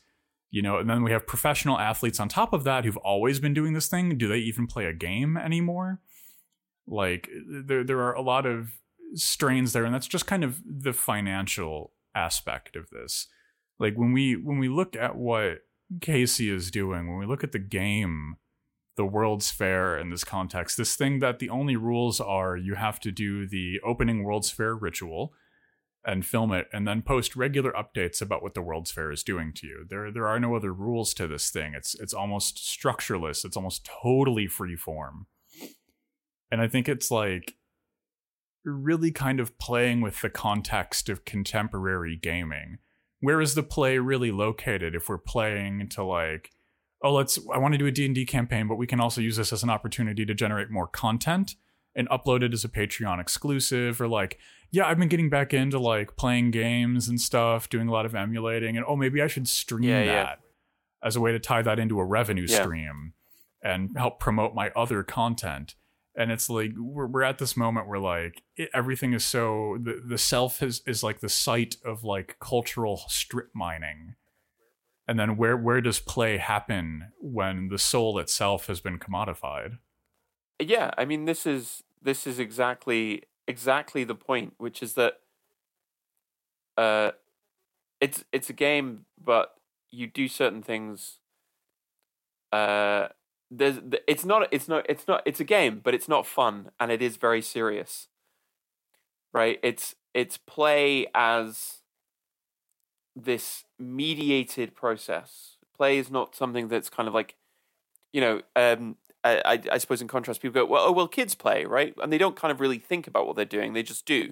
you 0.52 0.62
know, 0.62 0.78
and 0.78 0.88
then 0.88 1.04
we 1.04 1.12
have 1.12 1.26
professional 1.26 1.80
athletes 1.80 2.20
on 2.20 2.30
top 2.30 2.54
of 2.54 2.64
that 2.66 2.86
who've 2.86 2.98
always 2.98 3.40
been 3.40 3.56
doing 3.56 3.74
this 3.74 3.88
thing. 3.88 4.16
Do 4.16 4.28
they 4.28 4.38
even 4.38 4.68
play 4.68 4.86
a 4.86 4.94
game 4.94 5.38
anymore? 5.38 6.02
Like 6.86 7.30
there 7.50 7.84
there 7.84 8.02
are 8.02 8.14
a 8.14 8.22
lot 8.22 8.46
of 8.46 8.74
strains 9.16 9.74
there 9.74 9.86
and 9.86 9.94
that's 9.94 10.08
just 10.08 10.28
kind 10.28 10.44
of 10.44 10.62
the 10.66 10.94
financial 10.94 11.94
aspect 12.14 12.76
of 12.76 12.92
this. 12.92 13.28
Like 13.80 13.96
when 13.96 14.12
we 14.12 14.36
when 14.36 14.60
we 14.60 14.70
look 14.70 14.96
at 14.96 15.16
what 15.16 15.62
Casey 16.00 16.50
is 16.50 16.70
doing, 16.70 17.08
when 17.08 17.18
we 17.18 17.26
look 17.26 17.44
at 17.44 17.54
the 17.54 17.60
game, 17.60 18.38
the 18.98 19.06
World's 19.06 19.50
Fair 19.52 19.98
in 19.98 20.10
this 20.10 20.24
context, 20.24 20.76
this 20.76 20.95
thing 20.95 21.20
that 21.20 21.39
the 21.39 21.50
only 21.50 21.76
rules 21.76 22.20
are 22.20 22.58
you 22.58 22.76
have 22.76 23.00
to 23.02 23.12
do 23.12 23.48
the 23.48 23.80
opening 23.86 24.24
World's 24.24 24.50
Fair 24.50 24.76
ritual, 24.76 25.34
and 26.08 26.26
film 26.26 26.54
it 26.54 26.68
and 26.72 26.88
then 26.88 27.02
post 27.02 27.36
regular 27.36 27.74
updates 27.74 28.22
about 28.22 28.41
what 28.41 28.54
the 28.54 28.62
World's 28.62 28.91
Fair 28.91 29.12
is 29.12 29.24
doing 29.24 29.52
to 29.54 29.68
you. 29.68 29.86
There 29.88 30.10
there 30.12 30.28
are 30.28 30.39
no 30.39 30.56
other 30.56 30.74
rules 30.74 31.14
to 31.16 31.28
this 31.28 31.50
thing. 31.50 31.74
It's 31.76 31.93
it's 31.95 32.14
almost 32.14 32.58
structureless. 32.58 33.43
It's 33.43 33.58
almost 33.58 33.88
totally 34.02 34.48
free 34.48 34.78
form. 34.78 35.28
And 36.50 36.62
I 36.62 36.68
think 36.68 36.88
it's 36.88 37.12
like 37.12 37.56
really 38.64 39.12
kind 39.12 39.39
of 39.39 39.60
playing 39.60 40.02
with 40.02 40.22
the 40.22 40.30
context 40.30 41.10
of 41.10 41.26
contemporary 41.26 42.16
gaming. 42.16 42.78
Where 43.20 43.41
is 43.41 43.56
the 43.56 43.64
play 43.64 43.98
really 43.98 44.32
located 44.32 44.95
if 44.95 45.10
we're 45.10 45.18
playing 45.18 45.89
to 45.89 46.04
like 46.04 46.52
oh 47.08 47.14
let's 47.14 47.39
I 47.53 47.58
want 47.58 47.74
to 47.74 47.78
do 47.78 47.86
a 47.88 47.91
D&D 47.91 48.26
campaign 48.26 48.68
but 48.68 48.76
we 48.76 48.88
can 48.88 48.99
also 48.99 49.22
use 49.22 49.38
this 49.38 49.53
as 49.53 49.64
an 49.64 49.70
opportunity 49.70 50.26
to 50.26 50.34
generate 50.34 50.70
more 50.70 50.88
content 50.88 51.55
and 51.95 52.08
upload 52.10 52.43
it 52.43 52.53
as 52.53 52.64
a 52.64 52.70
Patreon 52.70 53.20
exclusive 53.20 53.99
or 54.01 54.08
like 54.08 54.38
yeah, 54.70 54.86
I've 54.86 54.99
been 54.99 55.08
getting 55.08 55.30
back 55.30 55.53
into 55.53 55.80
like 55.80 56.18
playing 56.18 56.51
games 56.51 57.08
and 57.08 57.22
stuff, 57.22 57.70
doing 57.70 57.88
a 57.88 57.91
lot 57.91 58.05
of 58.05 58.14
emulating, 58.14 58.76
and 58.76 58.86
oh, 58.86 58.97
maybe 58.97 59.22
I 59.22 59.28
should 59.28 59.47
stream 59.47 59.84
Yeah, 59.84 60.05
that 60.05 60.12
yeah. 60.12 60.36
as 61.08 61.16
a 61.16 61.22
way 61.22 61.32
to 61.32 61.39
tie 61.39 61.62
that 61.62 61.80
into 61.80 61.99
a 61.99 62.05
revenue 62.05 62.45
Yeah. 62.49 62.64
stream 62.64 63.14
and 63.62 63.91
help 63.95 64.20
promote 64.20 64.53
my 64.53 64.70
other 64.76 65.03
content. 65.03 65.76
And 66.16 66.32
it's 66.32 66.49
like 66.49 66.72
we're 66.78 67.08
we're 67.08 67.24
at 67.24 67.38
this 67.38 67.55
moment 67.55 67.88
where 67.88 67.99
like 67.99 68.43
it, 68.58 68.70
everything 68.74 69.14
is 69.14 69.24
so 69.24 69.78
the 69.82 70.01
the 70.05 70.18
self 70.18 70.62
is 70.62 70.82
is 70.86 71.01
like 71.01 71.22
the 71.22 71.30
site 71.30 71.78
of 71.86 72.03
like 72.03 72.36
cultural 72.41 73.03
strip 73.08 73.51
mining. 73.55 74.16
And 75.08 75.18
then 75.20 75.38
where 75.38 75.55
where 75.55 75.82
does 75.82 75.99
play 75.99 76.38
happen 76.38 77.12
when 77.20 77.70
the 77.70 77.80
soul 77.80 78.20
itself 78.20 78.68
has 78.68 78.82
been 78.82 78.99
commodified? 78.99 79.78
yeah 80.60 80.91
i 80.97 81.05
mean 81.05 81.26
this 81.26 81.45
is 81.45 81.84
this 82.01 82.26
is 82.26 82.39
exactly 82.39 83.24
exactly 83.47 84.03
the 84.03 84.16
point 84.16 84.53
which 84.58 84.82
is 84.82 84.93
that 84.93 85.20
uh 86.78 87.12
it's 88.01 88.24
it's 88.32 88.49
a 88.49 88.53
game 88.53 89.05
but 89.24 89.55
you 89.89 90.08
do 90.08 90.28
certain 90.28 90.62
things 90.62 91.20
uh 92.51 93.08
there's 93.49 93.80
th- 93.80 94.03
it's 94.08 94.26
not 94.26 94.47
it's 94.51 94.68
not 94.68 94.86
it's 94.89 95.08
not 95.08 95.22
it's 95.26 95.39
a 95.39 95.45
game 95.45 95.80
but 95.84 95.93
it's 95.93 96.08
not 96.08 96.26
fun 96.26 96.70
and 96.80 96.91
it 96.91 97.01
is 97.01 97.18
very 97.18 97.41
serious 97.41 98.08
right 99.34 99.60
it's 99.64 99.95
it's 100.14 100.38
play 100.38 101.08
as 101.14 101.78
this 103.16 103.64
mediated 103.80 104.76
process 104.76 105.58
play 105.76 105.98
is 105.98 106.10
not 106.10 106.36
something 106.36 106.68
that's 106.68 106.90
kind 106.90 107.08
of 107.08 107.14
like 107.14 107.36
you 108.12 108.20
know 108.20 108.42
um 108.56 108.96
I, 109.24 109.62
I, 109.74 109.78
suppose 109.78 110.02
in 110.02 110.08
contrast, 110.08 110.42
people 110.42 110.54
go, 110.54 110.66
well, 110.66 110.86
oh, 110.88 110.92
well, 110.94 111.08
kids 111.08 111.36
play, 111.36 111.66
right? 111.66 111.94
And 112.02 112.14
they 112.14 112.18
don't 112.18 112.38
kind 112.38 112.50
of 112.50 112.62
really 112.62 112.78
think 112.78 113.08
about 113.08 113.28
what 113.28 113.36
they're 113.36 113.44
doing; 113.44 113.74
they 113.74 113.84
just 113.84 114.06
do, 114.06 114.32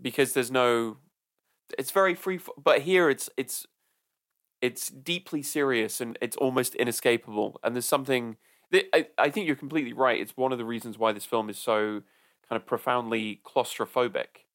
because 0.00 0.32
there's 0.32 0.50
no. 0.50 0.98
It's 1.76 1.90
very 1.90 2.14
free, 2.14 2.38
but 2.62 2.82
here 2.82 3.10
it's 3.10 3.28
it's 3.36 3.66
it's 4.60 4.88
deeply 4.88 5.42
serious 5.42 6.00
and 6.00 6.18
it's 6.20 6.36
almost 6.36 6.74
inescapable. 6.76 7.60
And 7.62 7.74
there's 7.74 7.84
something 7.86 8.36
that 8.70 8.84
I, 8.94 9.08
I 9.18 9.30
think 9.30 9.46
you're 9.46 9.56
completely 9.56 9.92
right. 9.92 10.20
It's 10.20 10.36
one 10.36 10.52
of 10.52 10.58
the 10.58 10.64
reasons 10.64 10.98
why 10.98 11.12
this 11.12 11.24
film 11.24 11.50
is 11.50 11.58
so 11.58 12.02
kind 12.48 12.60
of 12.60 12.66
profoundly 12.66 13.40
claustrophobic. 13.44 14.46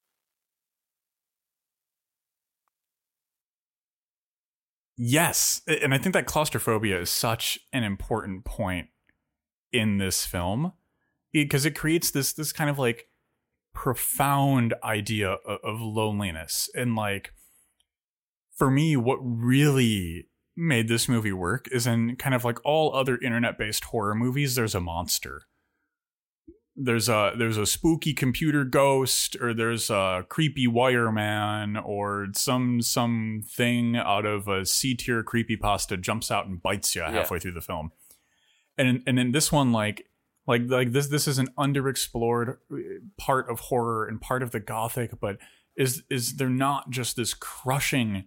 Yes, 5.02 5.62
and 5.66 5.94
I 5.94 5.98
think 5.98 6.12
that 6.12 6.26
claustrophobia 6.26 7.00
is 7.00 7.10
such 7.10 7.58
an 7.72 7.86
important 7.86 8.44
point 8.44 8.90
in 9.72 9.98
this 9.98 10.26
film 10.26 10.74
because 11.32 11.66
it 11.66 11.74
creates 11.74 12.12
this 12.12 12.34
this 12.34 12.52
kind 12.52 12.70
of 12.70 12.78
like 12.78 13.08
profound 13.74 14.74
idea 14.84 15.38
of, 15.46 15.60
of 15.64 15.80
loneliness 15.80 16.70
and 16.76 16.98
like 16.98 17.32
for 18.54 18.70
me 18.70 18.98
what 18.98 19.20
really 19.22 20.28
made 20.58 20.90
this 20.90 21.08
movie 21.08 21.32
work 21.32 21.68
is 21.72 21.88
in 21.88 22.18
kind 22.18 22.36
of 22.36 22.44
like 22.44 22.60
all 22.66 22.94
other 22.94 23.18
internet-based 23.20 23.86
horror 23.86 24.16
movies 24.16 24.56
there's 24.56 24.76
a 24.76 24.82
monster 24.82 25.44
there's 26.82 27.10
a 27.10 27.34
there's 27.38 27.58
a 27.58 27.66
spooky 27.66 28.14
computer 28.14 28.64
ghost 28.64 29.36
or 29.42 29.54
there's 29.54 29.90
a 29.90 30.26
creepy 30.30 30.66
wire 30.66 31.12
man 31.12 31.76
or 31.76 32.28
some 32.34 32.82
some 32.82 33.44
thing 33.46 33.98
out 33.98 34.26
of 34.26 34.48
a 34.48 34.66
C 34.66 34.96
tier 34.96 35.22
creepy 35.22 35.58
pasta 35.58 35.98
jumps 35.98 36.32
out 36.32 36.48
and 36.48 36.62
bites 36.62 36.96
you 36.96 37.02
halfway 37.02 37.40
through 37.40 37.54
the 37.54 37.62
film. 37.62 37.92
And 38.78 39.04
and 39.06 39.20
in 39.20 39.32
this 39.32 39.52
one 39.52 39.72
like 39.72 40.08
like 40.48 40.62
like 40.68 40.94
this 40.94 41.08
this 41.08 41.28
is 41.28 41.38
an 41.38 41.50
underexplored 41.58 42.58
uh, 42.72 42.78
part 43.18 43.50
of 43.50 43.60
horror 43.60 44.08
and 44.08 44.22
part 44.22 44.42
of 44.42 44.52
the 44.52 44.60
gothic 44.60 45.20
but 45.20 45.38
is 45.76 46.04
is 46.10 46.38
there 46.38 46.50
not 46.50 46.90
just 46.90 47.18
this 47.18 47.34
crushing 47.34 48.26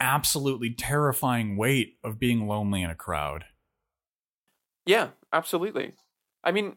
absolutely 0.00 0.70
terrifying 0.70 1.56
weight 1.56 1.98
of 2.02 2.18
being 2.18 2.48
lonely 2.48 2.82
in 2.82 2.90
a 2.90 2.94
crowd? 2.94 3.44
Yeah, 4.86 5.08
absolutely. 5.32 5.92
I 6.42 6.52
mean, 6.52 6.76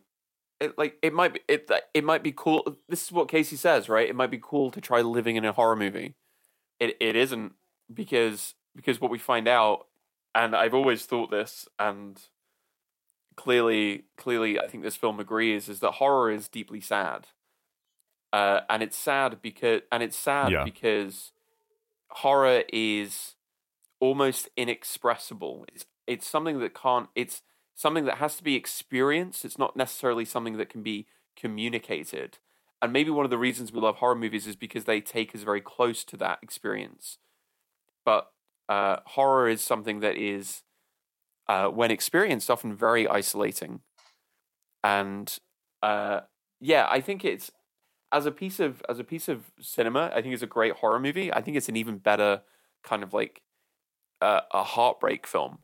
it, 0.59 0.77
like 0.77 0.97
it 1.01 1.13
might 1.13 1.33
be 1.33 1.39
it 1.47 1.69
it 1.93 2.03
might 2.03 2.23
be 2.23 2.31
cool. 2.35 2.77
This 2.87 3.03
is 3.05 3.11
what 3.11 3.27
Casey 3.29 3.55
says, 3.55 3.89
right? 3.89 4.07
It 4.07 4.15
might 4.15 4.31
be 4.31 4.39
cool 4.41 4.71
to 4.71 4.81
try 4.81 5.01
living 5.01 5.35
in 5.35 5.45
a 5.45 5.51
horror 5.51 5.75
movie. 5.75 6.15
It 6.79 6.97
it 6.99 7.15
isn't 7.15 7.53
because 7.93 8.55
because 8.75 8.99
what 9.01 9.11
we 9.11 9.19
find 9.19 9.47
out, 9.47 9.87
and 10.33 10.55
I've 10.55 10.73
always 10.73 11.05
thought 11.05 11.31
this, 11.31 11.67
and 11.79 12.21
clearly 13.35 14.05
clearly 14.17 14.59
I 14.59 14.67
think 14.67 14.83
this 14.83 14.95
film 14.95 15.19
agrees, 15.19 15.69
is 15.69 15.79
that 15.79 15.93
horror 15.93 16.31
is 16.31 16.47
deeply 16.47 16.81
sad. 16.81 17.27
Uh, 18.31 18.61
and 18.69 18.81
it's 18.81 18.97
sad 18.97 19.41
because 19.41 19.81
and 19.91 20.01
it's 20.01 20.17
sad 20.17 20.51
Yeah. 20.51 20.63
because 20.63 21.31
horror 22.09 22.63
is 22.71 23.35
almost 23.99 24.49
inexpressible. 24.57 25.65
It's 25.73 25.85
it's 26.07 26.27
something 26.27 26.59
that 26.59 26.73
can't. 26.73 27.09
It's 27.15 27.41
something 27.75 28.05
that 28.05 28.17
has 28.17 28.35
to 28.37 28.43
be 28.43 28.55
experienced. 28.55 29.45
It's 29.45 29.57
not 29.59 29.75
necessarily 29.75 30.25
something 30.25 30.57
that 30.57 30.69
can 30.69 30.83
be 30.83 31.07
communicated. 31.35 32.37
And 32.81 32.93
maybe 32.93 33.09
one 33.11 33.25
of 33.25 33.31
the 33.31 33.37
reasons 33.37 33.71
we 33.71 33.79
love 33.79 33.97
horror 33.97 34.15
movies 34.15 34.47
is 34.47 34.55
because 34.55 34.85
they 34.85 35.01
take 35.01 35.33
us 35.33 35.43
very 35.43 35.61
close 35.61 36.03
to 36.05 36.17
that 36.17 36.39
experience. 36.41 37.17
But 38.05 38.31
uh, 38.69 38.97
horror 39.05 39.49
is 39.49 39.61
something 39.61 40.01
that 40.01 40.17
is, 40.17 40.63
uh, 41.47 41.67
when 41.67 41.91
experienced, 41.91 42.49
often 42.51 42.75
very 42.75 43.07
isolating. 43.07 43.81
And 44.83 45.35
uh, 45.81 46.21
yeah, 46.59 46.87
I 46.89 47.01
think 47.01 47.25
it's 47.25 47.51
as 48.11 48.25
a 48.25 48.31
piece 48.31 48.59
of 48.59 48.83
as 48.89 48.99
a 48.99 49.03
piece 49.03 49.29
of 49.29 49.51
cinema. 49.61 50.11
I 50.15 50.21
think 50.21 50.33
it's 50.33 50.43
a 50.43 50.47
great 50.47 50.73
horror 50.75 50.99
movie. 50.99 51.33
I 51.33 51.41
think 51.41 51.57
it's 51.57 51.69
an 51.69 51.77
even 51.77 51.97
better 51.97 52.41
kind 52.83 53.03
of 53.03 53.13
like 53.13 53.41
uh, 54.21 54.41
a 54.53 54.63
heartbreak 54.63 55.27
film. 55.27 55.59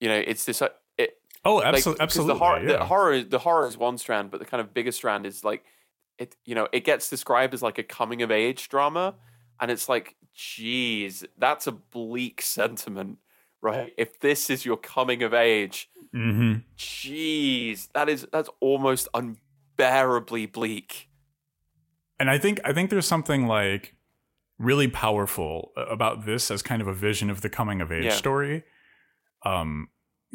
You 0.00 0.08
know, 0.08 0.22
it's 0.26 0.44
this. 0.44 0.60
uh, 0.62 0.68
It, 0.98 1.14
Oh, 1.44 1.56
like, 1.56 1.86
absolutely. 2.00 2.34
The 2.34 2.38
horror, 2.38 2.60
yeah. 2.62 2.76
the 2.78 2.84
horror, 2.86 3.12
is- 3.12 3.28
the 3.28 3.38
horror 3.38 3.66
is 3.68 3.76
one 3.78 3.98
strand, 3.98 4.30
but 4.30 4.40
the 4.40 4.46
kind 4.46 4.60
of 4.60 4.74
bigger 4.74 4.92
strand 4.92 5.26
is 5.26 5.44
like 5.44 5.64
it. 6.18 6.36
You 6.44 6.54
know, 6.54 6.68
it 6.72 6.84
gets 6.84 7.08
described 7.08 7.54
as 7.54 7.62
like 7.62 7.78
a 7.78 7.82
coming 7.82 8.22
of 8.22 8.30
age 8.30 8.68
drama, 8.68 9.14
and 9.60 9.70
it's 9.70 9.88
like, 9.88 10.16
geez, 10.34 11.24
that's 11.38 11.66
a 11.66 11.72
bleak 11.72 12.42
sentiment, 12.42 13.18
right? 13.62 13.92
If 13.96 14.20
this 14.20 14.50
is 14.50 14.64
your 14.66 14.76
coming 14.76 15.22
of 15.22 15.32
age, 15.34 15.88
Mhm. 16.14 16.64
geez, 16.76 17.88
that 17.94 18.08
is 18.08 18.26
that's 18.32 18.50
almost 18.60 19.08
unbearably 19.14 20.46
bleak. 20.46 21.08
and 22.18 22.30
I 22.30 22.38
think 22.38 22.60
I 22.64 22.72
think 22.72 22.88
there's 22.90 23.06
something 23.06 23.46
like 23.46 23.94
really 24.58 24.88
powerful 24.88 25.72
about 25.76 26.24
this 26.24 26.50
as 26.50 26.62
kind 26.62 26.80
of 26.80 26.88
a 26.88 26.94
vision 26.94 27.28
of 27.28 27.42
the 27.42 27.50
coming 27.50 27.80
of 27.82 27.92
age 27.92 28.04
Yeah. 28.06 28.10
story. 28.12 28.64
Um, 29.46 29.88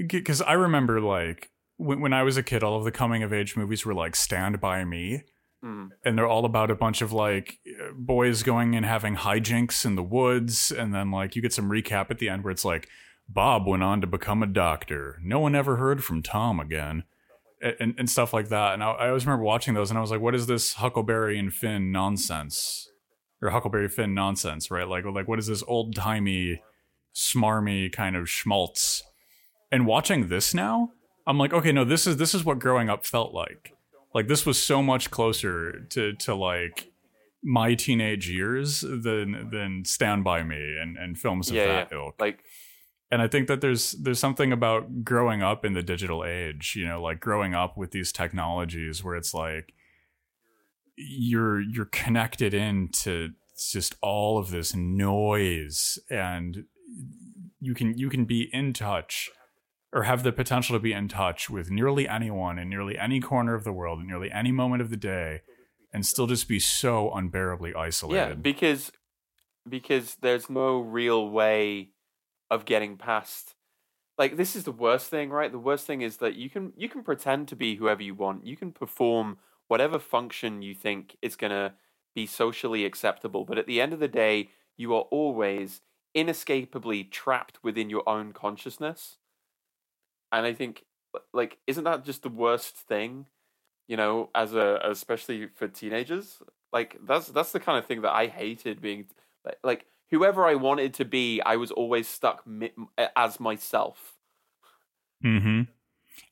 because 0.07 0.41
I 0.41 0.53
remember 0.53 1.01
like 1.01 1.49
when, 1.77 1.99
when 2.01 2.13
I 2.13 2.23
was 2.23 2.37
a 2.37 2.43
kid, 2.43 2.63
all 2.63 2.77
of 2.77 2.83
the 2.83 2.91
coming 2.91 3.23
of 3.23 3.33
age 3.33 3.55
movies 3.57 3.85
were 3.85 3.93
like 3.93 4.15
Stand 4.15 4.59
by 4.61 4.83
Me, 4.85 5.23
Mm. 5.63 5.89
and 6.03 6.17
they're 6.17 6.27
all 6.27 6.45
about 6.45 6.71
a 6.71 6.75
bunch 6.75 7.03
of 7.03 7.11
like 7.13 7.59
boys 7.95 8.41
going 8.41 8.75
and 8.75 8.83
having 8.83 9.15
hijinks 9.15 9.85
in 9.85 9.93
the 9.95 10.01
woods, 10.01 10.71
and 10.71 10.91
then 10.91 11.11
like 11.11 11.35
you 11.35 11.41
get 11.43 11.53
some 11.53 11.69
recap 11.69 12.09
at 12.09 12.17
the 12.17 12.29
end 12.29 12.43
where 12.43 12.49
it's 12.49 12.65
like 12.65 12.87
Bob 13.29 13.67
went 13.67 13.83
on 13.83 14.01
to 14.01 14.07
become 14.07 14.41
a 14.41 14.47
doctor. 14.47 15.19
No 15.21 15.39
one 15.39 15.53
ever 15.53 15.75
heard 15.75 16.03
from 16.03 16.23
Tom 16.23 16.59
again 16.59 17.03
and, 17.61 17.93
and 17.99 18.09
stuff 18.09 18.33
like 18.33 18.49
that. 18.49 18.73
And 18.73 18.83
I, 18.83 18.89
I 18.91 19.07
always 19.09 19.23
remember 19.27 19.43
watching 19.45 19.75
those, 19.75 19.91
and 19.91 19.99
I 19.99 20.01
was 20.01 20.09
like, 20.09 20.19
"What 20.19 20.33
is 20.33 20.47
this 20.47 20.73
Huckleberry 20.73 21.37
and 21.37 21.53
Finn 21.53 21.91
nonsense?" 21.91 22.89
Or 23.39 23.51
Huckleberry 23.51 23.87
Finn 23.87 24.15
nonsense, 24.15 24.71
right? 24.71 24.87
Like, 24.87 25.05
like 25.05 25.27
what 25.27 25.37
is 25.37 25.45
this 25.45 25.63
old 25.67 25.95
timey, 25.95 26.61
smarmy 27.13 27.91
kind 27.91 28.15
of 28.15 28.29
schmaltz? 28.29 29.03
And 29.71 29.85
watching 29.85 30.27
this 30.27 30.53
now, 30.53 30.91
I'm 31.25 31.37
like, 31.37 31.53
okay, 31.53 31.71
no, 31.71 31.85
this 31.85 32.07
is 32.07 32.17
this 32.17 32.33
is 32.33 32.43
what 32.43 32.59
growing 32.59 32.89
up 32.89 33.05
felt 33.05 33.33
like. 33.33 33.73
Like 34.13 34.27
this 34.27 34.45
was 34.45 34.61
so 34.61 34.81
much 34.81 35.11
closer 35.11 35.81
to 35.91 36.13
to 36.13 36.35
like 36.35 36.91
my 37.43 37.73
teenage 37.73 38.29
years 38.29 38.81
than 38.81 39.49
than 39.51 39.85
Stand 39.85 40.23
by 40.23 40.43
Me 40.43 40.77
and 40.79 40.97
and 40.97 41.17
films 41.17 41.49
of 41.49 41.55
Yeah, 41.55 41.67
that 41.67 41.89
yeah. 41.91 41.97
ilk 41.97 42.15
Like, 42.19 42.43
and 43.09 43.21
I 43.21 43.27
think 43.27 43.47
that 43.47 43.61
there's 43.61 43.91
there's 43.93 44.19
something 44.19 44.51
about 44.51 45.03
growing 45.03 45.41
up 45.41 45.63
in 45.63 45.73
the 45.73 45.83
digital 45.83 46.25
age, 46.25 46.75
you 46.75 46.85
know, 46.85 47.01
like 47.01 47.19
growing 47.19 47.53
up 47.53 47.77
with 47.77 47.91
these 47.91 48.11
technologies 48.11 49.03
where 49.03 49.15
it's 49.15 49.33
like 49.33 49.73
you're 50.95 51.61
you're 51.61 51.85
connected 51.85 52.53
into 52.53 53.31
just 53.71 53.95
all 54.01 54.37
of 54.37 54.49
this 54.49 54.75
noise 54.75 55.99
and 56.09 56.65
you 57.59 57.73
can 57.73 57.97
you 57.97 58.09
can 58.09 58.25
be 58.25 58.49
in 58.53 58.73
touch 58.73 59.29
or 59.93 60.03
have 60.03 60.23
the 60.23 60.31
potential 60.31 60.75
to 60.75 60.79
be 60.79 60.93
in 60.93 61.07
touch 61.07 61.49
with 61.49 61.69
nearly 61.69 62.07
anyone 62.07 62.57
in 62.57 62.69
nearly 62.69 62.97
any 62.97 63.19
corner 63.19 63.53
of 63.53 63.63
the 63.63 63.73
world 63.73 63.99
in 63.99 64.07
nearly 64.07 64.31
any 64.31 64.51
moment 64.51 64.81
of 64.81 64.89
the 64.89 64.97
day 64.97 65.41
and 65.93 66.05
still 66.05 66.27
just 66.27 66.47
be 66.47 66.59
so 66.59 67.11
unbearably 67.11 67.73
isolated. 67.75 68.29
Yeah, 68.29 68.33
because 68.35 68.91
because 69.67 70.15
there's 70.21 70.49
no 70.49 70.79
real 70.79 71.29
way 71.29 71.89
of 72.49 72.65
getting 72.65 72.97
past 72.97 73.55
like 74.17 74.37
this 74.37 74.55
is 74.55 74.65
the 74.65 74.71
worst 74.71 75.07
thing, 75.07 75.31
right? 75.31 75.51
The 75.51 75.57
worst 75.57 75.87
thing 75.87 76.01
is 76.01 76.17
that 76.17 76.35
you 76.35 76.49
can 76.49 76.73
you 76.77 76.89
can 76.89 77.03
pretend 77.03 77.47
to 77.47 77.55
be 77.55 77.75
whoever 77.75 78.03
you 78.03 78.13
want. 78.13 78.45
You 78.45 78.55
can 78.55 78.71
perform 78.71 79.37
whatever 79.67 79.97
function 79.99 80.61
you 80.61 80.75
think 80.75 81.17
is 81.21 81.35
going 81.35 81.51
to 81.51 81.73
be 82.13 82.25
socially 82.27 82.85
acceptable, 82.85 83.45
but 83.45 83.57
at 83.57 83.67
the 83.67 83.81
end 83.81 83.93
of 83.93 83.99
the 83.99 84.07
day, 84.07 84.49
you 84.77 84.93
are 84.93 85.07
always 85.11 85.81
inescapably 86.13 87.03
trapped 87.03 87.63
within 87.63 87.89
your 87.89 88.07
own 88.07 88.33
consciousness. 88.33 89.17
And 90.31 90.45
I 90.45 90.53
think 90.53 90.85
like 91.33 91.57
isn't 91.67 91.83
that 91.83 92.05
just 92.05 92.23
the 92.23 92.29
worst 92.29 92.75
thing? 92.75 93.27
You 93.87 93.97
know, 93.97 94.29
as 94.33 94.53
a 94.53 94.79
especially 94.83 95.47
for 95.47 95.67
teenagers? 95.67 96.41
Like 96.71 96.97
that's 97.05 97.27
that's 97.27 97.51
the 97.51 97.59
kind 97.59 97.77
of 97.77 97.85
thing 97.85 98.01
that 98.01 98.13
I 98.13 98.27
hated 98.27 98.81
being 98.81 99.07
like 99.63 99.85
whoever 100.11 100.45
I 100.45 100.55
wanted 100.55 100.93
to 100.95 101.05
be, 101.05 101.41
I 101.41 101.55
was 101.55 101.71
always 101.71 102.07
stuck 102.07 102.45
mi- 102.45 102.73
as 103.15 103.39
myself. 103.39 104.17
Hmm. 105.21 105.61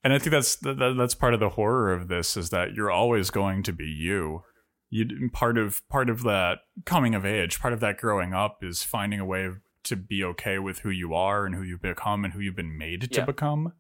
And 0.04 0.14
I 0.14 0.20
think 0.20 0.32
that's 0.32 0.56
that, 0.58 0.96
that's 0.98 1.16
part 1.16 1.34
of 1.34 1.40
the 1.40 1.50
horror 1.50 1.94
of 1.94 2.08
this 2.08 2.38
is 2.38 2.50
that 2.50 2.74
you're 2.74 2.92
always 2.92 3.30
going 3.30 3.64
to 3.64 3.74
be 3.74 3.86
you. 3.86 4.44
You 4.90 5.30
part 5.32 5.58
of 5.58 5.88
part 5.90 6.10
of 6.10 6.24
that 6.24 6.60
coming 6.86 7.16
of 7.16 7.26
age, 7.26 7.60
part 7.60 7.74
of 7.74 7.80
that 7.80 7.98
growing 7.98 8.34
up 8.34 8.64
is 8.64 8.84
finding 8.84 9.20
a 9.20 9.26
way 9.26 9.48
to 9.90 9.96
be 9.96 10.24
okay 10.24 10.60
with 10.60 10.80
who 10.80 10.90
you 10.90 11.14
are 11.14 11.46
and 11.46 11.54
who 11.56 11.64
you've 11.64 11.82
become 11.82 12.26
and 12.26 12.34
who 12.34 12.40
you've 12.40 12.56
been 12.56 12.78
made 12.78 13.12
to 13.12 13.20
Yeah. 13.20 13.26
become. 13.26 13.74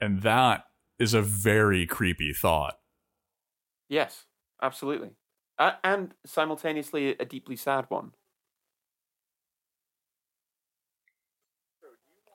And 0.00 0.22
that 0.22 0.64
is 0.98 1.14
a 1.14 1.22
very 1.22 1.86
creepy 1.86 2.32
thought. 2.32 2.78
Yes, 3.88 4.26
absolutely. 4.60 5.10
Uh, 5.58 5.72
and 5.84 6.14
simultaneously 6.26 7.10
a 7.18 7.24
deeply 7.24 7.56
sad 7.56 7.86
one. 7.88 8.12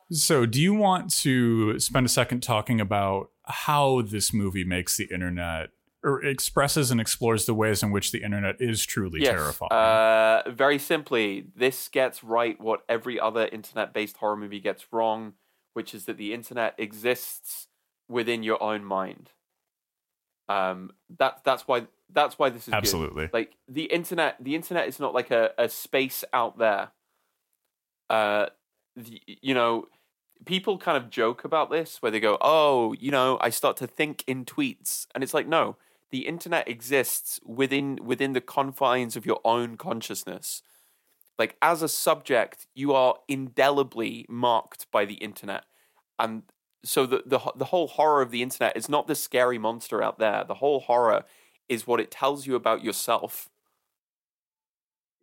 So, 0.10 0.46
do 0.46 0.62
you 0.62 0.74
want 0.74 1.12
to 1.20 1.80
spend 1.80 2.06
a 2.06 2.10
second 2.10 2.42
talking 2.42 2.80
about 2.80 3.32
how 3.44 4.02
this 4.02 4.34
movie 4.34 4.64
makes 4.64 4.96
the 4.96 5.06
internet 5.06 5.72
or 6.04 6.24
expresses 6.24 6.92
and 6.92 7.02
explores 7.02 7.46
the 7.46 7.54
ways 7.54 7.84
in 7.84 7.92
which 7.92 8.12
the 8.12 8.24
internet 8.24 8.56
is 8.60 8.86
truly 8.86 9.22
yes. 9.22 9.32
terrifying? 9.32 9.72
Uh, 9.72 10.44
very 10.50 10.80
simply, 10.80 11.48
this 11.56 11.88
gets 11.88 12.24
right 12.24 12.60
what 12.60 12.82
every 12.88 13.20
other 13.20 13.48
internet 13.52 13.94
based 13.94 14.18
horror 14.18 14.38
movie 14.38 14.60
gets 14.60 14.86
wrong, 14.92 15.34
which 15.74 15.94
is 15.94 16.06
that 16.06 16.18
the 16.18 16.34
internet 16.34 16.76
exists 16.78 17.68
within 18.08 18.44
your 18.44 18.62
own 18.62 18.86
mind. 18.86 19.32
Um, 20.50 20.92
that 21.18 21.42
that's 21.44 21.68
why 21.68 21.88
that's 22.14 22.40
why 22.40 22.50
this 22.50 22.64
is 22.64 22.70
good. 22.70 22.76
Absolutely. 22.76 23.30
like 23.34 23.54
the 23.68 23.84
internet 23.84 24.38
the 24.40 24.56
internet 24.56 24.88
is 24.88 25.00
not 25.00 25.14
like 25.14 25.32
a, 25.32 25.52
a 25.58 25.68
space 25.70 26.24
out 26.34 26.58
there 26.58 26.90
uh 28.10 28.48
the, 28.96 29.22
you 29.28 29.54
know 29.54 29.88
people 30.46 30.78
kind 30.78 30.98
of 30.98 31.10
joke 31.10 31.44
about 31.44 31.70
this 31.70 32.02
where 32.02 32.12
they 32.12 32.20
go 32.20 32.38
oh 32.42 32.94
you 32.94 33.12
know 33.12 33.38
i 33.42 33.50
start 33.50 33.76
to 33.78 33.88
think 33.88 34.24
in 34.28 34.46
tweets 34.46 35.08
and 35.14 35.24
it's 35.24 35.34
like 35.34 35.48
no 35.48 35.76
the 36.10 36.28
internet 36.28 36.68
exists 36.68 37.40
within 37.46 38.00
within 38.04 38.34
the 38.34 38.42
confines 38.42 39.16
of 39.16 39.26
your 39.26 39.40
own 39.44 39.78
consciousness 39.78 40.62
like 41.38 41.56
as 41.62 41.82
a 41.82 41.90
subject 41.90 42.68
you 42.74 42.94
are 42.94 43.16
indelibly 43.28 44.26
marked 44.30 44.90
by 44.92 45.06
the 45.06 45.16
internet 45.16 45.66
and 46.20 46.44
so 46.84 47.06
the 47.06 47.24
the 47.26 47.40
the 47.56 47.66
whole 47.66 47.88
horror 47.88 48.22
of 48.22 48.32
the 48.32 48.42
internet 48.42 48.76
is 48.78 48.88
not 48.88 49.08
the 49.08 49.16
scary 49.16 49.58
monster 49.58 50.02
out 50.02 50.20
there 50.20 50.44
the 50.48 50.56
whole 50.56 50.80
horror 50.80 51.26
is 51.70 51.88
what 51.88 52.00
it 52.00 52.12
tells 52.12 52.48
you 52.48 52.56
about 52.56 52.84
yourself. 52.84 53.50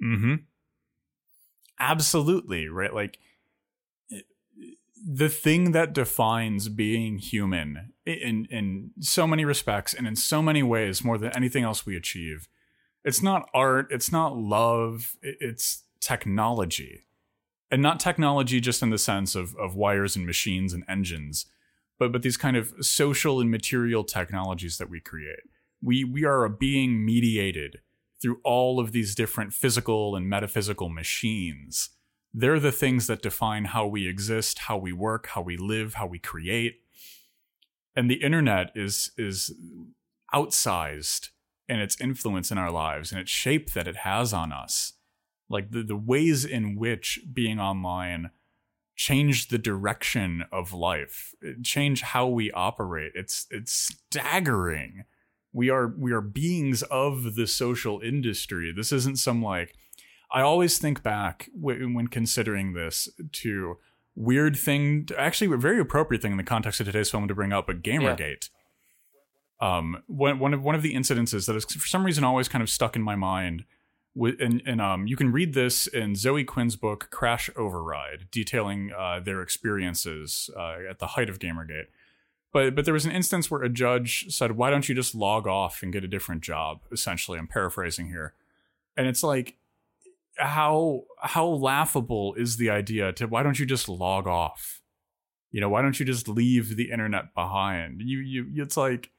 Mm-hmm. 0.03 0.35
Absolutely, 1.79 2.69
right? 2.69 2.93
Like 2.93 3.19
the 5.07 5.29
thing 5.29 5.73
that 5.73 5.93
defines 5.93 6.69
being 6.69 7.19
human 7.19 7.93
in 8.07 8.47
in 8.51 8.91
so 9.01 9.27
many 9.27 9.45
respects 9.45 9.95
and 9.95 10.07
in 10.07 10.17
so 10.17 10.43
many 10.43 10.63
ways 10.63 11.05
more 11.05 11.19
than 11.19 11.35
anything 11.37 11.65
else 11.65 11.87
we 11.87 11.97
achieve. 11.97 12.49
It's 13.05 13.23
not 13.23 13.49
art, 13.53 13.89
it's 13.91 14.11
not 14.11 14.37
love, 14.37 15.17
it's 15.23 15.85
technology. 16.01 17.03
And 17.71 17.83
not 17.83 17.99
technology 17.99 18.61
just 18.61 18.83
in 18.83 18.91
the 18.91 18.99
sense 18.99 19.35
of 19.35 19.55
of 19.57 19.75
wires 19.75 20.17
and 20.17 20.27
machines 20.27 20.73
and 20.73 20.85
engines, 20.89 21.47
but 21.99 22.13
but 22.13 22.23
these 22.23 22.37
kind 22.37 22.57
of 22.57 22.73
social 22.81 23.41
and 23.41 23.51
material 23.51 24.05
technologies 24.05 24.79
that 24.79 24.91
we 24.91 25.01
create 25.01 25.41
we 25.85 26.03
we 26.03 26.25
are 26.25 26.45
a 26.45 26.51
being 26.51 27.05
mediated 27.05 27.81
through 28.21 28.41
all 28.43 28.81
of 28.81 28.93
these 28.93 29.15
different 29.15 29.53
physical 29.53 30.17
and 30.17 30.29
metaphysical 30.29 30.89
machines. 30.89 31.91
They're 32.33 32.61
the 32.61 32.73
things 32.73 33.07
that 33.07 33.23
define 33.23 33.67
how 33.67 33.87
we 33.87 34.09
exist, 34.09 34.61
how 34.61 34.79
we 34.79 34.93
work, 34.93 35.29
how 35.29 35.43
we 35.43 35.57
live, 35.57 35.95
how 35.95 36.07
we 36.07 36.19
create. 36.19 36.81
And 37.97 38.11
the 38.11 38.23
internet 38.23 38.71
is 38.75 39.13
is 39.17 39.55
outsized 40.35 41.31
in 41.69 41.81
its 41.81 42.01
influence 42.01 42.51
in 42.51 42.59
our 42.59 42.71
lives 42.71 43.13
and 43.13 43.21
its 43.21 43.31
shape 43.31 43.73
that 43.73 43.89
it 43.89 43.97
has 43.97 44.33
on 44.33 44.53
us. 44.53 44.95
Like 45.49 45.71
the, 45.71 45.83
the 45.83 45.97
ways 45.97 46.45
in 46.45 46.77
which 46.77 47.21
being 47.33 47.61
online 47.61 48.31
changed 48.97 49.51
the 49.51 49.59
direction 49.59 50.45
of 50.53 50.73
life, 50.73 51.35
change 51.63 52.03
how 52.03 52.27
we 52.27 52.51
operate. 52.51 53.13
It's 53.15 53.47
it's 53.51 53.73
staggering 53.73 55.05
we 55.55 55.71
are 55.71 55.95
we 55.97 56.13
are 56.13 56.21
beings 56.21 56.83
of 56.83 57.37
the 57.37 57.47
social 57.47 58.01
industry 58.01 58.73
this 58.77 58.93
isn't 58.93 59.19
some 59.19 59.43
like 59.43 59.75
i 60.31 60.43
always 60.43 60.77
think 60.77 61.03
back 61.03 61.49
when 61.55 62.09
considering 62.09 62.75
this 62.75 63.09
to 63.33 63.79
weird 64.17 64.57
thing 64.57 65.09
actually 65.19 65.53
a 65.53 65.57
very 65.57 65.81
appropriate 65.81 66.23
thing 66.23 66.33
in 66.33 66.39
the 66.39 66.45
context 66.45 66.81
of 66.81 66.87
today's 66.87 67.11
film 67.11 67.27
to 67.27 67.35
bring 67.35 67.53
up 67.53 67.67
but 67.67 67.83
gamergate 67.83 68.49
um 69.61 70.03
one, 70.07 70.39
one 70.39 70.55
of 70.55 70.63
one 70.63 70.75
of 70.75 70.83
the 70.83 70.95
incidences 70.95 71.47
that 71.47 71.57
is 71.57 71.65
for 71.65 71.87
some 71.87 72.05
reason 72.05 72.23
always 72.25 72.49
kind 72.49 72.63
of 72.63 72.71
stuck 72.71 72.95
in 72.97 73.03
my 73.03 73.17
mind 73.17 73.65
wi- 74.17 74.37
and, 74.41 74.63
and 74.67 74.81
um, 74.81 75.07
you 75.07 75.17
can 75.17 75.33
read 75.33 75.55
this 75.55 75.87
in 75.87 76.15
Zoe 76.15 76.45
Quinn's 76.45 76.77
book 76.77 77.09
Crash 77.11 77.51
Override, 77.57 78.29
detailing 78.31 78.93
uh, 78.97 79.21
their 79.21 79.43
experiences 79.43 80.51
uh, 80.57 80.77
at 80.89 80.99
the 80.99 81.09
height 81.09 81.29
of 81.29 81.39
Gamergate. 81.39 81.87
But 82.53 82.75
but 82.75 82.85
there 82.85 82.95
was 82.95 83.05
an 83.05 83.11
instance 83.11 83.51
where 83.51 83.63
a 83.63 83.69
judge 83.69 84.27
said, 84.29 84.53
"Why 84.53 84.71
don't 84.71 84.89
you 84.89 84.95
just 84.95 85.15
log 85.15 85.47
off 85.47 85.83
and 85.83 85.93
get 85.93 86.05
a 86.05 86.09
different 86.09 86.43
job?" 86.43 86.81
Essentially, 86.93 87.39
I'm 87.39 87.49
paraphrasing 87.49 88.07
here, 88.07 88.35
and 88.97 89.07
it's 89.09 89.25
like, 89.25 89.57
how 90.37 91.03
how 91.21 91.47
laughable 91.47 92.35
is 92.35 92.57
the 92.57 92.71
idea 92.71 93.13
to 93.15 93.27
why 93.27 93.43
don't 93.43 93.59
you 93.59 93.67
just 93.67 93.89
log 93.89 94.27
off? 94.27 94.83
You 95.51 95.61
know, 95.61 95.69
why 95.69 95.83
don't 95.83 95.99
you 95.99 96.07
just 96.07 96.29
leave 96.29 96.77
the 96.77 96.91
internet 96.91 97.35
behind? 97.35 98.03
You 98.05 98.19
you 98.19 98.63
it's 98.63 98.77
like, 98.77 99.11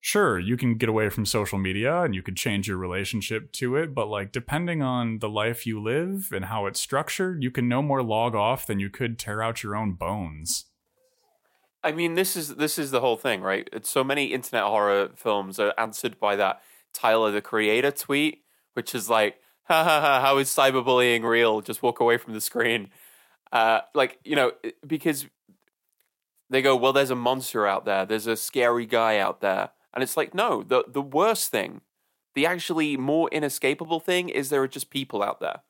sure, 0.00 0.38
you 0.38 0.56
can 0.56 0.76
get 0.76 0.88
away 0.88 1.08
from 1.08 1.24
social 1.24 1.58
media 1.58 2.02
and 2.02 2.14
you 2.14 2.22
could 2.22 2.36
change 2.36 2.68
your 2.68 2.76
relationship 2.76 3.52
to 3.52 3.76
it, 3.76 3.94
but 3.94 4.08
like 4.08 4.32
depending 4.32 4.82
on 4.82 5.18
the 5.20 5.28
life 5.28 5.66
you 5.66 5.82
live 5.82 6.30
and 6.32 6.46
how 6.46 6.66
it's 6.66 6.80
structured, 6.80 7.42
you 7.42 7.50
can 7.50 7.68
no 7.68 7.82
more 7.82 8.02
log 8.02 8.34
off 8.34 8.66
than 8.66 8.80
you 8.80 8.90
could 8.90 9.18
tear 9.18 9.42
out 9.42 9.62
your 9.62 9.74
own 9.74 9.94
bones. 9.94 10.66
I 11.82 11.92
mean, 11.92 12.14
this 12.14 12.36
is 12.36 12.56
this 12.56 12.78
is 12.78 12.90
the 12.90 13.00
whole 13.00 13.16
thing, 13.16 13.40
right? 13.40 13.68
It's 13.72 13.88
so 13.88 14.04
many 14.04 14.26
internet 14.26 14.64
horror 14.64 15.10
films 15.16 15.58
are 15.58 15.72
answered 15.78 16.20
by 16.20 16.36
that 16.36 16.60
Tyler 16.92 17.30
the 17.30 17.40
Creator 17.40 17.92
tweet, 17.92 18.42
which 18.74 18.94
is 18.94 19.08
like, 19.08 19.38
ha 19.70 19.84
ha 19.84 20.00
ha, 20.00 20.20
how 20.20 20.38
is 20.38 20.48
cyberbullying 20.50 21.24
real? 21.24 21.60
Just 21.60 21.82
walk 21.82 22.00
away 22.00 22.16
from 22.18 22.34
the 22.34 22.40
screen. 22.40 22.90
Uh, 23.52 23.80
like, 23.94 24.18
you 24.24 24.36
know, 24.36 24.52
because 24.86 25.26
they 26.48 26.62
go, 26.62 26.76
well, 26.76 26.92
there's 26.92 27.10
a 27.10 27.16
monster 27.16 27.66
out 27.66 27.84
there, 27.84 28.04
there's 28.04 28.26
a 28.26 28.36
scary 28.36 28.86
guy 28.86 29.18
out 29.18 29.40
there. 29.40 29.70
And 29.94 30.02
it's 30.02 30.16
like, 30.16 30.34
no, 30.34 30.62
the 30.62 30.84
the 30.86 31.02
worst 31.02 31.50
thing, 31.50 31.82
the 32.34 32.46
actually 32.46 32.96
more 32.96 33.28
inescapable 33.30 34.00
thing 34.00 34.28
is 34.28 34.48
there 34.50 34.62
are 34.62 34.68
just 34.68 34.90
people 34.90 35.22
out 35.22 35.40
there. 35.40 35.62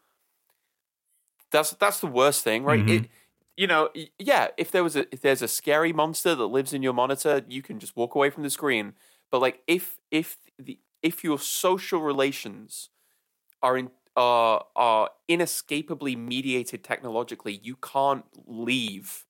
That's 1.50 1.70
that's 1.72 2.00
the 2.00 2.06
worst 2.06 2.44
thing, 2.44 2.64
right? 2.64 2.82
Mhm. 2.82 2.86
It, 2.86 3.08
you 3.56 3.66
know, 3.66 3.90
yeah, 4.18 4.48
if 4.56 4.70
there 4.70 4.84
was 4.84 4.96
a 4.96 5.12
if 5.12 5.20
there's 5.20 5.42
a 5.42 5.48
scary 5.48 5.92
monster 5.92 6.34
that 6.34 6.46
lives 6.46 6.72
in 6.72 6.82
your 6.82 6.92
monitor, 6.92 7.42
you 7.48 7.62
can 7.62 7.78
just 7.80 7.96
walk 7.96 8.14
away 8.14 8.30
from 8.30 8.42
the 8.44 8.50
screen. 8.50 8.94
But 9.30 9.40
like 9.40 9.62
if 9.66 9.98
if 10.10 10.38
the 10.58 10.78
if 11.02 11.24
your 11.24 11.38
social 11.38 12.00
relations 12.00 12.90
are 13.62 13.76
in 13.76 13.90
are 14.16 14.64
are 14.74 15.10
inescapably 15.28 16.16
mediated 16.16 16.82
technologically, 16.84 17.60
you 17.62 17.76
can't 17.76 18.24
leave. 18.46 19.24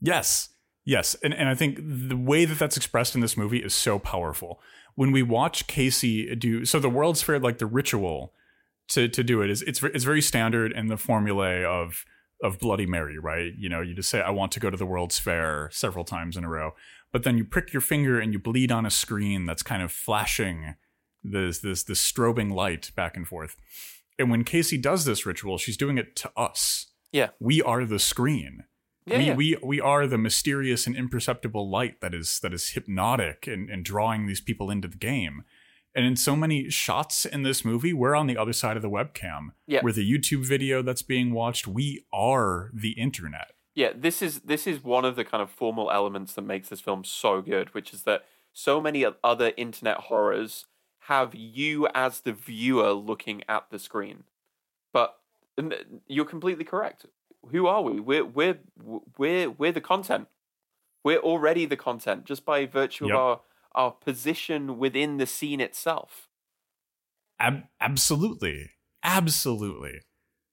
Yes. 0.00 0.50
Yes. 0.84 1.14
And, 1.22 1.34
and 1.34 1.48
I 1.48 1.54
think 1.54 1.78
the 1.78 2.16
way 2.16 2.46
that 2.46 2.58
that's 2.58 2.76
expressed 2.76 3.14
in 3.14 3.20
this 3.20 3.36
movie 3.36 3.58
is 3.62 3.74
so 3.74 3.98
powerful. 3.98 4.60
when 4.94 5.12
we 5.12 5.22
watch 5.22 5.66
Casey 5.66 6.34
do 6.34 6.64
so, 6.64 6.78
the 6.78 6.90
World's 6.90 7.22
Fair 7.22 7.38
like 7.38 7.58
the 7.58 7.66
ritual 7.66 8.32
to 8.88 9.08
to 9.08 9.22
do 9.22 9.42
it 9.42 9.50
is 9.50 9.62
it's 9.62 9.82
it's 9.82 10.04
very 10.04 10.22
standard 10.22 10.72
in 10.72 10.88
the 10.88 10.96
formulae 10.96 11.64
of 11.64 12.04
of 12.42 12.58
Bloody 12.58 12.86
Mary, 12.86 13.18
right? 13.18 13.52
You 13.56 13.68
know, 13.68 13.80
you 13.80 13.94
just 13.94 14.10
say 14.10 14.20
I 14.20 14.30
want 14.30 14.52
to 14.52 14.60
go 14.60 14.70
to 14.70 14.76
the 14.76 14.86
World's 14.86 15.18
Fair 15.18 15.70
several 15.72 16.04
times 16.04 16.36
in 16.36 16.44
a 16.44 16.48
row, 16.48 16.72
but 17.12 17.22
then 17.22 17.38
you 17.38 17.44
prick 17.44 17.72
your 17.72 17.82
finger 17.82 18.18
and 18.18 18.32
you 18.32 18.38
bleed 18.38 18.72
on 18.72 18.86
a 18.86 18.90
screen 18.90 19.46
that's 19.46 19.62
kind 19.62 19.82
of 19.82 19.92
flashing 19.92 20.74
this 21.22 21.58
this 21.60 21.82
this 21.84 22.00
strobing 22.00 22.52
light 22.52 22.92
back 22.94 23.16
and 23.16 23.26
forth. 23.26 23.56
And 24.18 24.30
when 24.30 24.44
Casey 24.44 24.76
does 24.76 25.04
this 25.04 25.24
ritual, 25.24 25.58
she's 25.58 25.76
doing 25.76 25.98
it 25.98 26.14
to 26.16 26.30
us. 26.36 26.86
Yeah. 27.12 27.30
We 27.40 27.62
are 27.62 27.84
the 27.84 27.98
screen. 27.98 28.64
Yeah, 29.06 29.18
we, 29.18 29.24
yeah. 29.24 29.34
we 29.34 29.56
we 29.62 29.80
are 29.80 30.06
the 30.06 30.18
mysterious 30.18 30.86
and 30.86 30.94
imperceptible 30.94 31.68
light 31.68 32.00
that 32.00 32.14
is 32.14 32.38
that 32.40 32.52
is 32.52 32.70
hypnotic 32.70 33.46
and, 33.46 33.70
and 33.70 33.84
drawing 33.84 34.26
these 34.26 34.40
people 34.40 34.70
into 34.70 34.88
the 34.88 34.98
game. 34.98 35.42
And 35.94 36.06
in 36.06 36.16
so 36.16 36.36
many 36.36 36.70
shots 36.70 37.24
in 37.24 37.42
this 37.42 37.64
movie, 37.64 37.92
we're 37.92 38.14
on 38.14 38.28
the 38.28 38.36
other 38.36 38.52
side 38.52 38.76
of 38.76 38.82
the 38.82 38.90
webcam. 38.90 39.50
Yeah. 39.66 39.80
We're 39.82 39.92
the 39.92 40.08
YouTube 40.08 40.46
video 40.46 40.82
that's 40.82 41.02
being 41.02 41.32
watched. 41.32 41.66
We 41.66 42.04
are 42.12 42.70
the 42.72 42.92
internet. 42.92 43.52
Yeah, 43.74 43.92
this 43.96 44.22
is 44.22 44.40
this 44.40 44.66
is 44.66 44.84
one 44.84 45.04
of 45.04 45.16
the 45.16 45.24
kind 45.24 45.42
of 45.42 45.50
formal 45.50 45.90
elements 45.90 46.34
that 46.34 46.42
makes 46.42 46.68
this 46.68 46.80
film 46.80 47.02
so 47.04 47.40
good, 47.40 47.74
which 47.74 47.92
is 47.92 48.02
that 48.02 48.24
so 48.52 48.80
many 48.80 49.06
other 49.24 49.52
internet 49.56 49.96
horrors 49.96 50.66
have 51.10 51.34
you 51.34 51.88
as 51.92 52.20
the 52.20 52.32
viewer 52.32 52.92
looking 52.92 53.42
at 53.48 53.68
the 53.70 53.78
screen. 53.78 54.24
But 54.92 55.16
you're 56.06 56.24
completely 56.24 56.64
correct. 56.64 57.06
Who 57.50 57.66
are 57.66 57.82
we? 57.82 58.00
We're 58.00 58.24
we're 58.24 58.58
we're 59.18 59.50
we're 59.50 59.72
the 59.72 59.80
content. 59.80 60.28
We're 61.04 61.18
already 61.18 61.66
the 61.66 61.76
content 61.76 62.24
just 62.24 62.44
by 62.44 62.66
virtue 62.66 63.06
Yep. 63.06 63.14
of 63.14 63.20
our 63.20 63.40
our 63.74 63.90
position 63.92 64.78
within 64.78 65.16
the 65.18 65.26
scene 65.26 65.60
itself. 65.60 66.28
Ab- 67.38 67.68
absolutely, 67.80 68.70
absolutely. 69.02 70.00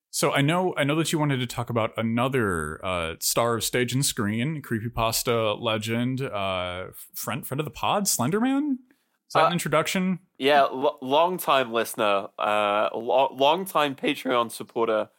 So 0.09 0.31
I 0.31 0.41
know 0.41 0.73
I 0.77 0.83
know 0.83 0.95
that 0.95 1.11
you 1.11 1.19
wanted 1.19 1.37
to 1.37 1.47
talk 1.47 1.69
about 1.69 1.91
another 1.97 2.83
uh, 2.83 3.15
star 3.19 3.55
of 3.57 3.63
stage 3.63 3.93
and 3.93 4.05
screen, 4.05 4.61
creepypasta 4.61 5.59
legend, 5.61 6.21
uh, 6.21 6.87
friend 7.13 7.45
friend 7.45 7.59
of 7.59 7.65
the 7.65 7.71
pod, 7.71 8.05
Slenderman. 8.05 8.77
Is 9.29 9.33
that 9.33 9.43
Uh, 9.43 9.47
an 9.47 9.53
introduction? 9.53 10.19
Yeah, 10.37 10.61
l- 10.63 10.97
long 11.01 11.37
time 11.37 11.71
listener, 11.73 12.27
uh, 12.39 12.89
lo- 12.93 13.33
long 13.33 13.65
time 13.65 13.95
Patreon 13.95 14.51
supporter. 14.51 15.09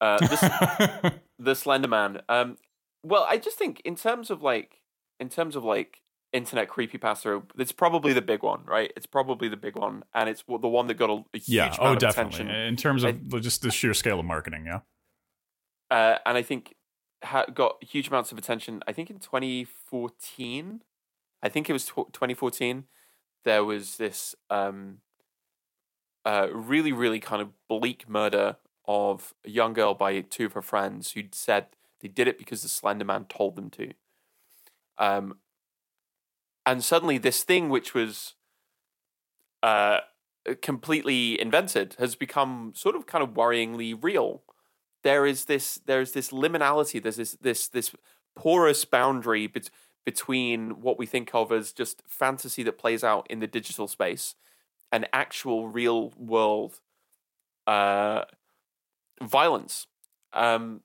Uh, 0.00 0.18
this, 0.26 0.40
the 1.38 1.54
Slender 1.54 1.88
Man. 1.88 2.20
Um, 2.28 2.56
well, 3.02 3.26
I 3.28 3.36
just 3.36 3.58
think 3.58 3.80
in 3.84 3.96
terms 3.96 4.30
of 4.30 4.42
like, 4.42 4.80
in 5.20 5.28
terms 5.28 5.56
of 5.56 5.64
like 5.64 6.02
internet 6.32 6.68
creepypasta, 6.68 7.42
it's 7.58 7.72
probably 7.72 8.12
the 8.12 8.22
big 8.22 8.42
one, 8.42 8.64
right? 8.64 8.92
It's 8.96 9.06
probably 9.06 9.48
the 9.48 9.56
big 9.56 9.76
one, 9.76 10.04
and 10.14 10.28
it's 10.28 10.44
the 10.46 10.68
one 10.68 10.86
that 10.86 10.94
got 10.94 11.10
a, 11.10 11.24
a 11.34 11.38
huge 11.38 11.48
yeah. 11.48 11.66
amount 11.66 11.80
Oh, 11.80 11.92
of 11.94 11.98
definitely. 11.98 12.40
attention. 12.42 12.48
In 12.50 12.76
terms 12.76 13.02
of 13.04 13.40
just 13.42 13.62
the 13.62 13.70
sheer 13.70 13.92
scale 13.92 14.20
of 14.20 14.24
marketing, 14.26 14.66
yeah. 14.66 14.80
uh, 15.90 16.18
and 16.24 16.38
I 16.38 16.42
think 16.42 16.74
ha- 17.24 17.46
got 17.52 17.82
huge 17.82 18.08
amounts 18.08 18.30
of 18.32 18.38
attention. 18.38 18.82
I 18.86 18.92
think 18.92 19.10
in 19.10 19.18
2014, 19.18 20.82
I 21.42 21.48
think 21.48 21.68
it 21.68 21.72
was 21.72 21.86
tw- 21.86 22.12
2014, 22.12 22.84
there 23.48 23.64
was 23.64 23.96
this 23.96 24.34
um, 24.50 24.98
uh, 26.26 26.48
really, 26.52 26.92
really 26.92 27.18
kind 27.18 27.40
of 27.40 27.48
bleak 27.66 28.06
murder 28.06 28.56
of 28.86 29.32
a 29.46 29.50
young 29.50 29.72
girl 29.72 29.94
by 29.94 30.20
two 30.20 30.44
of 30.44 30.52
her 30.52 30.62
friends 30.62 31.12
who'd 31.12 31.34
said 31.34 31.68
they 32.00 32.08
did 32.08 32.28
it 32.28 32.36
because 32.36 32.60
the 32.62 32.68
Slender 32.68 33.06
Man 33.06 33.24
told 33.24 33.56
them 33.56 33.70
to. 33.70 33.92
Um, 34.98 35.38
and 36.66 36.84
suddenly, 36.84 37.16
this 37.16 37.42
thing 37.42 37.70
which 37.70 37.94
was 37.94 38.34
uh, 39.62 40.00
completely 40.60 41.40
invented 41.40 41.96
has 41.98 42.16
become 42.16 42.72
sort 42.76 42.96
of 42.96 43.06
kind 43.06 43.24
of 43.24 43.30
worryingly 43.30 43.96
real 43.98 44.42
there 45.04 45.26
is 45.26 45.44
this 45.44 45.80
there 45.86 46.00
is 46.00 46.12
this 46.12 46.30
liminality 46.30 47.02
there's 47.02 47.16
this 47.16 47.36
this 47.40 47.68
this 47.68 47.94
porous 48.36 48.84
boundary 48.84 49.46
bet- 49.46 49.70
between 50.04 50.80
what 50.80 50.98
we 50.98 51.06
think 51.06 51.30
of 51.34 51.52
as 51.52 51.72
just 51.72 52.02
fantasy 52.06 52.62
that 52.62 52.78
plays 52.78 53.04
out 53.04 53.26
in 53.30 53.40
the 53.40 53.46
digital 53.46 53.86
space 53.86 54.34
and 54.90 55.06
actual 55.12 55.68
real 55.68 56.12
world 56.16 56.80
uh 57.66 58.24
violence. 59.22 59.86
Um 60.32 60.80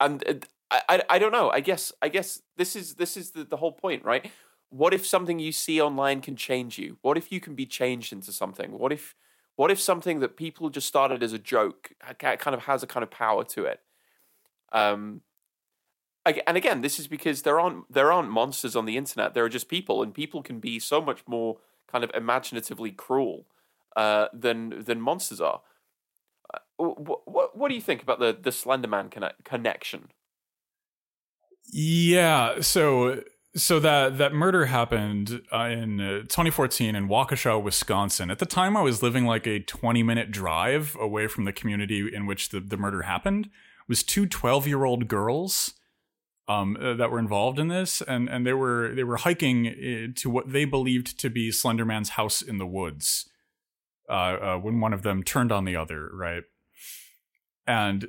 and 0.00 0.26
uh, 0.26 0.34
I, 0.70 0.82
I 0.88 1.02
i 1.10 1.18
don't 1.18 1.32
know. 1.32 1.50
I 1.50 1.60
guess 1.60 1.92
i 2.02 2.08
guess 2.08 2.42
this 2.56 2.74
is 2.74 2.94
this 2.94 3.16
is 3.16 3.30
the, 3.30 3.44
the 3.44 3.56
whole 3.56 3.72
point 3.72 4.04
right? 4.04 4.30
What 4.70 4.94
if 4.94 5.06
something 5.06 5.38
you 5.38 5.52
see 5.52 5.80
online 5.80 6.22
can 6.22 6.34
change 6.34 6.78
you? 6.78 6.96
What 7.02 7.18
if 7.18 7.30
you 7.30 7.40
can 7.40 7.54
be 7.54 7.66
changed 7.66 8.12
into 8.12 8.32
something? 8.32 8.72
What 8.78 8.92
if 8.92 9.14
what 9.56 9.70
if 9.70 9.80
something 9.80 10.20
that 10.20 10.36
people 10.36 10.70
just 10.70 10.88
started 10.88 11.22
as 11.22 11.32
a 11.32 11.38
joke 11.38 11.92
kind 12.18 12.54
of 12.54 12.62
has 12.64 12.82
a 12.82 12.86
kind 12.86 13.04
of 13.04 13.10
power 13.10 13.44
to 13.44 13.64
it? 13.66 13.80
Um, 14.72 15.20
and 16.24 16.56
again, 16.56 16.82
this 16.82 16.98
is 16.98 17.08
because 17.08 17.42
there 17.42 17.58
aren't 17.58 17.92
there 17.92 18.12
aren't 18.12 18.30
monsters 18.30 18.76
on 18.76 18.84
the 18.84 18.96
internet. 18.96 19.34
There 19.34 19.44
are 19.44 19.48
just 19.48 19.68
people, 19.68 20.02
and 20.02 20.14
people 20.14 20.42
can 20.42 20.60
be 20.60 20.78
so 20.78 21.00
much 21.00 21.22
more 21.26 21.58
kind 21.90 22.04
of 22.04 22.10
imaginatively 22.14 22.92
cruel 22.92 23.46
uh, 23.96 24.28
than 24.32 24.84
than 24.84 25.00
monsters 25.00 25.40
are. 25.40 25.62
Uh, 26.52 26.58
what, 26.76 27.20
what 27.26 27.56
what 27.56 27.68
do 27.68 27.74
you 27.74 27.80
think 27.80 28.02
about 28.02 28.20
the 28.20 28.36
the 28.40 28.50
Slenderman 28.50 29.10
conne- 29.10 29.34
connection? 29.44 30.08
Yeah, 31.72 32.60
so 32.60 33.22
so 33.56 33.80
that 33.80 34.18
that 34.18 34.32
murder 34.32 34.66
happened 34.66 35.42
uh, 35.52 35.64
in 35.64 36.00
uh, 36.00 36.18
2014 36.20 36.94
in 36.94 37.08
Waukesha, 37.08 37.60
Wisconsin. 37.60 38.30
At 38.30 38.38
the 38.38 38.46
time, 38.46 38.76
I 38.76 38.82
was 38.82 39.02
living 39.02 39.26
like 39.26 39.46
a 39.46 39.60
20 39.60 40.02
minute 40.02 40.30
drive 40.30 40.96
away 41.00 41.26
from 41.26 41.44
the 41.44 41.52
community 41.52 42.08
in 42.14 42.26
which 42.26 42.50
the, 42.50 42.60
the 42.60 42.76
murder 42.76 43.02
happened. 43.02 43.46
It 43.46 43.88
was 43.88 44.02
two 44.02 44.26
12 44.26 44.68
year 44.68 44.84
old 44.84 45.08
girls 45.08 45.74
um, 46.48 46.76
uh, 46.80 46.94
that 46.94 47.10
were 47.10 47.18
involved 47.18 47.58
in 47.58 47.68
this, 47.68 48.02
and 48.02 48.28
and 48.28 48.46
they 48.46 48.52
were 48.52 48.92
they 48.94 49.04
were 49.04 49.18
hiking 49.18 49.66
uh, 49.68 50.12
to 50.20 50.30
what 50.30 50.52
they 50.52 50.64
believed 50.64 51.18
to 51.20 51.30
be 51.30 51.50
Slenderman's 51.50 52.10
house 52.10 52.42
in 52.42 52.58
the 52.58 52.66
woods. 52.66 53.28
Uh, 54.08 54.12
uh, 54.12 54.58
when 54.58 54.80
one 54.80 54.92
of 54.92 55.02
them 55.02 55.22
turned 55.22 55.52
on 55.52 55.64
the 55.64 55.76
other, 55.76 56.10
right? 56.12 56.42
and 57.66 58.08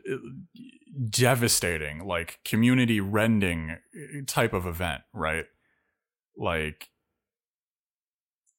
devastating, 1.10 2.06
like 2.06 2.40
community 2.44 3.00
rending 3.00 3.78
type 4.28 4.54
of 4.54 4.66
event, 4.66 5.02
right? 5.14 5.46
Like, 6.38 6.90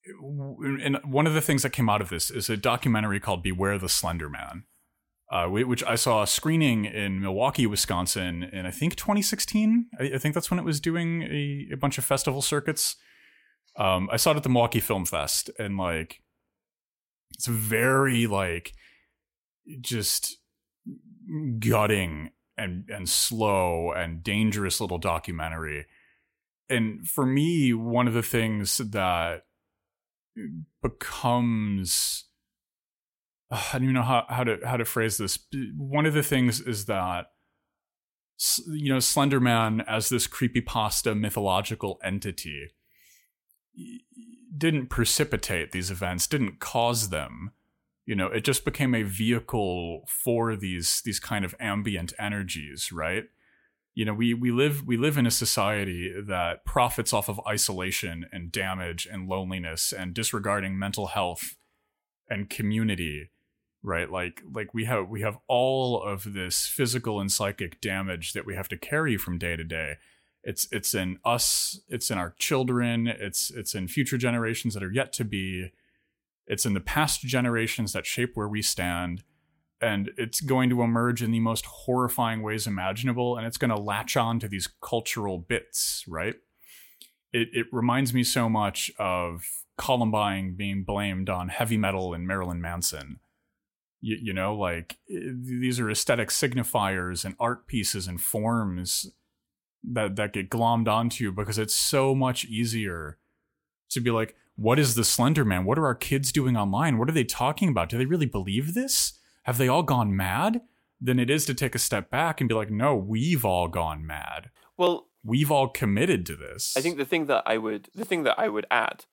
and 0.07 0.99
one 1.05 1.27
of 1.27 1.35
the 1.35 1.41
things 1.41 1.62
that 1.62 1.70
came 1.70 1.89
out 1.89 2.01
of 2.01 2.11
this 2.11 2.31
is 2.31 2.51
a 2.51 2.57
documentary 2.57 3.20
called 3.20 3.43
"Beware 3.43 3.79
the 3.79 3.89
Slender 3.89 4.29
Man," 4.29 4.64
uh, 5.31 5.47
which 5.47 5.83
I 5.85 5.95
saw 5.95 6.22
a 6.22 6.27
screening 6.27 6.85
in 6.85 7.20
Milwaukee, 7.20 7.66
Wisconsin, 7.66 8.45
in 8.45 8.66
I 8.66 8.70
think 8.70 8.97
2016. 8.97 9.87
I, 9.99 10.05
I 10.14 10.18
think 10.18 10.35
that's 10.35 10.51
when 10.51 10.61
it 10.61 10.64
was 10.64 10.81
doing 10.81 11.22
a, 11.22 11.68
a 11.72 11.77
bunch 11.77 11.99
of 11.99 12.05
festival 12.05 12.43
circuits. 12.43 12.97
Um, 13.77 14.09
I 14.12 14.16
saw 14.16 14.33
it 14.33 14.37
at 14.37 14.43
the 14.43 14.49
Milwaukee 14.49 14.81
Film 14.81 15.05
Fest, 15.05 15.51
and 15.59 15.77
like, 15.77 16.22
it's 17.33 17.47
very 17.47 18.27
like 18.27 18.75
just 19.81 20.37
gutting 21.59 22.31
and 22.57 22.89
and 22.89 23.09
slow 23.09 23.93
and 23.93 24.22
dangerous 24.22 24.81
little 24.81 24.99
documentary. 24.99 25.87
And 26.68 27.09
for 27.09 27.27
me, 27.27 27.72
one 27.75 28.07
of 28.07 28.14
the 28.14 28.22
things 28.22 28.79
that 28.79 29.43
becomes 30.83 32.27
I 33.51 33.73
don't 33.75 33.85
even 33.85 33.95
know 33.95 34.03
how, 34.03 34.25
how 34.29 34.45
to 34.45 34.59
how 34.65 34.77
to 34.77 34.85
phrase 34.85 35.17
this. 35.17 35.39
One 35.77 36.07
of 36.07 36.15
the 36.15 36.23
things 36.23 36.61
is 36.61 36.87
that 36.87 37.27
you 38.67 38.93
know 38.93 38.99
Slenderman 38.99 39.85
as 39.87 40.09
this 40.09 40.27
creepypasta 40.27 41.19
mythological 41.19 42.01
entity 42.03 42.71
didn't 44.57 44.89
precipitate 44.89 45.73
these 45.73 45.91
events, 45.91 46.27
didn't 46.27 46.61
cause 46.61 47.11
them. 47.11 47.53
You 48.07 48.15
know 48.15 48.27
it 48.29 48.45
just 48.45 48.65
became 48.65 48.95
a 48.95 49.03
vehicle 49.03 50.05
for 50.09 50.57
these 50.57 51.03
these 51.05 51.21
kind 51.21 51.45
of 51.45 51.55
ambient 51.61 52.13
energies 52.19 52.93
right? 52.93 53.25
You 53.95 54.05
know 54.05 54.15
we 54.15 54.35
we 54.35 54.51
live 54.51 54.87
we 54.87 54.97
live 54.97 55.19
in 55.19 55.27
a 55.27 55.31
society 55.31 56.13
that 56.27 56.65
profits 56.65 57.13
off 57.13 57.29
of 57.29 57.41
isolation 57.47 58.27
and 58.33 58.51
damage 58.51 59.07
and 59.11 59.29
loneliness 59.29 59.93
and 59.93 60.15
disregarding 60.15 60.79
mental 60.79 61.09
health 61.09 61.57
and 62.29 62.51
community 62.51 63.31
right 63.85 64.11
like 64.11 64.43
like 64.53 64.74
we 64.74 64.85
have 64.87 65.09
we 65.09 65.20
have 65.20 65.39
all 65.47 66.03
of 66.03 66.32
this 66.32 66.66
physical 66.66 67.20
and 67.20 67.30
psychic 67.30 67.80
damage 67.80 68.32
that 68.32 68.47
we 68.47 68.55
have 68.57 68.68
to 68.68 68.76
carry 68.76 69.16
from 69.16 69.39
day 69.39 69.55
to 69.55 69.64
day 69.64 69.99
it's 70.43 70.66
it's 70.72 70.95
in 70.95 71.18
us 71.24 71.80
it's 71.89 72.11
in 72.11 72.18
our 72.18 72.35
children 72.39 73.07
it's 73.07 73.51
it's 73.51 73.74
in 73.74 73.87
future 73.87 74.18
generations 74.18 74.74
that 74.74 74.82
are 74.82 74.93
yet 74.93 75.12
to 75.12 75.24
be 75.24 75.70
it's 76.47 76.66
in 76.66 76.74
the 76.74 76.80
past 76.80 77.20
generations 77.22 77.93
that 77.93 78.07
shape 78.07 78.32
where 78.35 78.49
we 78.49 78.62
stand. 78.62 79.22
And 79.80 80.11
it's 80.16 80.41
going 80.41 80.70
to 80.70 80.82
emerge 80.82 81.22
in 81.22 81.30
the 81.30 81.41
most 81.41 81.66
horrifying 81.66 82.43
ways 82.43 82.66
imaginable. 82.66 83.37
And 83.37 83.47
it's 83.47 83.57
going 83.57 83.70
to 83.70 83.78
latch 83.78 84.16
on 84.16 84.39
to 84.41 84.49
these 84.49 84.68
cultural 84.80 85.39
bits, 85.39 86.05
right? 86.07 86.37
It, 87.32 87.49
it 87.53 87.66
reminds 87.72 88.14
me 88.14 88.24
so 88.24 88.49
much 88.49 88.93
of 88.99 89.45
Columbine 89.76 90.55
being 90.55 90.85
blamed 90.85 91.28
on 91.28 91.49
heavy 91.49 91.76
metal 91.76 92.14
and 92.14 92.26
Marilyn 92.26 92.61
Manson. 92.61 93.18
You, 94.05 94.19
you 94.21 94.33
know, 94.33 94.55
like 94.55 94.99
eh, 95.11 95.31
these 95.33 95.81
are 95.81 95.91
aesthetic 95.91 96.29
signifiers 96.29 97.25
and 97.25 97.35
art 97.39 97.67
pieces 97.67 98.07
and 98.07 98.21
forms 98.21 99.11
that 99.83 100.17
that 100.17 100.33
get 100.33 100.51
glommed 100.51 100.89
onto 100.89 101.25
you 101.25 101.33
because 101.33 101.59
it's 101.59 101.75
so 101.75 102.15
much 102.15 102.45
easier 102.45 103.19
to 103.91 104.01
be 104.01 104.11
like, 104.11 104.35
what 104.57 104.79
is 104.79 104.95
the 104.95 105.05
Slender 105.05 105.45
Man? 105.45 105.65
What 105.65 105.79
are 105.79 105.87
our 105.87 105.95
kids 105.95 106.33
doing 106.33 106.57
online? 106.57 106.99
What 106.99 107.09
are 107.09 107.13
they 107.13 107.25
talking 107.25 107.69
about? 107.69 107.89
Do 107.89 107.99
they 107.99 108.07
really 108.07 108.27
believe 108.27 108.75
this? 108.75 109.19
Have 109.45 109.59
they 109.59 109.69
all 109.69 109.83
gone 109.83 110.17
mad? 110.17 110.63
Than 111.01 111.19
it 111.19 111.29
is 111.29 111.45
to 111.47 111.55
take 111.55 111.75
a 111.75 111.79
step 111.79 112.09
back 112.09 112.41
and 112.41 112.49
be 112.49 112.55
like, 112.55 112.71
no, 112.71 112.97
we've 112.97 113.45
all 113.45 113.69
gone 113.69 114.07
mad. 114.07 114.51
Well, 114.79 115.09
We've 115.25 115.51
all 115.51 115.69
committed 115.69 116.27
to 116.27 116.37
this. 116.37 116.77
I 116.77 116.83
think 116.83 116.99
the 116.99 117.07
thing 117.07 117.27
that 117.27 117.45
I 117.47 117.57
would 117.57 117.89
the 117.95 118.05
thing 118.05 118.25
that 118.25 118.39
I 118.39 118.49
would 118.49 118.67
add 118.71 119.07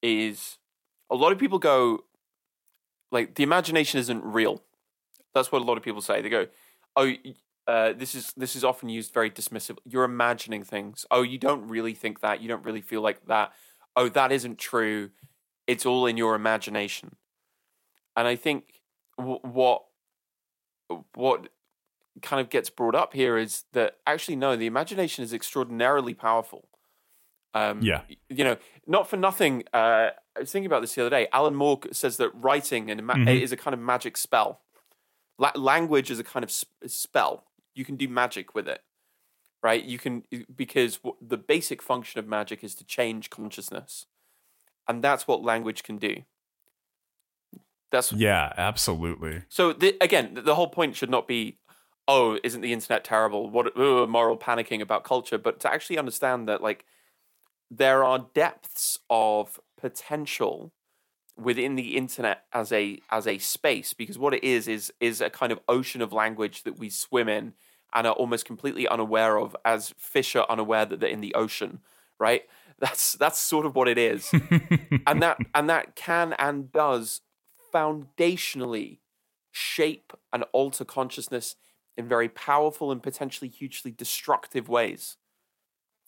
is 0.00 0.58
a 1.10 1.16
lot 1.16 1.32
of 1.32 1.38
people 1.38 1.58
go 1.58 2.04
like 3.10 3.34
the 3.34 3.42
imagination 3.42 4.00
isn't 4.00 4.24
real. 4.24 4.62
That's 5.34 5.52
what 5.52 5.62
a 5.62 5.64
lot 5.64 5.76
of 5.76 5.82
people 5.82 6.00
say. 6.00 6.20
They 6.20 6.28
go, 6.28 6.46
"Oh, 6.96 7.12
uh, 7.66 7.92
this 7.92 8.14
is 8.14 8.32
this 8.36 8.56
is 8.56 8.64
often 8.64 8.88
used 8.88 9.12
very 9.12 9.30
dismissive. 9.30 9.78
You're 9.84 10.04
imagining 10.04 10.64
things. 10.64 11.06
Oh, 11.10 11.22
you 11.22 11.38
don't 11.38 11.68
really 11.68 11.94
think 11.94 12.20
that. 12.20 12.40
You 12.40 12.48
don't 12.48 12.64
really 12.64 12.80
feel 12.80 13.00
like 13.00 13.26
that. 13.26 13.52
Oh, 13.96 14.08
that 14.08 14.32
isn't 14.32 14.58
true. 14.58 15.10
It's 15.66 15.86
all 15.86 16.06
in 16.06 16.16
your 16.16 16.34
imagination." 16.34 17.16
And 18.16 18.26
I 18.26 18.36
think 18.36 18.82
w- 19.16 19.40
what 19.42 19.84
what 21.14 21.48
kind 22.22 22.40
of 22.40 22.50
gets 22.50 22.70
brought 22.70 22.94
up 22.94 23.14
here 23.14 23.38
is 23.38 23.64
that 23.72 23.98
actually 24.06 24.36
no, 24.36 24.56
the 24.56 24.66
imagination 24.66 25.22
is 25.24 25.32
extraordinarily 25.32 26.14
powerful. 26.14 26.68
Um, 27.54 27.80
Yeah. 27.82 28.02
you 28.28 28.44
know, 28.44 28.56
not 28.86 29.08
for 29.08 29.16
nothing. 29.16 29.64
Uh, 29.72 30.10
I 30.36 30.40
was 30.40 30.52
thinking 30.52 30.66
about 30.66 30.80
this 30.80 30.94
the 30.94 31.02
other 31.02 31.10
day. 31.10 31.28
Alan 31.32 31.54
Moore 31.54 31.80
says 31.92 32.16
that 32.18 32.30
writing 32.34 32.90
and 32.90 33.04
ma- 33.06 33.14
Mhm. 33.14 33.40
is 33.40 33.52
a 33.52 33.56
kind 33.56 33.74
of 33.74 33.80
magic 33.80 34.16
spell. 34.16 34.60
La- 35.38 35.52
language 35.56 36.10
is 36.10 36.18
a 36.18 36.24
kind 36.24 36.44
of 36.44 36.50
sp- 36.52 36.70
spell. 36.86 37.44
You 37.74 37.84
can 37.84 37.96
do 37.96 38.08
magic 38.08 38.54
with 38.54 38.68
it, 38.68 38.82
right? 39.62 39.82
You 39.82 39.98
can 39.98 40.24
because 40.54 40.98
w- 40.98 41.16
the 41.20 41.36
basic 41.36 41.82
function 41.82 42.18
of 42.18 42.26
magic 42.26 42.62
is 42.62 42.74
to 42.76 42.84
change 42.84 43.30
consciousness, 43.30 44.06
and 44.86 45.02
that's 45.02 45.26
what 45.26 45.42
language 45.42 45.82
can 45.82 45.96
do. 45.98 46.24
That's 47.90 48.12
yeah, 48.12 48.52
absolutely. 48.56 49.42
so 49.48 49.72
the, 49.72 49.96
again, 50.00 50.34
the 50.44 50.54
whole 50.54 50.68
point 50.68 50.94
should 50.94 51.10
not 51.10 51.26
be, 51.26 51.58
oh, 52.06 52.38
isn't 52.44 52.60
the 52.60 52.72
internet 52.72 53.02
terrible? 53.02 53.50
What 53.50 53.76
ugh, 53.76 54.08
moral 54.08 54.36
panicking 54.38 54.80
about 54.80 55.02
culture? 55.02 55.38
But 55.38 55.58
to 55.60 55.72
actually 55.72 55.98
understand 55.98 56.48
that, 56.48 56.62
like, 56.62 56.84
there 57.68 58.04
are 58.04 58.26
depths 58.32 58.98
of 59.10 59.58
potential 59.80 60.72
within 61.36 61.74
the 61.74 61.96
internet 61.96 62.44
as 62.52 62.70
a 62.72 63.00
as 63.10 63.26
a 63.26 63.38
space 63.38 63.94
because 63.94 64.18
what 64.18 64.34
it 64.34 64.44
is 64.44 64.68
is 64.68 64.92
is 65.00 65.20
a 65.20 65.30
kind 65.30 65.52
of 65.52 65.60
ocean 65.68 66.02
of 66.02 66.12
language 66.12 66.64
that 66.64 66.78
we 66.78 66.90
swim 66.90 67.28
in 67.28 67.54
and 67.94 68.06
are 68.06 68.12
almost 68.14 68.44
completely 68.44 68.86
unaware 68.86 69.38
of 69.38 69.56
as 69.64 69.94
fish 69.96 70.36
are 70.36 70.46
unaware 70.50 70.84
that 70.84 71.00
they're 71.00 71.08
in 71.08 71.20
the 71.20 71.34
ocean 71.34 71.80
right 72.18 72.42
that's 72.78 73.12
that's 73.14 73.38
sort 73.38 73.64
of 73.64 73.74
what 73.74 73.88
it 73.88 73.98
is 73.98 74.30
and 75.06 75.22
that 75.22 75.38
and 75.54 75.70
that 75.70 75.94
can 75.96 76.34
and 76.34 76.72
does 76.72 77.20
foundationally 77.72 78.98
shape 79.50 80.12
and 80.32 80.44
alter 80.52 80.84
consciousness 80.84 81.56
in 81.96 82.08
very 82.08 82.28
powerful 82.28 82.90
and 82.90 83.02
potentially 83.02 83.48
hugely 83.48 83.90
destructive 83.90 84.68
ways. 84.68 85.16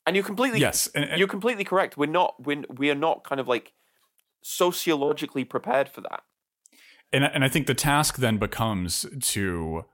And 0.07 0.17
you're 0.17 0.25
completely 0.25 0.61
yes, 0.61 0.89
and, 0.95 1.05
and- 1.05 1.19
you're 1.19 1.29
completely 1.29 1.65
correct. 1.65 1.97
We're 1.97 2.07
not 2.07 2.45
we 2.47 2.65
we 2.69 2.91
are 2.91 2.95
not 2.97 3.25
kind 3.25 3.41
of 3.41 3.49
like 3.49 3.73
sociologically 4.43 5.45
prepared 5.45 5.89
for 5.89 6.01
that. 6.03 6.23
and 7.13 7.25
and 7.25 7.45
I 7.45 7.49
think 7.49 7.67
the 7.67 7.75
task 7.75 8.17
then 8.17 8.39
becomes 8.39 9.07
to 9.21 9.85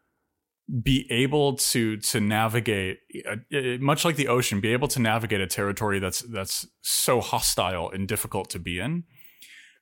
be 0.83 1.07
able 1.11 1.55
to 1.57 1.97
to 1.97 2.21
navigate 2.21 2.99
uh, 3.27 3.37
uh, 3.57 3.79
much 3.81 4.05
like 4.05 4.17
the 4.17 4.29
ocean 4.29 4.61
be 4.61 4.73
able 4.73 4.89
to 4.89 5.01
navigate 5.01 5.41
a 5.41 5.47
territory 5.47 5.99
that's 5.99 6.21
that's 6.21 6.67
so 6.83 7.21
hostile 7.21 7.91
and 7.91 8.07
difficult 8.07 8.51
to 8.51 8.59
be 8.59 8.79
in 8.79 9.05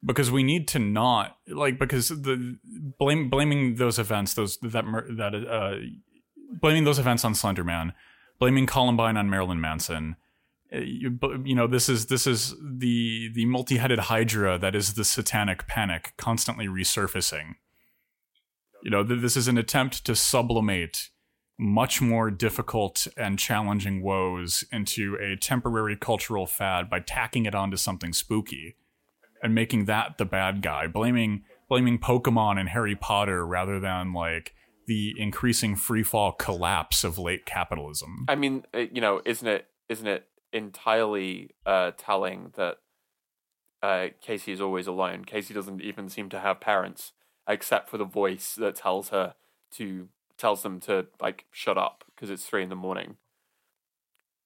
because 0.05 0.31
we 0.31 0.43
need 0.45 0.69
to 0.69 0.79
not 0.79 1.39
like 1.49 1.79
because 1.79 2.09
the 2.09 2.57
blame 2.99 3.29
blaming 3.29 3.75
those 3.77 3.99
events 3.99 4.35
those 4.35 4.59
that 4.59 4.85
that 5.17 5.35
uh 5.35 5.77
blaming 6.61 6.85
those 6.85 7.01
events 7.01 7.25
on 7.25 7.33
Slenderman 7.33 7.93
blaming 8.39 8.67
Columbine 8.67 9.17
on 9.17 9.31
Marilyn 9.31 9.61
Manson. 9.61 10.17
Uh, 10.73 10.79
you, 10.79 11.55
know 11.55 11.67
this 11.67 11.89
is 11.89 12.07
this 12.07 12.27
is 12.27 12.55
the 12.61 13.31
the 13.33 13.47
multi-headed 13.47 14.01
hydra 14.01 14.59
that 14.59 14.75
is 14.75 14.95
the 14.95 15.05
satanic 15.05 15.67
panic 15.67 16.13
constantly 16.17 16.67
resurfacing. 16.67 17.55
You 18.83 18.91
know 18.91 19.05
th- 19.05 19.21
this 19.21 19.37
is 19.37 19.49
an 19.49 19.59
attempt 19.59 20.05
to 20.07 20.17
sublimate 20.17 21.11
much 21.59 22.03
more 22.03 22.31
difficult 22.31 23.07
and 23.17 23.39
challenging 23.39 24.03
woes 24.03 24.65
into 24.71 25.17
a 25.17 25.37
temporary 25.37 25.97
cultural 25.97 26.47
fad 26.47 26.91
by 26.91 27.01
tacking 27.01 27.47
it 27.47 27.55
onto 27.55 27.77
something 27.77 28.13
spooky 28.13 28.77
and 29.43 29.55
making 29.55 29.87
that 29.87 30.19
the 30.19 30.25
bad 30.27 30.61
guy 30.61 30.87
blaming 30.87 31.45
blaming 31.69 31.99
pokemon 31.99 32.61
and 32.61 32.69
harry 32.69 32.95
potter 32.95 33.47
rather 33.47 33.81
than 33.81 34.13
like 34.13 34.55
the 34.87 35.15
increasing 35.19 35.75
freefall 35.75 36.37
collapse 36.39 37.05
of 37.05 37.19
late 37.19 37.45
capitalism 37.45 38.25
I 38.29 38.35
mean, 38.35 38.65
uh, 38.75 38.85
you 38.93 39.01
know, 39.01 39.21
isn't 39.25 39.47
it 39.47 39.69
isn't 39.89 40.07
it 40.07 40.27
entirely 40.53 41.51
uh, 41.65 41.93
telling 41.97 42.53
that 42.57 42.79
uh, 43.83 44.09
Casey 44.21 44.53
is 44.53 44.61
always 44.61 44.87
alone? 44.87 45.25
Casey 45.25 45.55
doesn't 45.55 45.81
even 45.81 46.09
seem 46.09 46.29
to 46.31 46.41
have 46.41 46.61
parents, 46.61 47.13
except 47.49 47.89
for 47.89 47.99
the 47.99 48.05
voice 48.05 48.55
that 48.55 48.77
tells 48.77 49.11
her 49.11 49.35
to 49.73 50.09
tells 50.39 50.63
them 50.63 50.81
to 50.81 51.07
like 51.21 51.47
shut 51.51 51.79
up 51.79 52.05
because 52.15 52.31
it's 52.31 52.47
three 52.47 52.63
in 52.63 52.69
the 52.69 52.77
morning. 52.77 53.17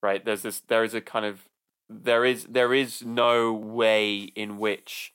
Right? 0.03 0.25
There's 0.25 0.43
this. 0.43 0.61
There 0.61 0.85
is 0.85 0.95
a 0.95 1.01
kind 1.01 1.25
of 1.25 1.49
there 1.89 2.25
is 2.25 2.45
there 2.45 2.75
is 2.75 3.03
no 3.03 3.53
way 3.53 4.19
in 4.19 4.59
which 4.59 5.15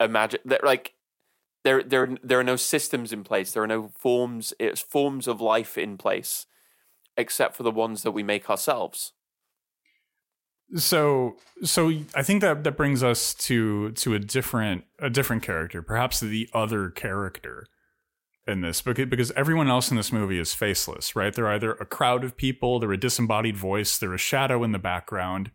imagine 0.00 0.40
that 0.44 0.64
like 0.64 0.94
there 1.64 1.82
there 1.82 2.16
there 2.22 2.40
are 2.40 2.44
no 2.44 2.56
systems 2.56 3.12
in 3.12 3.24
place. 3.24 3.52
There 3.52 3.62
are 3.62 3.68
no 3.68 3.88
forms. 3.88 4.54
It's 4.58 4.80
forms 4.80 5.26
of 5.26 5.40
life 5.40 5.76
in 5.76 5.96
place 5.98 6.46
except 7.16 7.56
for 7.56 7.64
the 7.64 7.70
ones 7.70 8.02
that 8.02 8.12
we 8.12 8.22
make 8.22 8.48
ourselves. 8.48 9.12
so 10.76 11.36
so 11.62 11.90
i 12.14 12.22
think 12.22 12.42
that 12.42 12.62
that 12.62 12.76
brings 12.76 13.02
us 13.02 13.32
to 13.32 13.90
to 13.92 14.14
a 14.14 14.18
different 14.18 14.84
a 14.98 15.08
different 15.08 15.42
character 15.42 15.80
perhaps 15.80 16.20
the 16.20 16.48
other 16.52 16.90
character 16.90 17.66
in 18.46 18.60
this 18.60 18.82
because 18.82 19.06
because 19.06 19.30
everyone 19.32 19.68
else 19.68 19.90
in 19.90 19.96
this 19.96 20.12
movie 20.12 20.38
is 20.38 20.52
faceless 20.54 21.16
right 21.16 21.34
they're 21.34 21.48
either 21.48 21.72
a 21.72 21.86
crowd 21.86 22.22
of 22.22 22.36
people 22.36 22.78
they're 22.78 22.92
a 22.92 22.98
disembodied 22.98 23.56
voice 23.56 23.98
they're 23.98 24.14
a 24.14 24.18
shadow 24.18 24.62
in 24.62 24.72
the 24.72 24.78
background 24.78 25.50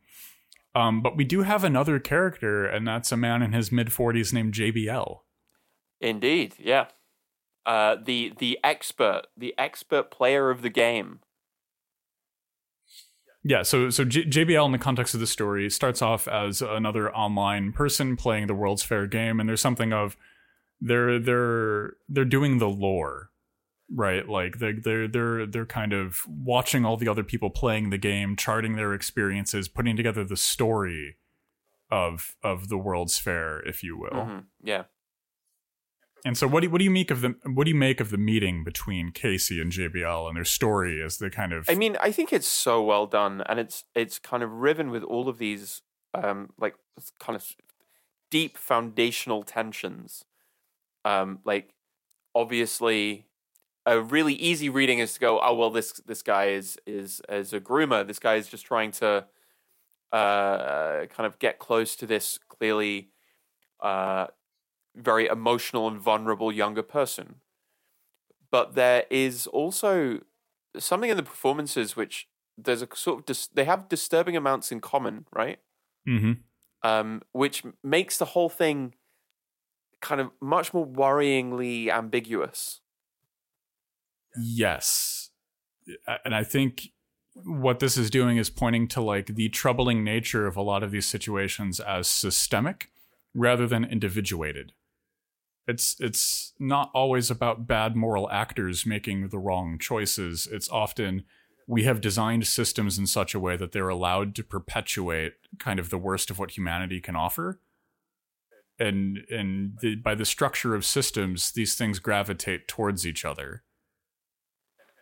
um, 0.76 1.04
but 1.04 1.16
we 1.16 1.24
do 1.24 1.44
have 1.44 1.64
another 1.64 2.00
character 2.00 2.66
and 2.66 2.88
that's 2.88 3.12
a 3.12 3.18
man 3.18 3.44
in 3.44 3.54
his 3.54 3.72
mid 3.72 3.88
40s 3.90 4.34
named 4.34 4.54
jbl 4.54 5.20
Indeed, 6.04 6.56
yeah. 6.60 6.88
Uh, 7.66 7.96
the 7.96 8.34
the 8.38 8.60
expert, 8.64 9.24
the 9.38 9.56
expert 9.58 10.12
player 10.12 10.50
of 10.50 10.62
the 10.62 10.70
game. 10.70 11.22
Yeah, 13.46 13.64
so 13.64 13.90
so 13.90 14.04
J- 14.06 14.26
JBL 14.26 14.66
in 14.66 14.72
the 14.74 14.78
context 14.78 15.14
of 15.14 15.20
the 15.20 15.28
story 15.28 15.70
starts 15.70 16.02
off 16.02 16.28
as 16.28 16.62
another 16.62 17.14
online 17.14 17.72
person 17.72 18.16
playing 18.16 18.48
the 18.48 18.54
World's 18.54 18.84
Fair 18.84 19.08
game, 19.08 19.40
and 19.40 19.48
there's 19.48 19.62
something 19.62 19.94
of 19.94 20.18
they're 20.82 21.20
they're 21.20 21.94
they're 22.10 22.26
doing 22.26 22.58
the 22.58 22.70
lore, 22.70 23.32
right? 23.94 24.28
Like 24.28 24.60
they're 24.60 24.80
they're 24.82 25.08
they're 25.08 25.46
they're 25.46 25.66
kind 25.66 25.94
of 25.94 26.20
watching 26.28 26.86
all 26.86 26.98
the 26.98 27.08
other 27.10 27.24
people 27.24 27.50
playing 27.50 27.90
the 27.90 27.98
game, 27.98 28.36
charting 28.36 28.76
their 28.76 28.94
experiences, 28.94 29.68
putting 29.70 29.96
together 29.96 30.24
the 30.26 30.38
story 30.38 31.18
of 31.90 32.36
of 32.44 32.68
the 32.70 32.78
World's 32.78 33.18
Fair, 33.18 33.60
if 33.66 33.84
you 33.84 33.98
will. 33.98 34.10
Mhm, 34.26 34.46
Yeah. 34.64 34.84
And 36.26 36.38
so, 36.38 36.48
what 36.48 36.62
do 36.62 36.70
what 36.70 36.78
do 36.78 36.86
you 36.86 36.92
make 36.92 37.12
of 37.12 37.22
the 37.22 37.36
what 37.44 37.66
do 37.66 37.72
you 37.72 37.78
make 37.78 38.00
of 38.00 38.10
the 38.10 38.18
meeting 38.18 38.64
between 38.64 39.12
Casey 39.12 39.60
and 39.60 39.72
JBL 39.72 40.28
and 40.28 40.38
their 40.38 40.46
story 40.46 41.02
as 41.04 41.18
the 41.18 41.30
kind 41.30 41.52
of 41.52 41.70
I 41.70 41.76
mean, 41.76 41.98
I 42.02 42.12
think 42.12 42.32
it's 42.32 42.48
so 42.48 42.82
well 42.82 43.06
done, 43.06 43.44
and 43.48 43.60
it's 43.60 43.84
it's 43.94 44.20
kind 44.20 44.42
of 44.42 44.52
riven 44.52 44.90
with 44.90 45.04
all 45.04 45.28
of 45.28 45.38
these 45.38 45.82
um 46.14 46.52
like 46.58 46.76
kind 47.20 47.36
of 47.36 47.46
deep 48.32 48.58
foundational 48.58 49.44
tensions. 49.44 50.24
Um, 51.04 51.40
like 51.44 51.74
obviously, 52.34 53.26
a 53.86 54.00
really 54.00 54.34
easy 54.34 54.70
reading 54.70 55.00
is 55.00 55.16
to 55.16 55.20
go, 55.20 55.42
oh 55.42 55.54
well, 55.56 55.72
this 55.72 55.92
this 56.06 56.22
guy 56.22 56.46
is 56.46 56.78
is 56.88 57.22
is 57.28 57.52
a 57.52 57.60
groomer. 57.60 58.08
This 58.08 58.20
guy 58.20 58.36
is 58.36 58.48
just 58.48 58.66
trying 58.66 58.92
to 58.92 59.26
uh 60.14 61.06
kind 61.08 61.26
of 61.26 61.38
get 61.40 61.60
close 61.60 61.96
to 61.98 62.06
this 62.06 62.40
clearly 62.48 63.10
uh 63.82 64.28
very 64.96 65.28
emotional 65.28 65.88
and 65.88 66.00
vulnerable 66.00 66.52
younger 66.52 66.84
person. 66.84 67.36
But 68.52 68.76
there 68.76 69.06
is 69.10 69.48
also 69.48 70.22
something 70.78 71.10
in 71.10 71.18
the 71.18 71.24
performances 71.24 71.96
which 71.96 72.28
there's 72.58 72.82
a 72.82 72.88
sort 72.94 73.20
of 73.20 73.26
dis- 73.26 73.48
they 73.48 73.66
have 73.66 73.90
disturbing 73.90 74.38
amounts 74.38 74.72
in 74.72 74.80
common, 74.80 75.26
right? 75.34 75.60
hmm 76.06 76.34
um, 76.84 77.22
which 77.32 77.64
makes 77.84 78.18
the 78.18 78.26
whole 78.26 78.50
thing 78.50 78.94
kind 80.02 80.20
of 80.20 80.32
much 80.42 80.74
more 80.74 80.86
worryingly 80.86 81.90
ambiguous. 81.90 82.82
Yes. 84.38 85.30
And 86.26 86.36
I 86.36 86.44
think 86.44 86.90
what 87.36 87.80
this 87.80 87.98
is 87.98 88.10
doing 88.10 88.38
is 88.38 88.50
pointing 88.50 88.88
to 88.90 89.02
like 89.02 89.28
the 89.28 89.50
troubling 89.50 90.04
nature 90.04 90.46
of 90.46 90.58
a 90.58 90.62
lot 90.62 90.84
of 90.84 90.92
these 90.92 91.08
situations 91.08 91.80
as 91.80 92.08
systemic 92.08 92.92
rather 93.34 93.66
than 93.66 93.84
individuated. 93.86 94.74
It's 95.68 95.96
it's 96.00 96.54
not 96.60 96.92
always 96.94 97.32
about 97.32 97.68
bad 97.68 97.96
moral 97.96 98.30
actors 98.30 98.86
making 98.86 99.30
the 99.30 99.40
wrong 99.40 99.78
choices. 99.80 100.48
It's 100.52 100.70
often 100.70 101.24
we 101.68 101.84
have 101.84 102.02
designed 102.02 102.46
systems 102.46 102.98
in 102.98 103.08
such 103.08 103.34
a 103.34 103.40
way 103.40 103.56
that 103.56 103.72
they're 103.72 103.88
allowed 103.88 104.36
to 104.36 104.44
perpetuate 104.44 105.34
kind 105.60 105.80
of 105.80 105.90
the 105.90 105.98
worst 105.98 106.30
of 106.30 106.38
what 106.38 106.52
humanity 106.52 107.00
can 107.00 107.16
offer. 107.16 107.60
And 108.78 109.20
and 109.30 109.78
the, 109.82 109.96
by 109.96 110.16
the 110.16 110.26
structure 110.26 110.76
of 110.76 110.84
systems, 110.84 111.52
these 111.52 111.76
things 111.76 112.00
gravitate 112.00 112.68
towards 112.68 113.08
each 113.08 113.24
other 113.24 113.64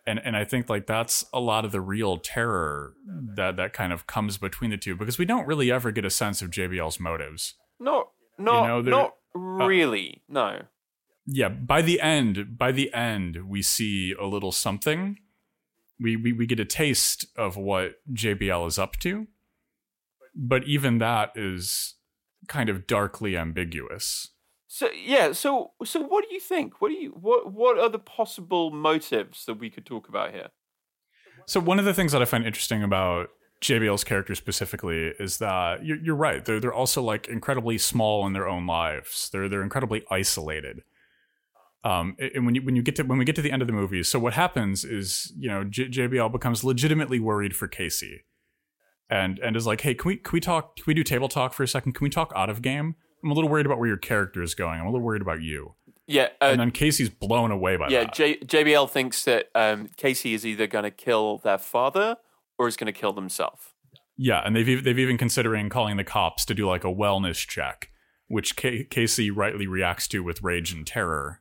and 0.06 0.20
and 0.24 0.36
I 0.36 0.44
think 0.44 0.68
like 0.68 0.86
that's 0.86 1.24
a 1.32 1.40
lot 1.40 1.64
of 1.64 1.72
the 1.72 1.80
real 1.80 2.18
terror 2.18 2.94
that 3.06 3.56
that 3.56 3.72
kind 3.72 3.92
of 3.92 4.06
comes 4.06 4.38
between 4.38 4.70
the 4.70 4.76
two 4.76 4.96
because 4.96 5.18
we 5.18 5.24
don't 5.24 5.46
really 5.46 5.70
ever 5.70 5.90
get 5.90 6.04
a 6.04 6.10
sense 6.10 6.42
of 6.42 6.50
JBL's 6.50 6.98
motives. 6.98 7.54
No, 7.78 8.10
no, 8.38 8.66
know, 8.66 8.80
not 8.80 9.14
Oh. 9.34 9.66
really. 9.66 10.22
no. 10.28 10.62
Yeah, 11.24 11.50
by 11.50 11.82
the 11.82 12.00
end, 12.00 12.58
by 12.58 12.72
the 12.72 12.92
end, 12.92 13.48
we 13.48 13.62
see 13.62 14.12
a 14.12 14.26
little 14.26 14.50
something. 14.50 15.18
We, 16.00 16.16
we 16.16 16.32
we 16.32 16.46
get 16.46 16.58
a 16.58 16.64
taste 16.64 17.26
of 17.36 17.56
what 17.56 18.00
JBL 18.12 18.66
is 18.66 18.76
up 18.76 18.96
to, 19.00 19.28
but 20.34 20.64
even 20.64 20.98
that 20.98 21.30
is 21.36 21.94
kind 22.48 22.68
of 22.68 22.88
darkly 22.88 23.36
ambiguous. 23.36 24.30
So 24.66 24.88
yeah, 24.90 25.32
so 25.32 25.72
so 25.84 26.00
what 26.02 26.24
do 26.28 26.34
you 26.34 26.40
think? 26.40 26.80
What 26.80 26.88
do 26.88 26.94
you 26.94 27.10
what 27.10 27.52
what 27.52 27.78
are 27.78 27.88
the 27.88 27.98
possible 28.00 28.70
motives 28.70 29.44
that 29.44 29.60
we 29.60 29.70
could 29.70 29.86
talk 29.86 30.08
about 30.08 30.32
here? 30.32 30.48
So 31.46 31.60
one 31.60 31.78
of 31.78 31.84
the 31.84 31.94
things 31.94 32.12
that 32.12 32.22
I 32.22 32.24
find 32.24 32.46
interesting 32.46 32.82
about 32.82 33.28
JBL's 33.62 34.02
character 34.02 34.34
specifically 34.34 35.12
is 35.20 35.38
that 35.38 35.84
you're, 35.86 35.96
you're 35.98 36.16
right. 36.16 36.44
They're 36.44 36.58
they're 36.58 36.74
also 36.74 37.00
like 37.00 37.28
incredibly 37.28 37.78
small 37.78 38.26
in 38.26 38.32
their 38.32 38.48
own 38.48 38.66
lives. 38.66 39.30
They're 39.32 39.48
they're 39.48 39.62
incredibly 39.62 40.04
isolated. 40.10 40.82
Um, 41.84 42.16
and 42.18 42.44
when 42.44 42.56
you 42.56 42.62
when 42.62 42.76
you 42.76 42.82
get 42.82 42.96
to 42.96 43.04
when 43.04 43.18
we 43.18 43.24
get 43.24 43.36
to 43.36 43.42
the 43.42 43.52
end 43.52 43.62
of 43.62 43.68
the 43.68 43.74
movie, 43.74 44.02
so 44.02 44.18
what 44.18 44.32
happens 44.34 44.84
is 44.84 45.32
you 45.38 45.48
know 45.48 45.64
J- 45.64 45.88
JBL 45.88 46.32
becomes 46.32 46.64
legitimately 46.64 47.20
worried 47.20 47.54
for 47.54 47.68
Casey, 47.68 48.24
and 49.08 49.38
and 49.38 49.56
is 49.56 49.66
like, 49.66 49.80
hey, 49.82 49.94
can 49.94 50.08
we 50.08 50.16
can 50.16 50.32
we 50.32 50.40
talk? 50.40 50.76
Can 50.76 50.84
we 50.86 50.94
do 50.94 51.04
table 51.04 51.28
talk 51.28 51.54
for 51.54 51.62
a 51.62 51.68
second? 51.68 51.92
Can 51.92 52.04
we 52.04 52.10
talk 52.10 52.32
out 52.34 52.50
of 52.50 52.62
game? 52.62 52.96
I'm 53.22 53.30
a 53.30 53.34
little 53.34 53.48
worried 53.48 53.66
about 53.66 53.78
where 53.78 53.88
your 53.88 53.96
character 53.96 54.42
is 54.42 54.54
going. 54.56 54.80
I'm 54.80 54.86
a 54.86 54.90
little 54.90 55.06
worried 55.06 55.22
about 55.22 55.40
you. 55.40 55.76
Yeah, 56.08 56.28
uh, 56.40 56.46
and 56.46 56.60
then 56.60 56.72
Casey's 56.72 57.08
blown 57.08 57.52
away 57.52 57.76
by 57.76 57.88
yeah, 57.88 58.04
that. 58.04 58.14
J- 58.14 58.38
JBL 58.38 58.90
thinks 58.90 59.24
that 59.24 59.50
um, 59.54 59.88
Casey 59.96 60.34
is 60.34 60.44
either 60.44 60.66
going 60.66 60.82
to 60.82 60.90
kill 60.90 61.38
their 61.38 61.58
father 61.58 62.16
or 62.62 62.68
is 62.68 62.76
going 62.76 62.92
to 62.92 62.98
kill 62.98 63.12
themselves. 63.12 63.62
Yeah, 64.16 64.42
and 64.44 64.54
they've 64.54 64.82
they've 64.82 64.98
even 64.98 65.18
considering 65.18 65.68
calling 65.68 65.96
the 65.96 66.04
cops 66.04 66.44
to 66.46 66.54
do 66.54 66.66
like 66.66 66.84
a 66.84 66.88
wellness 66.88 67.46
check, 67.46 67.88
which 68.28 68.56
K- 68.56 68.84
Casey 68.84 69.30
rightly 69.30 69.66
reacts 69.66 70.06
to 70.08 70.22
with 70.22 70.42
rage 70.42 70.72
and 70.72 70.86
terror. 70.86 71.40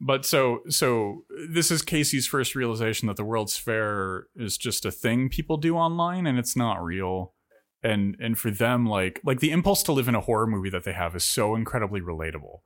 But 0.00 0.24
so 0.24 0.60
so 0.68 1.24
this 1.50 1.70
is 1.70 1.82
Casey's 1.82 2.26
first 2.26 2.54
realization 2.54 3.08
that 3.08 3.16
the 3.16 3.24
World's 3.24 3.56
Fair 3.56 4.26
is 4.36 4.58
just 4.58 4.84
a 4.84 4.90
thing 4.90 5.28
people 5.28 5.56
do 5.56 5.76
online 5.76 6.26
and 6.26 6.38
it's 6.38 6.56
not 6.56 6.82
real 6.82 7.34
and 7.82 8.16
and 8.20 8.38
for 8.38 8.50
them 8.50 8.86
like 8.86 9.20
like 9.24 9.40
the 9.40 9.50
impulse 9.50 9.82
to 9.84 9.92
live 9.92 10.08
in 10.08 10.14
a 10.14 10.20
horror 10.20 10.46
movie 10.46 10.70
that 10.70 10.84
they 10.84 10.92
have 10.92 11.16
is 11.16 11.24
so 11.24 11.54
incredibly 11.54 12.00
relatable 12.00 12.58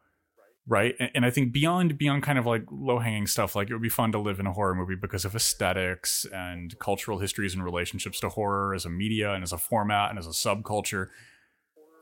right? 0.66 0.94
And, 0.98 1.10
and 1.14 1.26
i 1.26 1.30
think 1.30 1.52
beyond 1.52 1.98
beyond 1.98 2.22
kind 2.22 2.38
of 2.38 2.46
like 2.46 2.64
low 2.70 2.98
hanging 2.98 3.26
stuff 3.26 3.56
like 3.56 3.70
it 3.70 3.72
would 3.72 3.82
be 3.82 3.88
fun 3.88 4.12
to 4.12 4.18
live 4.18 4.38
in 4.38 4.46
a 4.46 4.52
horror 4.52 4.74
movie 4.74 4.94
because 4.94 5.24
of 5.24 5.34
aesthetics 5.34 6.24
and 6.32 6.78
cultural 6.78 7.18
histories 7.18 7.54
and 7.54 7.64
relationships 7.64 8.20
to 8.20 8.28
horror 8.28 8.74
as 8.74 8.84
a 8.84 8.90
media 8.90 9.32
and 9.32 9.42
as 9.42 9.52
a 9.52 9.58
format 9.58 10.10
and 10.10 10.18
as 10.18 10.26
a 10.26 10.30
subculture. 10.30 11.08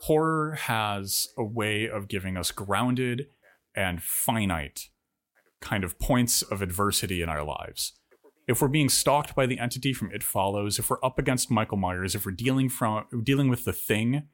Horror 0.03 0.53
has 0.53 1.29
a 1.37 1.45
way 1.45 1.87
of 1.89 2.09
giving 2.09 2.37
us 2.39 2.51
grounded 2.51 3.29
and 3.75 4.03
finite 4.03 4.89
kind 5.61 5.85
of 5.85 5.99
points 5.99 6.43
of 6.43 6.63
adversity 6.63 7.21
in 7.23 7.29
our 7.29 7.45
lives. 7.45 7.93
If 8.49 8.61
we're 8.61 8.69
being 8.69 8.89
stalked 8.89 9.35
by 9.35 9.47
the 9.47 9.59
entity 9.59 9.93
from 9.93 10.11
It 10.11 10.23
Follows, 10.23 10.79
if 10.79 10.91
we're 10.91 11.05
up 11.05 11.19
against 11.19 11.51
Michael 11.51 11.77
Myers, 11.77 12.15
if 12.15 12.25
we're 12.25 12.33
dealing 12.33 12.69
from 12.69 13.05
dealing 13.23 13.49
with 13.49 13.65
the 13.65 13.73
thing, 13.73 14.25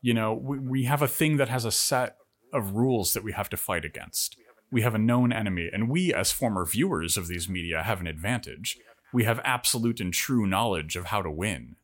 you 0.00 0.14
know, 0.14 0.34
we, 0.34 0.58
we 0.58 0.84
have 0.84 1.02
a 1.02 1.08
thing 1.08 1.38
that 1.38 1.48
has 1.48 1.64
a 1.64 1.72
set 1.72 2.16
of 2.52 2.74
rules 2.74 3.12
that 3.12 3.24
we 3.24 3.32
have 3.32 3.48
to 3.50 3.56
fight 3.56 3.84
against. 3.84 4.36
We 4.70 4.82
have 4.82 4.94
a 4.94 4.98
known 4.98 5.32
enemy, 5.32 5.68
and 5.72 5.88
we, 5.90 6.14
as 6.14 6.32
former 6.32 6.64
viewers 6.64 7.16
of 7.16 7.28
these 7.28 7.48
media, 7.48 7.82
have 7.82 8.00
an 8.00 8.06
advantage. 8.06 8.78
We 9.12 9.24
have 9.24 9.40
absolute 9.44 10.00
and 10.00 10.12
true 10.12 10.46
knowledge 10.46 10.96
of 10.96 11.06
how 11.06 11.22
to 11.22 11.30
win. 11.30 11.76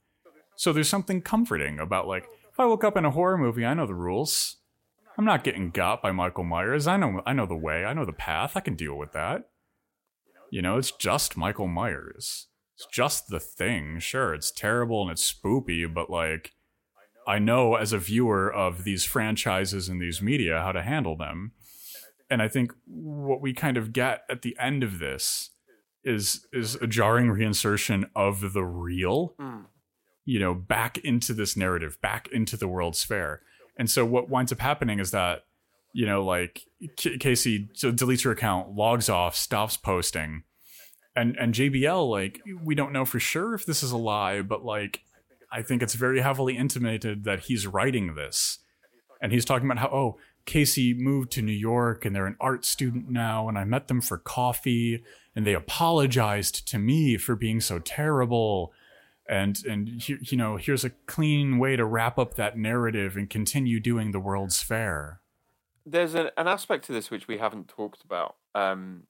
So 0.57 0.73
there's 0.73 0.89
something 0.89 1.21
comforting 1.21 1.79
about 1.79 2.09
like, 2.09 2.27
if 2.51 2.59
I 2.59 2.65
woke 2.65 2.83
up 2.85 2.97
in 2.97 3.05
a 3.05 3.11
horror 3.11 3.39
movie, 3.39 3.65
I 3.65 3.75
know 3.75 3.87
the 3.87 3.95
rules. 3.95 4.57
I'm 5.17 5.25
not 5.25 5.45
getting 5.45 5.71
got 5.71 6.01
by 6.01 6.13
Michael 6.13 6.45
Myers. 6.45 6.87
I 6.87 6.97
know 6.97 7.23
I 7.27 7.33
know 7.33 7.47
the 7.47 7.57
way. 7.57 7.85
I 7.85 7.93
know 7.93 8.05
the 8.05 8.13
path. 8.13 8.57
I 8.57 8.61
can 8.61 8.75
deal 8.75 8.95
with 8.95 9.13
that. 9.13 9.51
You 10.51 10.63
know, 10.63 10.79
it's 10.79 10.93
just 10.93 11.37
Michael 11.37 11.67
Myers. 11.67 12.47
It's 12.77 12.87
just 12.87 13.29
the 13.29 13.41
thing. 13.41 13.99
Sure, 13.99 14.33
it's 14.33 14.51
terrible 14.51 15.03
and 15.03 15.11
it's 15.11 15.33
spoopy, 15.33 15.93
but 15.93 16.09
like, 16.09 16.53
I 17.29 17.39
know 17.39 17.75
as 17.75 17.93
a 17.93 17.99
viewer 17.99 18.51
of 18.51 18.85
these 18.85 19.05
franchises 19.05 19.89
and 19.89 20.01
these 20.01 20.23
media 20.23 20.61
how 20.61 20.73
to 20.73 20.83
handle 20.83 21.15
them. 21.15 21.53
And 22.31 22.41
I 22.41 22.49
think 22.49 22.73
what 22.87 23.43
we 23.43 23.53
kind 23.53 23.77
of 23.77 23.93
get 23.93 24.23
at 24.31 24.41
the 24.41 24.57
end 24.59 24.83
of 24.83 24.99
this 24.99 25.51
is 26.03 26.47
is 26.55 26.77
a 26.77 26.87
jarring 26.87 27.27
reinsertion 27.27 28.09
of 28.17 28.55
the 28.55 28.65
real, 28.65 29.35
mm. 29.39 29.67
you 30.25 30.39
know, 30.39 30.55
back 30.55 30.97
into 30.99 31.35
this 31.35 31.55
narrative, 31.55 32.01
back 32.01 32.29
into 32.33 32.57
the 32.57 32.67
World's 32.67 33.05
Fair. 33.05 33.43
And 33.77 33.91
so 33.91 34.07
what 34.07 34.31
winds 34.31 34.51
up 34.51 34.61
happening 34.61 34.99
is 34.99 35.11
that 35.11 35.45
you 35.93 36.07
know, 36.07 36.25
like 36.25 36.63
K- 36.97 37.19
Casey 37.19 37.69
deletes 37.75 38.25
her 38.25 38.31
account, 38.31 38.75
logs 38.75 39.09
off, 39.09 39.37
stops 39.37 39.77
posting, 39.77 40.45
and 41.15 41.37
and 41.37 41.53
JBL 41.53 42.09
like 42.09 42.41
we 42.63 42.75
don't 42.75 42.93
know 42.93 43.05
for 43.05 43.21
sure 43.21 43.55
if 43.55 43.67
this 43.67 43.83
is 43.83 43.91
a 43.91 43.97
lie, 43.99 44.41
but 44.41 44.65
like 44.65 45.01
I 45.51 45.63
think 45.63 45.83
it's 45.83 45.95
very 45.95 46.21
heavily 46.21 46.57
intimated 46.57 47.25
that 47.25 47.41
he's 47.41 47.67
writing 47.67 48.15
this, 48.15 48.59
and 49.21 49.33
he's 49.33 49.45
talking 49.45 49.71
about 49.71 49.79
how 49.79 49.89
oh 49.89 50.19
Casey 50.45 50.95
moved 50.95 51.31
to 51.33 51.43
New 51.43 51.53
York 51.53 52.05
and 52.05 52.15
they're 52.15 52.27
an 52.27 52.37
art 52.41 52.65
student 52.65 53.11
now, 53.11 53.49
and 53.49 53.59
I 53.59 53.65
met 53.65 53.89
them 53.89 54.01
for 54.01 54.19
coffee, 54.19 55.03
and 55.35 55.47
they 55.47 55.55
apologized 55.55 56.67
to 56.69 56.79
me 56.79 57.17
for 57.17 57.37
being 57.37 57.61
so 57.61 57.79
terrible. 57.79 58.73
And 59.29 59.59
and 59.69 60.09
you 60.09 60.39
know 60.39 60.57
here's 60.57 60.85
a 60.85 60.91
clean 61.07 61.59
way 61.59 61.77
to 61.77 61.85
wrap 61.85 62.19
up 62.19 62.35
that 62.35 62.57
narrative 62.57 63.17
and 63.17 63.29
continue 63.29 63.81
doing 63.81 64.13
the 64.13 64.21
World's 64.21 64.63
Fair 64.63 65.21
there's 65.91 66.15
an, 66.15 66.31
an 66.37 66.49
aspect 66.49 66.85
to 66.87 66.93
this 66.93 67.11
which 67.11 67.29
we 67.29 67.39
haven't 67.39 67.69
talked 67.69 68.05
about. 68.05 68.37
Um, 68.55 69.05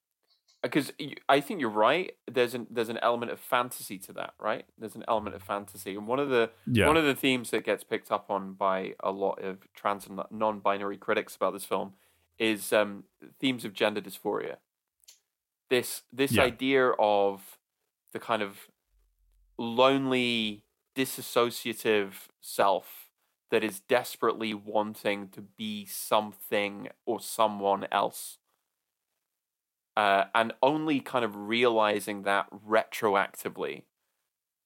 because 0.62 0.92
I 1.28 1.40
think 1.40 1.60
you're 1.60 1.70
right. 1.70 2.12
There's 2.30 2.54
an 2.54 2.66
there's 2.70 2.88
an 2.88 2.98
element 2.98 3.30
of 3.30 3.38
fantasy 3.38 3.98
to 4.00 4.12
that, 4.14 4.34
right? 4.40 4.64
There's 4.76 4.96
an 4.96 5.04
element 5.06 5.36
of 5.36 5.42
fantasy, 5.42 5.94
and 5.94 6.06
one 6.06 6.18
of 6.18 6.28
the 6.28 6.50
yeah. 6.66 6.86
one 6.86 6.96
of 6.96 7.04
the 7.04 7.14
themes 7.14 7.50
that 7.50 7.64
gets 7.64 7.84
picked 7.84 8.10
up 8.10 8.30
on 8.30 8.54
by 8.54 8.94
a 9.00 9.10
lot 9.10 9.42
of 9.42 9.72
trans 9.74 10.06
and 10.06 10.20
non-binary 10.30 10.96
critics 10.96 11.36
about 11.36 11.52
this 11.52 11.64
film 11.64 11.92
is 12.38 12.72
um, 12.72 13.04
themes 13.40 13.64
of 13.64 13.72
gender 13.72 14.00
dysphoria. 14.00 14.56
This 15.70 16.02
this 16.12 16.32
yeah. 16.32 16.42
idea 16.42 16.90
of 16.98 17.58
the 18.12 18.18
kind 18.18 18.42
of 18.42 18.68
lonely, 19.58 20.64
disassociative 20.96 22.12
self 22.40 23.10
that 23.50 23.64
is 23.64 23.80
desperately 23.80 24.54
wanting 24.54 25.28
to 25.28 25.40
be 25.40 25.86
something 25.86 26.88
or 27.06 27.20
someone 27.20 27.86
else. 27.90 28.37
Uh, 29.98 30.26
and 30.32 30.52
only 30.62 31.00
kind 31.00 31.24
of 31.24 31.34
realizing 31.34 32.22
that 32.22 32.46
retroactively. 32.64 33.82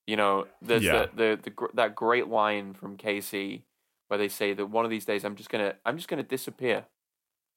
You 0.05 0.15
know, 0.15 0.45
there's 0.61 0.83
yeah. 0.83 1.07
the, 1.15 1.39
the, 1.43 1.49
the 1.49 1.67
that 1.73 1.95
great 1.95 2.27
line 2.27 2.75
from 2.75 2.97
Casey 2.97 3.65
where 4.09 4.19
they 4.19 4.27
say 4.27 4.53
that 4.53 4.67
one 4.67 4.85
of 4.85 4.91
these 4.91 5.05
days 5.05 5.23
I'm 5.23 5.35
just 5.35 5.49
gonna 5.49 5.73
I'm 5.87 5.97
just 5.97 6.07
gonna 6.07 6.21
disappear. 6.21 6.85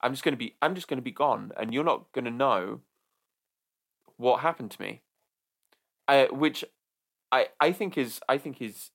I'm 0.01 0.12
just 0.12 0.24
gonna 0.24 0.39
be 0.39 0.55
I'm 0.62 0.74
just 0.74 0.89
gonna 0.89 1.03
be 1.03 1.11
gone, 1.11 1.53
and 1.55 1.74
you're 1.74 1.85
not 1.85 2.11
gonna 2.12 2.31
know 2.31 2.81
what 4.16 4.41
happened 4.41 4.70
to 4.70 4.81
me. 4.81 5.03
Uh, 6.09 6.29
which 6.29 6.64
I 7.31 7.49
I 7.61 7.72
think 7.72 7.99
is 7.99 8.20
I 8.27 8.39
think 8.39 8.62
is 8.62 8.91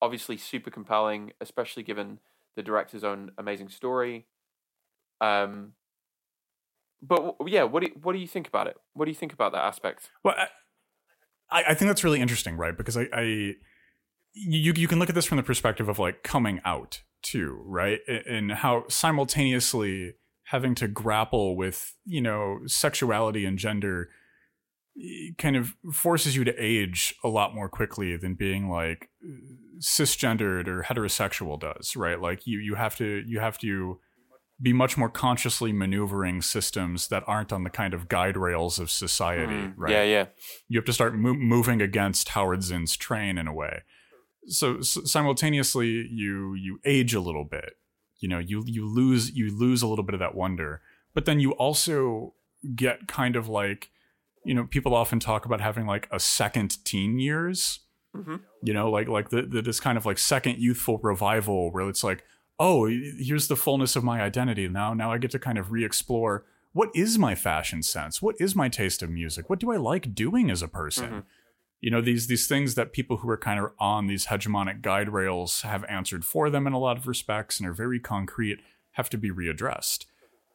obviously 0.00 0.36
super 0.36 0.70
compelling, 0.70 1.34
especially 1.40 1.84
given 1.84 2.18
the 2.56 2.64
director's 2.64 3.04
own 3.04 3.30
amazing 3.38 3.68
story. 3.68 4.26
Um, 5.20 5.74
but 7.02 7.36
yeah, 7.46 7.64
what 7.64 7.80
do 7.80 7.88
you, 7.88 8.00
what 8.00 8.12
do 8.12 8.18
you 8.18 8.28
think 8.28 8.48
about 8.48 8.68
it? 8.68 8.76
What 8.94 9.06
do 9.06 9.10
you 9.10 9.16
think 9.16 9.32
about 9.32 9.52
that 9.52 9.64
aspect? 9.64 10.10
Well, 10.24 10.34
I, 11.50 11.64
I 11.68 11.74
think 11.74 11.88
that's 11.88 12.04
really 12.04 12.20
interesting, 12.20 12.56
right? 12.56 12.76
Because 12.76 12.96
I, 12.96 13.08
I 13.12 13.22
you 14.32 14.72
you 14.74 14.88
can 14.88 14.98
look 14.98 15.08
at 15.08 15.14
this 15.14 15.26
from 15.26 15.36
the 15.36 15.42
perspective 15.42 15.88
of 15.88 15.98
like 15.98 16.22
coming 16.22 16.60
out, 16.64 17.02
too, 17.22 17.60
right? 17.66 18.00
And 18.08 18.52
how 18.52 18.84
simultaneously 18.88 20.14
having 20.44 20.74
to 20.76 20.88
grapple 20.88 21.56
with, 21.56 21.94
you 22.04 22.20
know, 22.20 22.60
sexuality 22.66 23.44
and 23.44 23.58
gender 23.58 24.08
kind 25.38 25.56
of 25.56 25.74
forces 25.92 26.36
you 26.36 26.44
to 26.44 26.54
age 26.58 27.14
a 27.24 27.28
lot 27.28 27.54
more 27.54 27.68
quickly 27.68 28.16
than 28.16 28.34
being 28.34 28.68
like 28.68 29.08
cisgendered 29.78 30.68
or 30.68 30.82
heterosexual 30.82 31.58
does, 31.58 31.96
right? 31.96 32.20
Like 32.20 32.46
you 32.46 32.58
you 32.58 32.74
have 32.74 32.96
to 32.96 33.22
you 33.26 33.40
have 33.40 33.58
to 33.58 33.98
be 34.62 34.72
much 34.72 34.96
more 34.96 35.08
consciously 35.08 35.72
maneuvering 35.72 36.40
systems 36.40 37.08
that 37.08 37.24
aren't 37.26 37.52
on 37.52 37.64
the 37.64 37.70
kind 37.70 37.92
of 37.92 38.08
guide 38.08 38.36
rails 38.36 38.78
of 38.78 38.90
society, 38.90 39.52
mm, 39.52 39.74
right? 39.76 39.90
Yeah, 39.90 40.04
yeah. 40.04 40.26
You 40.68 40.78
have 40.78 40.84
to 40.86 40.92
start 40.92 41.16
mo- 41.16 41.34
moving 41.34 41.82
against 41.82 42.30
Howard 42.30 42.62
Zinn's 42.62 42.96
train 42.96 43.38
in 43.38 43.48
a 43.48 43.52
way. 43.52 43.82
So, 44.46 44.80
so 44.80 45.02
simultaneously, 45.02 46.08
you 46.10 46.54
you 46.54 46.78
age 46.84 47.12
a 47.12 47.20
little 47.20 47.44
bit. 47.44 47.74
You 48.20 48.28
know, 48.28 48.38
you 48.38 48.62
you 48.66 48.86
lose 48.86 49.32
you 49.32 49.56
lose 49.56 49.82
a 49.82 49.88
little 49.88 50.04
bit 50.04 50.14
of 50.14 50.20
that 50.20 50.34
wonder, 50.34 50.80
but 51.12 51.24
then 51.24 51.40
you 51.40 51.52
also 51.52 52.34
get 52.76 53.08
kind 53.08 53.34
of 53.34 53.48
like, 53.48 53.90
you 54.44 54.54
know, 54.54 54.64
people 54.64 54.94
often 54.94 55.18
talk 55.18 55.44
about 55.44 55.60
having 55.60 55.86
like 55.86 56.08
a 56.12 56.20
second 56.20 56.84
teen 56.84 57.18
years. 57.18 57.80
Mm-hmm. 58.16 58.36
You 58.62 58.74
know, 58.74 58.90
like 58.90 59.08
like 59.08 59.30
the, 59.30 59.42
the 59.42 59.62
this 59.62 59.80
kind 59.80 59.98
of 59.98 60.06
like 60.06 60.18
second 60.18 60.58
youthful 60.58 60.98
revival 61.02 61.72
where 61.72 61.88
it's 61.88 62.04
like, 62.04 62.22
oh, 62.62 62.86
here's 62.86 63.48
the 63.48 63.56
fullness 63.56 63.96
of 63.96 64.04
my 64.04 64.22
identity. 64.22 64.68
Now. 64.68 64.94
Now 64.94 65.12
I 65.12 65.18
get 65.18 65.32
to 65.32 65.38
kind 65.40 65.58
of 65.58 65.72
re-explore 65.72 66.44
what 66.72 66.90
is 66.94 67.18
my 67.18 67.34
fashion 67.34 67.82
sense, 67.82 68.22
what 68.22 68.36
is 68.38 68.54
my 68.54 68.68
taste 68.68 69.02
of 69.02 69.10
music, 69.10 69.50
what 69.50 69.58
do 69.58 69.72
I 69.72 69.76
like 69.76 70.14
doing 70.14 70.48
as 70.48 70.62
a 70.62 70.68
person. 70.68 71.06
Mm-hmm. 71.06 71.18
You 71.80 71.90
know 71.90 72.00
these 72.00 72.28
these 72.28 72.46
things 72.46 72.76
that 72.76 72.92
people 72.92 73.18
who 73.18 73.28
are 73.28 73.36
kind 73.36 73.58
of 73.58 73.72
on 73.80 74.06
these 74.06 74.26
hegemonic 74.26 74.80
guide 74.80 75.08
rails 75.08 75.62
have 75.62 75.84
answered 75.86 76.24
for 76.24 76.48
them 76.48 76.68
in 76.68 76.72
a 76.72 76.78
lot 76.78 76.96
of 76.96 77.08
respects 77.08 77.58
and 77.58 77.68
are 77.68 77.72
very 77.72 77.98
concrete 77.98 78.60
have 78.92 79.10
to 79.10 79.18
be 79.18 79.30
readdressed. 79.30 80.06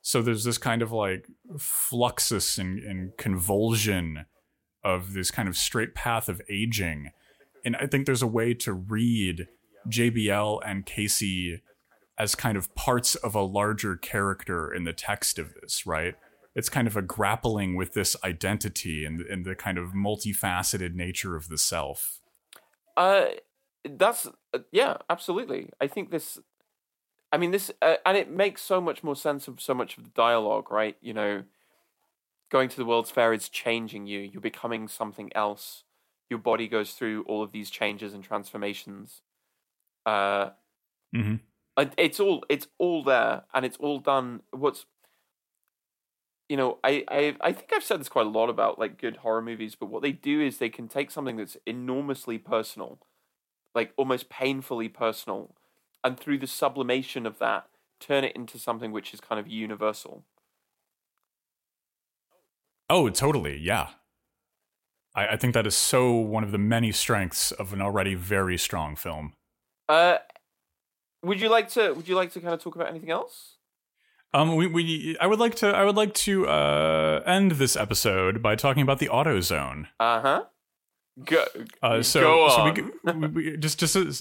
So 0.02 0.22
there's 0.22 0.46
this 0.46 0.58
kind 0.58 0.82
of 0.82 0.94
like 0.94 1.28
fluxus 1.58 2.58
and, 2.58 2.80
and 2.80 3.18
convulsion 3.18 4.26
of 4.86 5.12
this 5.12 5.30
kind 5.30 5.50
of 5.50 5.58
straight 5.58 5.94
path 5.94 6.30
of 6.30 6.42
aging. 6.50 7.12
And 7.66 7.76
i 7.76 7.88
think 7.88 8.06
there's 8.06 8.22
a 8.22 8.28
way 8.28 8.54
to 8.54 8.72
read 8.72 9.48
jbl 9.90 10.62
and 10.66 10.86
casey 10.86 11.62
as 12.20 12.36
kind 12.36 12.58
of 12.58 12.74
parts 12.76 13.16
of 13.16 13.36
a 13.36 13.42
larger 13.42 13.96
character 13.96 14.74
in 14.74 14.84
the 14.84 14.94
text 14.94 15.38
of 15.38 15.54
this 15.62 15.86
right 15.86 16.16
it's 16.58 16.70
kind 16.70 16.88
of 16.88 16.98
a 16.98 17.04
grappling 17.04 17.76
with 17.76 17.94
this 17.94 18.16
identity 18.24 19.06
and, 19.06 19.22
and 19.22 19.46
the 19.46 19.54
kind 19.54 19.78
of 19.78 19.92
multifaceted 19.92 20.96
nature 20.96 21.36
of 21.36 21.50
the 21.50 21.58
self. 21.58 22.20
Uh, 22.98 23.26
that's 23.88 24.28
uh, 24.56 24.60
yeah, 24.72 24.98
absolutely. 25.08 25.70
I 25.80 25.86
think 25.86 26.10
this. 26.10 26.40
I 27.32 27.38
mean, 27.38 27.52
this, 27.52 27.70
uh, 27.82 27.98
and 28.06 28.18
it 28.18 28.32
makes 28.32 28.64
so 28.64 28.82
much 28.82 29.04
more 29.04 29.16
sense 29.16 29.48
of 29.48 29.62
so 29.62 29.76
much 29.76 29.98
of 29.98 30.06
the 30.06 30.10
dialogue, 30.10 30.72
right? 30.72 30.98
You 31.00 31.14
know, 31.14 31.44
going 32.50 32.70
to 32.70 32.78
the 32.78 32.86
World's 32.86 33.12
Fair 33.12 33.34
is 33.34 33.50
changing 33.50 34.08
you. 34.08 34.20
You're 34.20 34.42
becoming 34.42 34.88
something 34.88 35.30
else. 35.36 35.84
Your 36.28 36.40
body 36.40 36.68
goes 36.68 36.94
through 36.94 37.24
all 37.28 37.44
of 37.44 37.52
these 37.52 37.70
changes 37.70 38.16
and 38.16 38.24
transformations. 38.24 39.22
Uh, 40.08 40.50
mm-hmm. 41.16 41.36
It's 41.78 42.20
all 42.20 42.44
it's 42.50 42.68
all 42.78 43.04
there, 43.04 43.44
and 43.54 43.66
it's 43.66 43.78
all 43.78 44.00
done. 44.00 44.42
What's 44.52 44.86
you 46.50 46.58
know, 46.58 46.80
I, 46.84 47.04
I 47.08 47.36
I 47.42 47.52
think 47.52 47.72
I've 47.74 47.84
said 47.84 48.00
this 48.00 48.10
quite 48.10 48.26
a 48.26 48.30
lot 48.30 48.50
about 48.50 48.80
like 48.80 49.00
good 49.00 49.18
horror 49.18 49.42
movies, 49.42 49.76
but 49.76 49.88
what 49.88 50.02
they 50.02 50.12
do 50.12 50.42
is 50.42 50.58
they 50.58 50.70
can 50.70 50.88
take 50.88 51.12
something 51.12 51.38
that's 51.38 51.58
enormously 51.66 52.38
personal, 52.38 53.00
like 53.76 53.94
almost 53.98 54.30
painfully 54.30 54.90
personal, 54.90 55.56
and 56.04 56.20
through 56.20 56.40
the 56.40 56.48
sublimation 56.48 57.26
of 57.26 57.40
that, 57.40 57.68
turn 58.00 58.24
it 58.24 58.36
into 58.36 58.58
something 58.58 58.92
which 58.92 59.14
is 59.14 59.20
kind 59.20 59.40
of 59.40 59.48
universal. 59.48 60.24
Oh, 62.90 63.10
totally, 63.10 63.58
yeah. 63.58 63.90
I, 65.14 65.28
I 65.30 65.36
think 65.36 65.54
that 65.54 65.68
is 65.68 65.76
so 65.76 66.14
one 66.14 66.46
of 66.46 66.52
the 66.52 66.58
many 66.58 66.94
strengths 66.94 67.52
of 67.52 67.74
an 67.74 67.82
already 67.82 68.16
very 68.16 68.58
strong 68.58 68.96
film. 68.96 69.34
Uh, 69.90 70.20
would 71.24 71.42
you 71.42 71.50
like 71.50 71.70
to? 71.70 71.94
Would 71.94 72.08
you 72.08 72.16
like 72.16 72.32
to 72.34 72.40
kind 72.40 72.54
of 72.54 72.62
talk 72.62 72.76
about 72.76 72.90
anything 72.90 73.12
else? 73.12 73.58
Um, 74.34 74.56
we, 74.56 74.68
we 74.68 75.18
I 75.20 75.28
would 75.28 75.40
like 75.40 75.56
to 75.56 75.68
I 75.68 75.86
would 75.86 75.96
like 75.96 76.14
to 76.16 76.48
uh, 76.48 77.24
end 77.26 77.54
this 77.54 77.76
episode 77.76 78.42
by 78.42 78.56
talking 78.56 78.84
about 78.84 79.00
the 79.00 79.08
AutoZone. 79.08 79.88
Uh 80.00 80.22
huh. 80.22 80.44
Go. 81.24 81.46
Uh, 81.82 82.02
so, 82.04 82.22
go 82.22 82.44
on. 82.46 82.76
So 82.76 82.84
we, 83.04 83.14
we, 83.14 83.28
we, 83.28 83.58
just 83.58 83.80
just 83.80 83.94
to, 83.94 84.14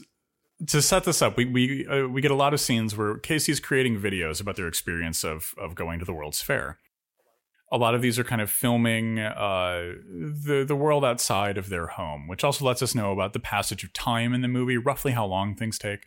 to 0.66 0.80
set 0.80 1.04
this 1.04 1.20
up, 1.20 1.36
we 1.36 1.44
we 1.44 1.86
uh, 1.86 2.06
we 2.06 2.20
get 2.20 2.30
a 2.30 2.36
lot 2.36 2.54
of 2.54 2.60
scenes 2.60 2.96
where 2.96 3.18
Casey's 3.18 3.60
creating 3.60 4.00
videos 4.00 4.40
about 4.40 4.56
their 4.56 4.68
experience 4.68 5.24
of 5.24 5.54
of 5.58 5.74
going 5.74 5.98
to 5.98 6.04
the 6.04 6.14
World's 6.14 6.40
Fair. 6.40 6.78
A 7.72 7.76
lot 7.76 7.96
of 7.96 8.00
these 8.00 8.16
are 8.16 8.24
kind 8.24 8.40
of 8.40 8.48
filming 8.48 9.18
uh, 9.18 9.94
the 10.08 10.64
the 10.66 10.76
world 10.76 11.04
outside 11.04 11.58
of 11.58 11.68
their 11.68 11.88
home, 11.88 12.28
which 12.28 12.44
also 12.44 12.64
lets 12.64 12.80
us 12.80 12.94
know 12.94 13.12
about 13.12 13.32
the 13.32 13.40
passage 13.40 13.82
of 13.82 13.92
time 13.92 14.32
in 14.32 14.40
the 14.40 14.48
movie, 14.48 14.78
roughly 14.78 15.12
how 15.12 15.26
long 15.26 15.56
things 15.56 15.78
take. 15.78 16.06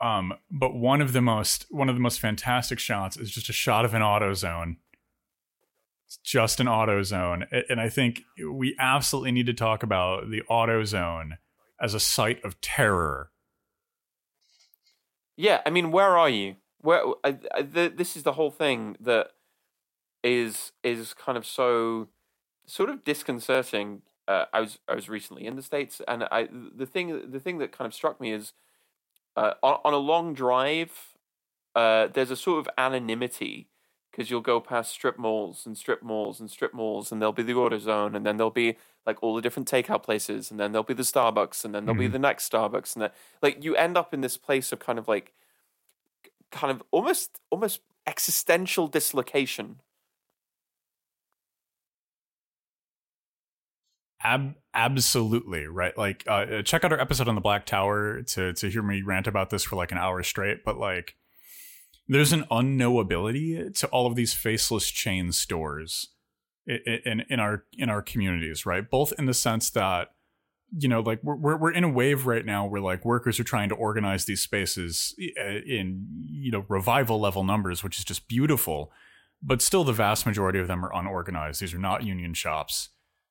Um, 0.00 0.34
but 0.50 0.74
one 0.74 1.00
of 1.00 1.12
the 1.12 1.20
most 1.20 1.66
one 1.70 1.88
of 1.88 1.96
the 1.96 2.00
most 2.00 2.20
fantastic 2.20 2.78
shots 2.78 3.16
is 3.16 3.30
just 3.30 3.48
a 3.48 3.52
shot 3.52 3.84
of 3.84 3.94
an 3.94 4.02
AutoZone. 4.02 4.76
It's 6.06 6.18
just 6.18 6.60
an 6.60 6.66
AutoZone, 6.66 7.64
and 7.68 7.80
I 7.80 7.88
think 7.88 8.22
we 8.50 8.74
absolutely 8.78 9.32
need 9.32 9.46
to 9.46 9.54
talk 9.54 9.82
about 9.82 10.30
the 10.30 10.42
AutoZone 10.48 11.32
as 11.80 11.94
a 11.94 12.00
site 12.00 12.42
of 12.44 12.60
terror. 12.60 13.30
Yeah, 15.36 15.60
I 15.66 15.70
mean, 15.70 15.90
where 15.90 16.16
are 16.16 16.28
you? 16.28 16.56
Where 16.80 17.02
I, 17.24 17.36
I, 17.54 17.62
the, 17.62 17.92
this 17.94 18.16
is 18.16 18.22
the 18.22 18.32
whole 18.32 18.50
thing 18.50 18.96
that 19.00 19.32
is 20.22 20.72
is 20.82 21.12
kind 21.14 21.36
of 21.36 21.44
so 21.44 22.08
sort 22.66 22.90
of 22.90 23.04
disconcerting. 23.04 24.02
Uh, 24.26 24.44
I 24.52 24.60
was 24.60 24.78
I 24.88 24.94
was 24.94 25.08
recently 25.08 25.46
in 25.46 25.56
the 25.56 25.62
states, 25.62 26.00
and 26.06 26.24
I 26.30 26.48
the 26.50 26.86
thing 26.86 27.30
the 27.30 27.40
thing 27.40 27.58
that 27.58 27.72
kind 27.72 27.86
of 27.86 27.94
struck 27.94 28.20
me 28.20 28.32
is 28.32 28.52
uh, 29.38 29.54
on, 29.62 29.78
on 29.84 29.94
a 29.94 29.98
long 29.98 30.34
drive, 30.34 30.90
uh, 31.76 32.08
there's 32.08 32.32
a 32.32 32.36
sort 32.36 32.58
of 32.58 32.68
anonymity 32.76 33.68
because 34.10 34.32
you'll 34.32 34.40
go 34.40 34.58
past 34.58 34.90
strip 34.90 35.16
malls 35.16 35.64
and 35.64 35.78
strip 35.78 36.02
malls 36.02 36.40
and 36.40 36.50
strip 36.50 36.74
malls, 36.74 37.12
and 37.12 37.22
there'll 37.22 37.32
be 37.32 37.44
the 37.44 37.52
AutoZone, 37.52 38.16
and 38.16 38.26
then 38.26 38.36
there'll 38.36 38.50
be 38.50 38.76
like 39.06 39.22
all 39.22 39.36
the 39.36 39.40
different 39.40 39.70
takeout 39.70 40.02
places, 40.02 40.50
and 40.50 40.58
then 40.58 40.72
there'll 40.72 40.82
be 40.82 40.92
the 40.92 41.04
Starbucks, 41.04 41.64
and 41.64 41.72
then 41.72 41.84
there'll 41.86 41.94
mm-hmm. 41.94 42.08
be 42.08 42.12
the 42.12 42.18
next 42.18 42.50
Starbucks, 42.50 42.96
and 42.96 43.02
then 43.02 43.10
like 43.40 43.62
you 43.62 43.76
end 43.76 43.96
up 43.96 44.12
in 44.12 44.22
this 44.22 44.36
place 44.36 44.72
of 44.72 44.80
kind 44.80 44.98
of 44.98 45.06
like, 45.06 45.34
kind 46.50 46.72
of 46.72 46.82
almost 46.90 47.38
almost 47.50 47.80
existential 48.08 48.88
dislocation 48.88 49.76
Ab- 54.22 54.56
absolutely 54.74 55.66
right. 55.66 55.96
Like, 55.96 56.24
uh, 56.26 56.62
check 56.62 56.84
out 56.84 56.92
our 56.92 57.00
episode 57.00 57.28
on 57.28 57.34
the 57.34 57.40
Black 57.40 57.66
Tower 57.66 58.22
to 58.22 58.52
to 58.52 58.68
hear 58.68 58.82
me 58.82 59.02
rant 59.02 59.26
about 59.26 59.50
this 59.50 59.64
for 59.64 59.76
like 59.76 59.92
an 59.92 59.98
hour 59.98 60.22
straight. 60.22 60.64
But 60.64 60.78
like, 60.78 61.14
there's 62.08 62.32
an 62.32 62.44
unknowability 62.50 63.78
to 63.78 63.86
all 63.88 64.06
of 64.06 64.16
these 64.16 64.34
faceless 64.34 64.88
chain 64.88 65.30
stores 65.32 66.08
in, 66.66 67.00
in 67.04 67.24
in 67.28 67.40
our 67.40 67.64
in 67.74 67.88
our 67.88 68.02
communities, 68.02 68.66
right? 68.66 68.88
Both 68.88 69.12
in 69.18 69.26
the 69.26 69.34
sense 69.34 69.70
that 69.70 70.08
you 70.76 70.88
know, 70.88 71.00
like 71.00 71.20
we're 71.22 71.56
we're 71.56 71.72
in 71.72 71.84
a 71.84 71.88
wave 71.88 72.26
right 72.26 72.44
now 72.44 72.66
where 72.66 72.80
like 72.80 73.04
workers 73.04 73.38
are 73.38 73.44
trying 73.44 73.68
to 73.68 73.74
organize 73.74 74.24
these 74.24 74.42
spaces 74.42 75.14
in 75.18 76.06
you 76.26 76.50
know 76.50 76.64
revival 76.68 77.20
level 77.20 77.44
numbers, 77.44 77.84
which 77.84 77.98
is 77.98 78.04
just 78.04 78.28
beautiful. 78.28 78.90
But 79.40 79.62
still, 79.62 79.84
the 79.84 79.92
vast 79.92 80.26
majority 80.26 80.58
of 80.58 80.66
them 80.66 80.84
are 80.84 80.92
unorganized. 80.92 81.60
These 81.60 81.72
are 81.72 81.78
not 81.78 82.02
union 82.02 82.34
shops 82.34 82.88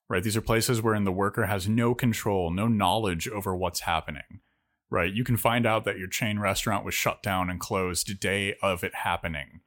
right? 0.09 0.23
These 0.23 0.37
are 0.37 0.41
places 0.41 0.81
wherein 0.81 1.03
the 1.03 1.11
worker 1.11 1.45
has 1.45 1.67
no 1.67 1.93
control, 1.93 2.51
no 2.51 2.67
knowledge 2.67 3.27
over 3.27 3.55
what's 3.55 3.81
happening, 3.81 4.41
right? 4.89 5.13
You 5.13 5.23
can 5.23 5.37
find 5.37 5.65
out 5.65 5.85
that 5.85 5.97
your 5.97 6.07
chain 6.07 6.39
restaurant 6.39 6.85
was 6.85 6.93
shut 6.93 7.21
down 7.21 7.49
and 7.49 7.59
closed 7.59 8.19
day 8.19 8.55
of 8.61 8.83
it 8.83 8.95
happening 8.95 9.61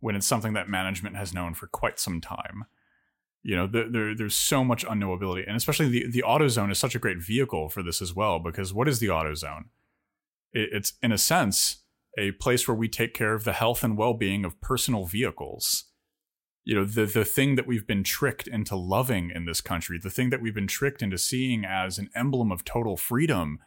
when 0.00 0.16
it's 0.16 0.26
something 0.26 0.52
that 0.52 0.68
management 0.68 1.16
has 1.16 1.32
known 1.32 1.54
for 1.54 1.66
quite 1.66 1.98
some 1.98 2.20
time. 2.20 2.64
You 3.42 3.56
know, 3.56 3.66
there, 3.66 3.90
there, 3.90 4.14
there's 4.14 4.34
so 4.34 4.64
much 4.64 4.84
unknowability, 4.86 5.46
and 5.46 5.56
especially 5.56 5.88
the 5.88 6.10
the 6.10 6.24
AutoZone 6.26 6.70
is 6.70 6.78
such 6.78 6.94
a 6.94 6.98
great 6.98 7.22
vehicle 7.22 7.68
for 7.68 7.82
this 7.82 8.00
as 8.00 8.14
well. 8.14 8.38
Because 8.38 8.72
what 8.72 8.88
is 8.88 9.00
the 9.00 9.08
AutoZone? 9.08 9.66
It, 10.52 10.70
it's 10.72 10.94
in 11.02 11.12
a 11.12 11.18
sense 11.18 11.82
a 12.16 12.32
place 12.32 12.66
where 12.66 12.74
we 12.74 12.88
take 12.88 13.12
care 13.12 13.34
of 13.34 13.44
the 13.44 13.52
health 13.52 13.84
and 13.84 13.98
well 13.98 14.14
being 14.14 14.44
of 14.44 14.60
personal 14.60 15.04
vehicles 15.04 15.84
you 16.64 16.74
know 16.74 16.84
the 16.84 17.06
the 17.06 17.24
thing 17.24 17.56
that 17.56 17.66
we've 17.66 17.86
been 17.86 18.04
tricked 18.04 18.46
into 18.46 18.76
loving 18.76 19.30
in 19.30 19.44
this 19.44 19.60
country 19.60 19.98
the 20.02 20.10
thing 20.10 20.30
that 20.30 20.40
we've 20.40 20.54
been 20.54 20.66
tricked 20.66 21.02
into 21.02 21.18
seeing 21.18 21.64
as 21.64 21.98
an 21.98 22.08
emblem 22.14 22.50
of 22.50 22.64
total 22.64 22.96
freedom 22.96 23.58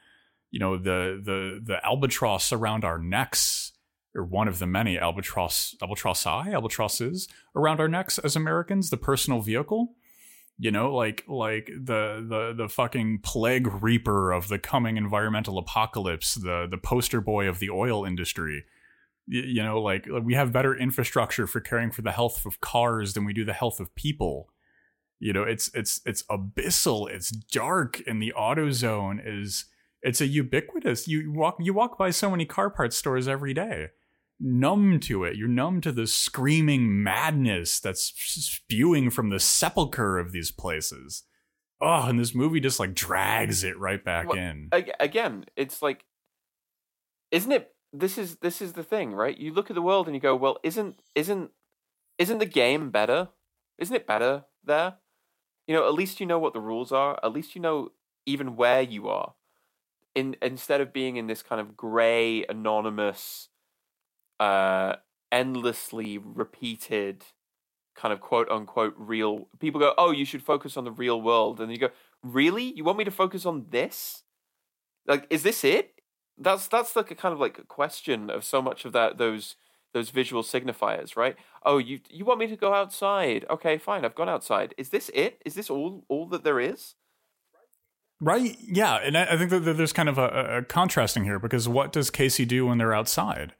you 0.52 0.60
know 0.60 0.78
the 0.78 1.22
the 1.24 1.60
the 1.64 1.86
albatross 1.86 2.52
around 2.52 2.84
our 2.84 2.98
necks 2.98 3.72
or 4.16 4.24
one 4.24 4.48
of 4.48 4.60
the 4.60 4.68
many 4.68 4.98
albatross 4.98 5.76
albatrossi 5.82 6.54
albatrosses 6.54 7.28
around 7.56 7.80
our 7.80 7.88
necks 7.88 8.18
as 8.20 8.36
Americans 8.36 8.90
the 8.90 8.98
personal 8.98 9.42
vehicle 9.42 9.94
You 10.60 10.72
know, 10.72 10.92
like 10.96 11.24
like 11.28 11.68
the 11.68 12.26
the 12.28 12.54
the 12.58 12.68
fucking 12.68 13.20
plague 13.22 13.68
reaper 13.84 14.32
of 14.32 14.48
the 14.48 14.58
coming 14.58 14.98
environmental 14.98 15.60
apocalypse, 15.60 16.34
the 16.34 16.68
the 16.70 16.80
poster 16.80 17.22
boy 17.22 17.48
of 17.48 17.60
the 17.60 17.70
oil 17.70 18.04
industry. 18.06 18.66
You 19.28 19.64
know, 19.64 19.82
like 19.82 20.08
we 20.24 20.36
have 20.36 20.54
better 20.54 20.76
infrastructure 20.76 21.48
for 21.48 21.60
caring 21.60 21.92
for 21.92 22.02
the 22.02 22.12
health 22.12 22.46
of 22.46 22.62
cars 22.62 23.14
than 23.14 23.26
we 23.26 23.34
do 23.34 23.44
the 23.44 23.54
health 23.54 23.80
of 23.80 23.94
people. 23.96 24.50
You 25.20 25.34
know, 25.34 25.44
it's 25.44 25.70
it's 25.74 26.00
it's 26.06 26.24
abyssal, 26.24 27.10
it's 27.10 27.30
dark, 27.30 28.02
and 28.08 28.22
the 28.22 28.34
AutoZone 28.38 29.20
is 29.26 29.66
it's 30.02 30.22
a 30.22 30.28
ubiquitous. 30.28 31.08
You 31.08 31.32
walk 31.34 31.58
you 31.60 31.74
walk 31.74 31.98
by 31.98 32.12
so 32.12 32.32
many 32.32 32.46
car 32.46 32.70
parts 32.70 32.96
stores 32.96 33.28
every 33.28 33.54
day 33.54 33.90
numb 34.40 35.00
to 35.02 35.24
it. 35.24 35.36
You're 35.36 35.48
numb 35.48 35.82
to 35.82 35.92
the 35.92 36.08
screaming 36.08 37.04
madness 37.04 37.80
that's 37.80 38.14
spewing 38.16 39.10
from 39.10 39.30
the 39.30 39.40
sepulcher 39.40 40.18
of 40.18 40.32
these 40.32 40.52
places. 40.52 41.24
Oh, 41.82 42.08
and 42.08 42.20
this 42.20 42.34
movie 42.34 42.60
just 42.60 42.80
like 42.80 42.94
drags 42.94 43.64
it 43.64 43.78
right 43.78 44.04
back 44.04 44.30
Well, 44.30 44.38
in. 44.38 44.70
Again, 45.00 45.46
it's 45.56 45.82
like, 45.82 46.06
isn't 47.32 47.52
it? 47.52 47.74
This 47.94 48.18
is 48.18 48.38
this 48.38 48.62
is 48.62 48.74
the 48.74 48.84
thing, 48.84 49.14
right? 49.14 49.38
You 49.38 49.54
look 49.54 49.70
at 49.70 49.76
the 49.76 49.82
world 49.82 50.08
and 50.08 50.16
you 50.16 50.20
go, 50.22 50.36
well, 50.36 50.58
isn't 50.64 51.00
isn't 51.16 51.52
isn't 52.18 52.40
the 52.40 52.46
game 52.46 52.92
better? 52.92 53.30
Isn't 53.78 53.96
it 53.96 54.08
better 54.08 54.46
there? 54.64 54.96
You 55.68 55.76
know, 55.76 55.88
at 55.88 55.94
least 55.94 56.20
you 56.20 56.26
know 56.26 56.40
what 56.40 56.54
the 56.54 56.62
rules 56.62 56.92
are. 56.92 57.20
At 57.24 57.34
least 57.34 57.56
you 57.56 57.62
know 57.62 57.92
even 58.26 58.56
where 58.56 58.82
you 58.82 59.10
are. 59.10 59.36
In 60.16 60.36
instead 60.42 60.82
of 60.82 60.94
being 60.94 61.18
in 61.18 61.28
this 61.28 61.44
kind 61.44 61.62
of 61.62 61.78
gray, 61.78 62.46
anonymous, 62.50 63.50
uh, 64.40 64.96
endlessly 65.32 66.18
repeated 66.18 67.24
kind 67.96 68.14
of 68.14 68.22
quote 68.22 68.50
unquote 68.50 68.94
real 68.98 69.50
people 69.60 69.80
go, 69.82 69.94
Oh, 69.98 70.12
you 70.12 70.26
should 70.26 70.44
focus 70.44 70.78
on 70.78 70.86
the 70.86 70.92
real 70.92 71.22
world. 71.22 71.62
And 71.62 71.72
you 71.72 71.80
go, 71.80 71.90
Really? 72.24 72.74
You 72.76 72.84
want 72.84 72.98
me 73.00 73.06
to 73.06 73.12
focus 73.12 73.46
on 73.46 73.68
this? 73.70 74.24
Like, 75.08 75.28
is 75.30 75.44
this 75.44 75.64
it? 75.64 75.97
That's 76.38 76.68
that's 76.68 76.96
like 76.96 77.12
a 77.12 77.16
kind 77.16 77.34
of 77.34 77.40
like 77.40 77.58
a 77.60 77.64
question 77.64 78.30
of 78.30 78.44
so 78.44 78.62
much 78.62 78.86
of 78.86 78.94
that 78.94 79.18
those 79.18 79.56
those 79.94 80.10
visual 80.10 80.44
signifiers, 80.44 81.16
right? 81.16 81.36
Oh, 81.66 81.78
you 81.78 82.00
you 82.10 82.26
want 82.26 82.40
me 82.40 82.48
to 82.48 82.56
go 82.56 82.74
outside? 82.74 83.46
Okay, 83.50 83.78
fine, 83.78 84.06
I've 84.06 84.16
gone 84.16 84.30
outside. 84.30 84.74
Is 84.78 84.90
this 84.90 85.10
it? 85.14 85.42
Is 85.46 85.56
this 85.56 85.70
all 85.70 86.06
all 86.08 86.28
that 86.28 86.44
there 86.44 86.60
is? 86.60 86.96
Right? 88.20 88.56
Yeah, 88.60 88.96
and 88.96 89.18
I, 89.18 89.26
I 89.34 89.38
think 89.38 89.52
that 89.52 89.60
that 89.62 89.78
there's 89.78 89.94
kind 89.94 90.10
of 90.10 90.18
a, 90.18 90.58
a- 90.58 90.64
contrasting 90.64 91.24
here 91.24 91.40
because 91.40 91.68
what 91.68 91.92
does 91.92 92.10
Casey 92.10 92.46
do 92.46 92.66
when 92.66 92.78
they're 92.78 92.94
outside? 92.94 93.54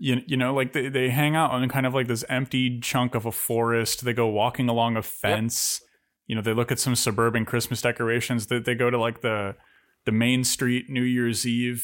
You, 0.00 0.22
you 0.26 0.36
know, 0.36 0.54
like 0.54 0.72
they, 0.72 0.88
they 0.88 1.10
hang 1.10 1.34
out 1.34 1.50
on 1.50 1.68
kind 1.68 1.86
of 1.86 1.94
like 1.94 2.06
this 2.06 2.24
empty 2.28 2.78
chunk 2.80 3.14
of 3.16 3.26
a 3.26 3.32
forest. 3.32 4.04
They 4.04 4.12
go 4.12 4.28
walking 4.28 4.68
along 4.68 4.96
a 4.96 5.02
fence. 5.02 5.80
You 6.28 6.36
know, 6.36 6.42
they 6.42 6.52
look 6.52 6.70
at 6.70 6.78
some 6.78 6.94
suburban 6.94 7.44
Christmas 7.44 7.82
decorations. 7.82 8.46
They, 8.46 8.60
they 8.60 8.74
go 8.74 8.90
to 8.90 8.98
like 8.98 9.22
the 9.22 9.56
the 10.08 10.12
main 10.26 10.42
street 10.54 10.84
New 10.96 11.02
Year's 11.16 11.40
Eve 11.46 11.82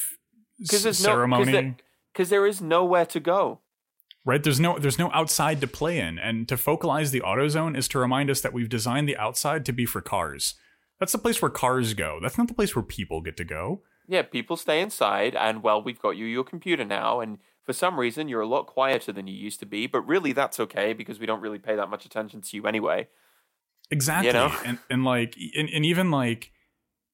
s- 0.70 0.98
ceremony. 0.98 1.52
no 1.52 1.60
because 1.60 1.74
because 2.12 2.28
there 2.30 2.46
is 2.52 2.60
nowhere 2.60 3.06
to 3.14 3.20
go. 3.20 3.60
right 4.30 4.42
there's 4.44 4.60
no 4.66 4.78
there's 4.82 4.98
no 5.05 5.10
outside 5.20 5.59
to 5.60 5.66
play 5.78 5.96
in 6.06 6.14
and 6.26 6.48
to 6.51 6.56
focalize 6.56 7.09
the 7.10 7.22
auto 7.30 7.46
zone 7.56 7.74
is 7.80 7.86
to 7.88 7.98
remind 7.98 8.28
us 8.30 8.40
that 8.42 8.52
we've 8.56 8.68
designed 8.78 9.06
the 9.09 9.18
outside 9.26 9.62
to 9.66 9.72
be 9.80 9.86
for 9.92 10.01
cars 10.14 10.55
that's 10.98 11.12
the 11.16 11.22
place 11.24 11.38
where 11.42 11.51
cars 11.64 11.88
go 12.05 12.10
that's 12.22 12.38
not 12.38 12.48
the 12.48 12.59
place 12.60 12.72
where 12.76 12.82
people 12.96 13.20
get 13.28 13.36
to 13.42 13.44
go 13.56 13.64
Yeah, 14.14 14.24
people 14.36 14.56
stay 14.66 14.78
inside, 14.86 15.34
and 15.46 15.62
well, 15.66 15.80
we've 15.86 16.02
got 16.06 16.16
you 16.20 16.26
your 16.36 16.44
computer 16.52 16.84
now, 17.01 17.20
and 17.22 17.38
for 17.66 17.72
some 17.72 17.94
reason 18.05 18.28
you're 18.30 18.46
a 18.48 18.52
lot 18.56 18.64
quieter 18.76 19.12
than 19.16 19.26
you 19.30 19.36
used 19.48 19.60
to 19.60 19.68
be. 19.76 19.80
But 19.94 20.02
really, 20.12 20.32
that's 20.40 20.59
okay 20.64 20.88
because 21.01 21.18
we 21.20 21.26
don't 21.30 21.42
really 21.46 21.62
pay 21.68 21.74
that 21.80 21.88
much 21.94 22.05
attention 22.09 22.38
to 22.46 22.51
you 22.56 22.62
anyway. 22.72 23.01
exactly 23.90 24.32
know? 24.32 24.51
and 24.68 24.76
and 24.92 25.01
like 25.12 25.32
and, 25.59 25.68
and 25.76 25.84
even 25.92 26.06
like 26.20 26.42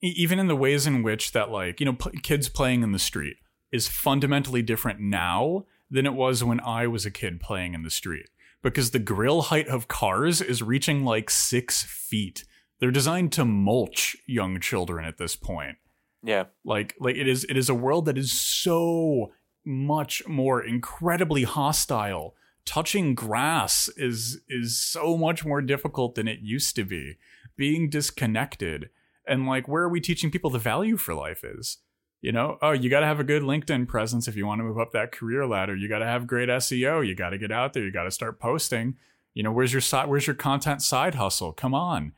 even 0.01 0.39
in 0.39 0.49
the 0.49 0.57
ways 0.57 0.87
in 0.87 1.03
which 1.03 1.33
that 1.33 1.51
like 1.51 1.81
you 1.81 1.87
know 1.87 1.95
p- 1.95 2.19
kids 2.21 2.49
playing 2.49 2.83
in 2.83 2.93
the 2.93 2.99
street 2.99 3.37
is 3.73 3.89
fundamentally 3.89 4.63
different 4.63 5.01
now 5.01 5.65
than 5.91 6.07
it 6.07 6.15
was 6.15 6.43
when 6.45 6.61
i 6.61 6.87
was 6.87 7.05
a 7.05 7.11
kid 7.11 7.41
playing 7.41 7.75
in 7.75 7.83
the 7.83 7.91
street. 7.91 8.29
Because 8.63 8.91
the 8.91 8.99
grill 8.99 9.43
height 9.43 9.69
of 9.69 9.89
cars 9.89 10.43
is 10.43 10.63
reaching 10.63 11.03
like 11.03 11.31
six 11.31 11.83
feet. 11.83 12.45
They're 12.79 12.91
designed 12.91 13.33
to 13.33 13.45
mulch 13.45 14.17
young 14.27 14.61
children 14.61 15.05
at 15.05 15.17
this 15.17 15.35
point. 15.35 15.79
Yeah, 16.23 16.45
like 16.65 16.95
like 17.01 17.17
it 17.17 17.27
is 17.27 17.45
it 17.45 17.57
is 17.57 17.71
a 17.71 17.75
world 17.75 18.05
that 18.05 18.19
is 18.19 18.39
so 18.39 19.33
much 19.65 20.23
more 20.29 20.63
incredibly 20.63 21.45
hostile. 21.45 22.35
Touching 22.67 23.15
grass 23.15 23.89
is 23.97 24.43
is 24.47 24.79
so 24.79 25.17
much 25.17 25.45
more 25.45 25.63
difficult 25.63 26.15
than 26.15 26.29
it 26.29 26.41
used 26.43 26.77
to 26.77 26.85
be. 26.85 27.17
Being 27.57 27.89
disconnected 27.89 28.91
and 29.31 29.47
like 29.47 29.67
where 29.67 29.85
are 29.85 29.89
we 29.89 30.01
teaching 30.01 30.31
people 30.31 30.51
the 30.51 30.59
value 30.59 30.97
for 30.97 31.15
life 31.15 31.43
is? 31.45 31.79
You 32.21 32.33
know 32.33 32.59
oh 32.61 32.73
you 32.73 32.91
got 32.91 33.01
to 33.01 33.07
have 33.07 33.21
a 33.21 33.25
good 33.25 33.43
linkedin 33.43 33.89
presence 33.89 34.29
if 34.29 34.37
you 34.37 34.47
want 34.47 34.59
to 34.59 34.65
move 34.65 34.79
up 34.79 34.93
that 34.93 35.13
career 35.13 35.47
ladder. 35.47 35.75
You 35.75 35.89
got 35.89 36.01
to 36.01 36.07
have 36.07 36.27
great 36.27 36.51
seo 36.51 37.07
you 37.07 37.15
got 37.15 37.31
to 37.31 37.39
get 37.39 37.51
out 37.53 37.73
there. 37.73 37.83
You 37.83 37.93
got 37.93 38.05
to 38.05 38.11
start 38.11 38.39
posting. 38.39 38.97
You 39.33 39.43
know 39.43 39.53
where's 39.53 39.73
your 39.73 39.81
side 39.81 40.09
where's 40.09 40.27
your 40.27 40.37
content 40.37 40.83
side 40.83 41.15
hustle? 41.15 41.53
Come 41.53 41.73
on. 41.73 42.13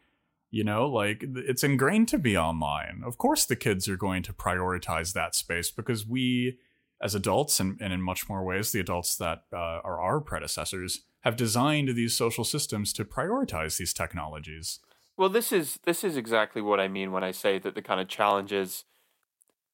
You 0.52 0.64
know, 0.64 0.86
like 0.86 1.24
it's 1.24 1.64
ingrained 1.64 2.08
to 2.08 2.18
be 2.18 2.36
online. 2.36 3.02
Of 3.06 3.16
course, 3.16 3.46
the 3.46 3.56
kids 3.56 3.88
are 3.88 3.96
going 3.96 4.22
to 4.24 4.34
prioritize 4.34 5.14
that 5.14 5.34
space 5.34 5.70
because 5.70 6.06
we, 6.06 6.58
as 7.00 7.14
adults, 7.14 7.58
and, 7.58 7.80
and 7.80 7.90
in 7.90 8.02
much 8.02 8.28
more 8.28 8.44
ways, 8.44 8.70
the 8.70 8.80
adults 8.80 9.16
that 9.16 9.44
uh, 9.50 9.80
are 9.82 9.98
our 9.98 10.20
predecessors, 10.20 11.04
have 11.22 11.36
designed 11.36 11.94
these 11.94 12.14
social 12.14 12.44
systems 12.44 12.92
to 12.92 13.04
prioritize 13.04 13.78
these 13.78 13.94
technologies. 13.94 14.80
Well, 15.16 15.28
this 15.28 15.52
is 15.52 15.78
this 15.84 16.04
is 16.04 16.16
exactly 16.16 16.62
what 16.62 16.80
I 16.80 16.88
mean 16.88 17.12
when 17.12 17.24
I 17.24 17.30
say 17.32 17.58
that 17.58 17.74
the 17.74 17.82
kind 17.82 18.00
of 18.00 18.08
challenges, 18.08 18.84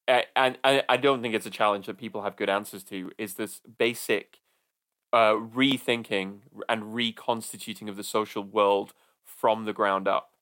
and 0.06 0.58
I, 0.64 0.82
I 0.88 0.96
don't 0.96 1.22
think 1.22 1.34
it's 1.34 1.46
a 1.46 1.50
challenge 1.50 1.86
that 1.86 1.98
people 1.98 2.22
have 2.22 2.36
good 2.36 2.48
answers 2.48 2.82
to. 2.84 3.10
Is 3.18 3.34
this 3.34 3.60
basic 3.78 4.38
uh, 5.12 5.34
rethinking 5.34 6.40
and 6.68 6.94
reconstituting 6.94 7.88
of 7.88 7.96
the 7.96 8.04
social 8.04 8.44
world 8.44 8.94
from 9.24 9.64
the 9.64 9.72
ground 9.72 10.08
up? 10.08 10.32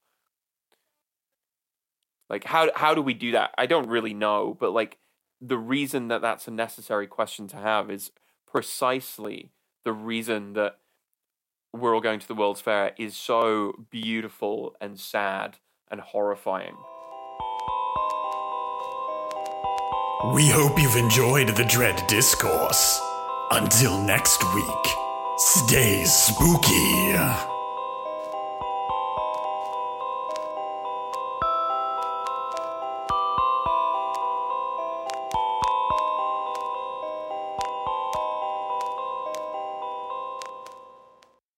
Like 2.28 2.44
how 2.44 2.70
how 2.74 2.94
do 2.94 3.02
we 3.02 3.14
do 3.14 3.32
that? 3.32 3.52
I 3.56 3.66
don't 3.66 3.89
really 3.89 4.14
know, 4.14 4.56
but 4.59 4.73
like 4.73 4.98
the 5.40 5.59
reason 5.59 6.09
that 6.09 6.23
that's 6.23 6.48
a 6.48 6.51
necessary 6.51 7.06
question 7.06 7.47
to 7.48 7.56
have 7.56 7.90
is 7.90 8.10
precisely 8.47 9.52
the 9.85 9.93
reason 9.93 10.55
that 10.55 10.78
we're 11.72 11.94
all 11.94 12.01
going 12.01 12.20
to 12.20 12.28
the 12.28 12.34
World's 12.34 12.60
Fair 12.60 12.93
is 12.98 13.16
so 13.16 13.84
beautiful 13.90 14.74
and 14.80 14.98
sad 14.98 15.59
and 15.90 16.01
horrifying. 16.01 16.76
We 20.34 20.48
hope 20.48 20.80
you've 20.80 20.97
enjoyed 20.97 21.51
the 21.51 21.64
Dread 21.64 22.06
Discourse. 22.09 23.01
Until 23.51 24.02
next 24.02 24.43
week, 24.55 24.86
stay 25.36 26.05
spooky. 26.05 27.56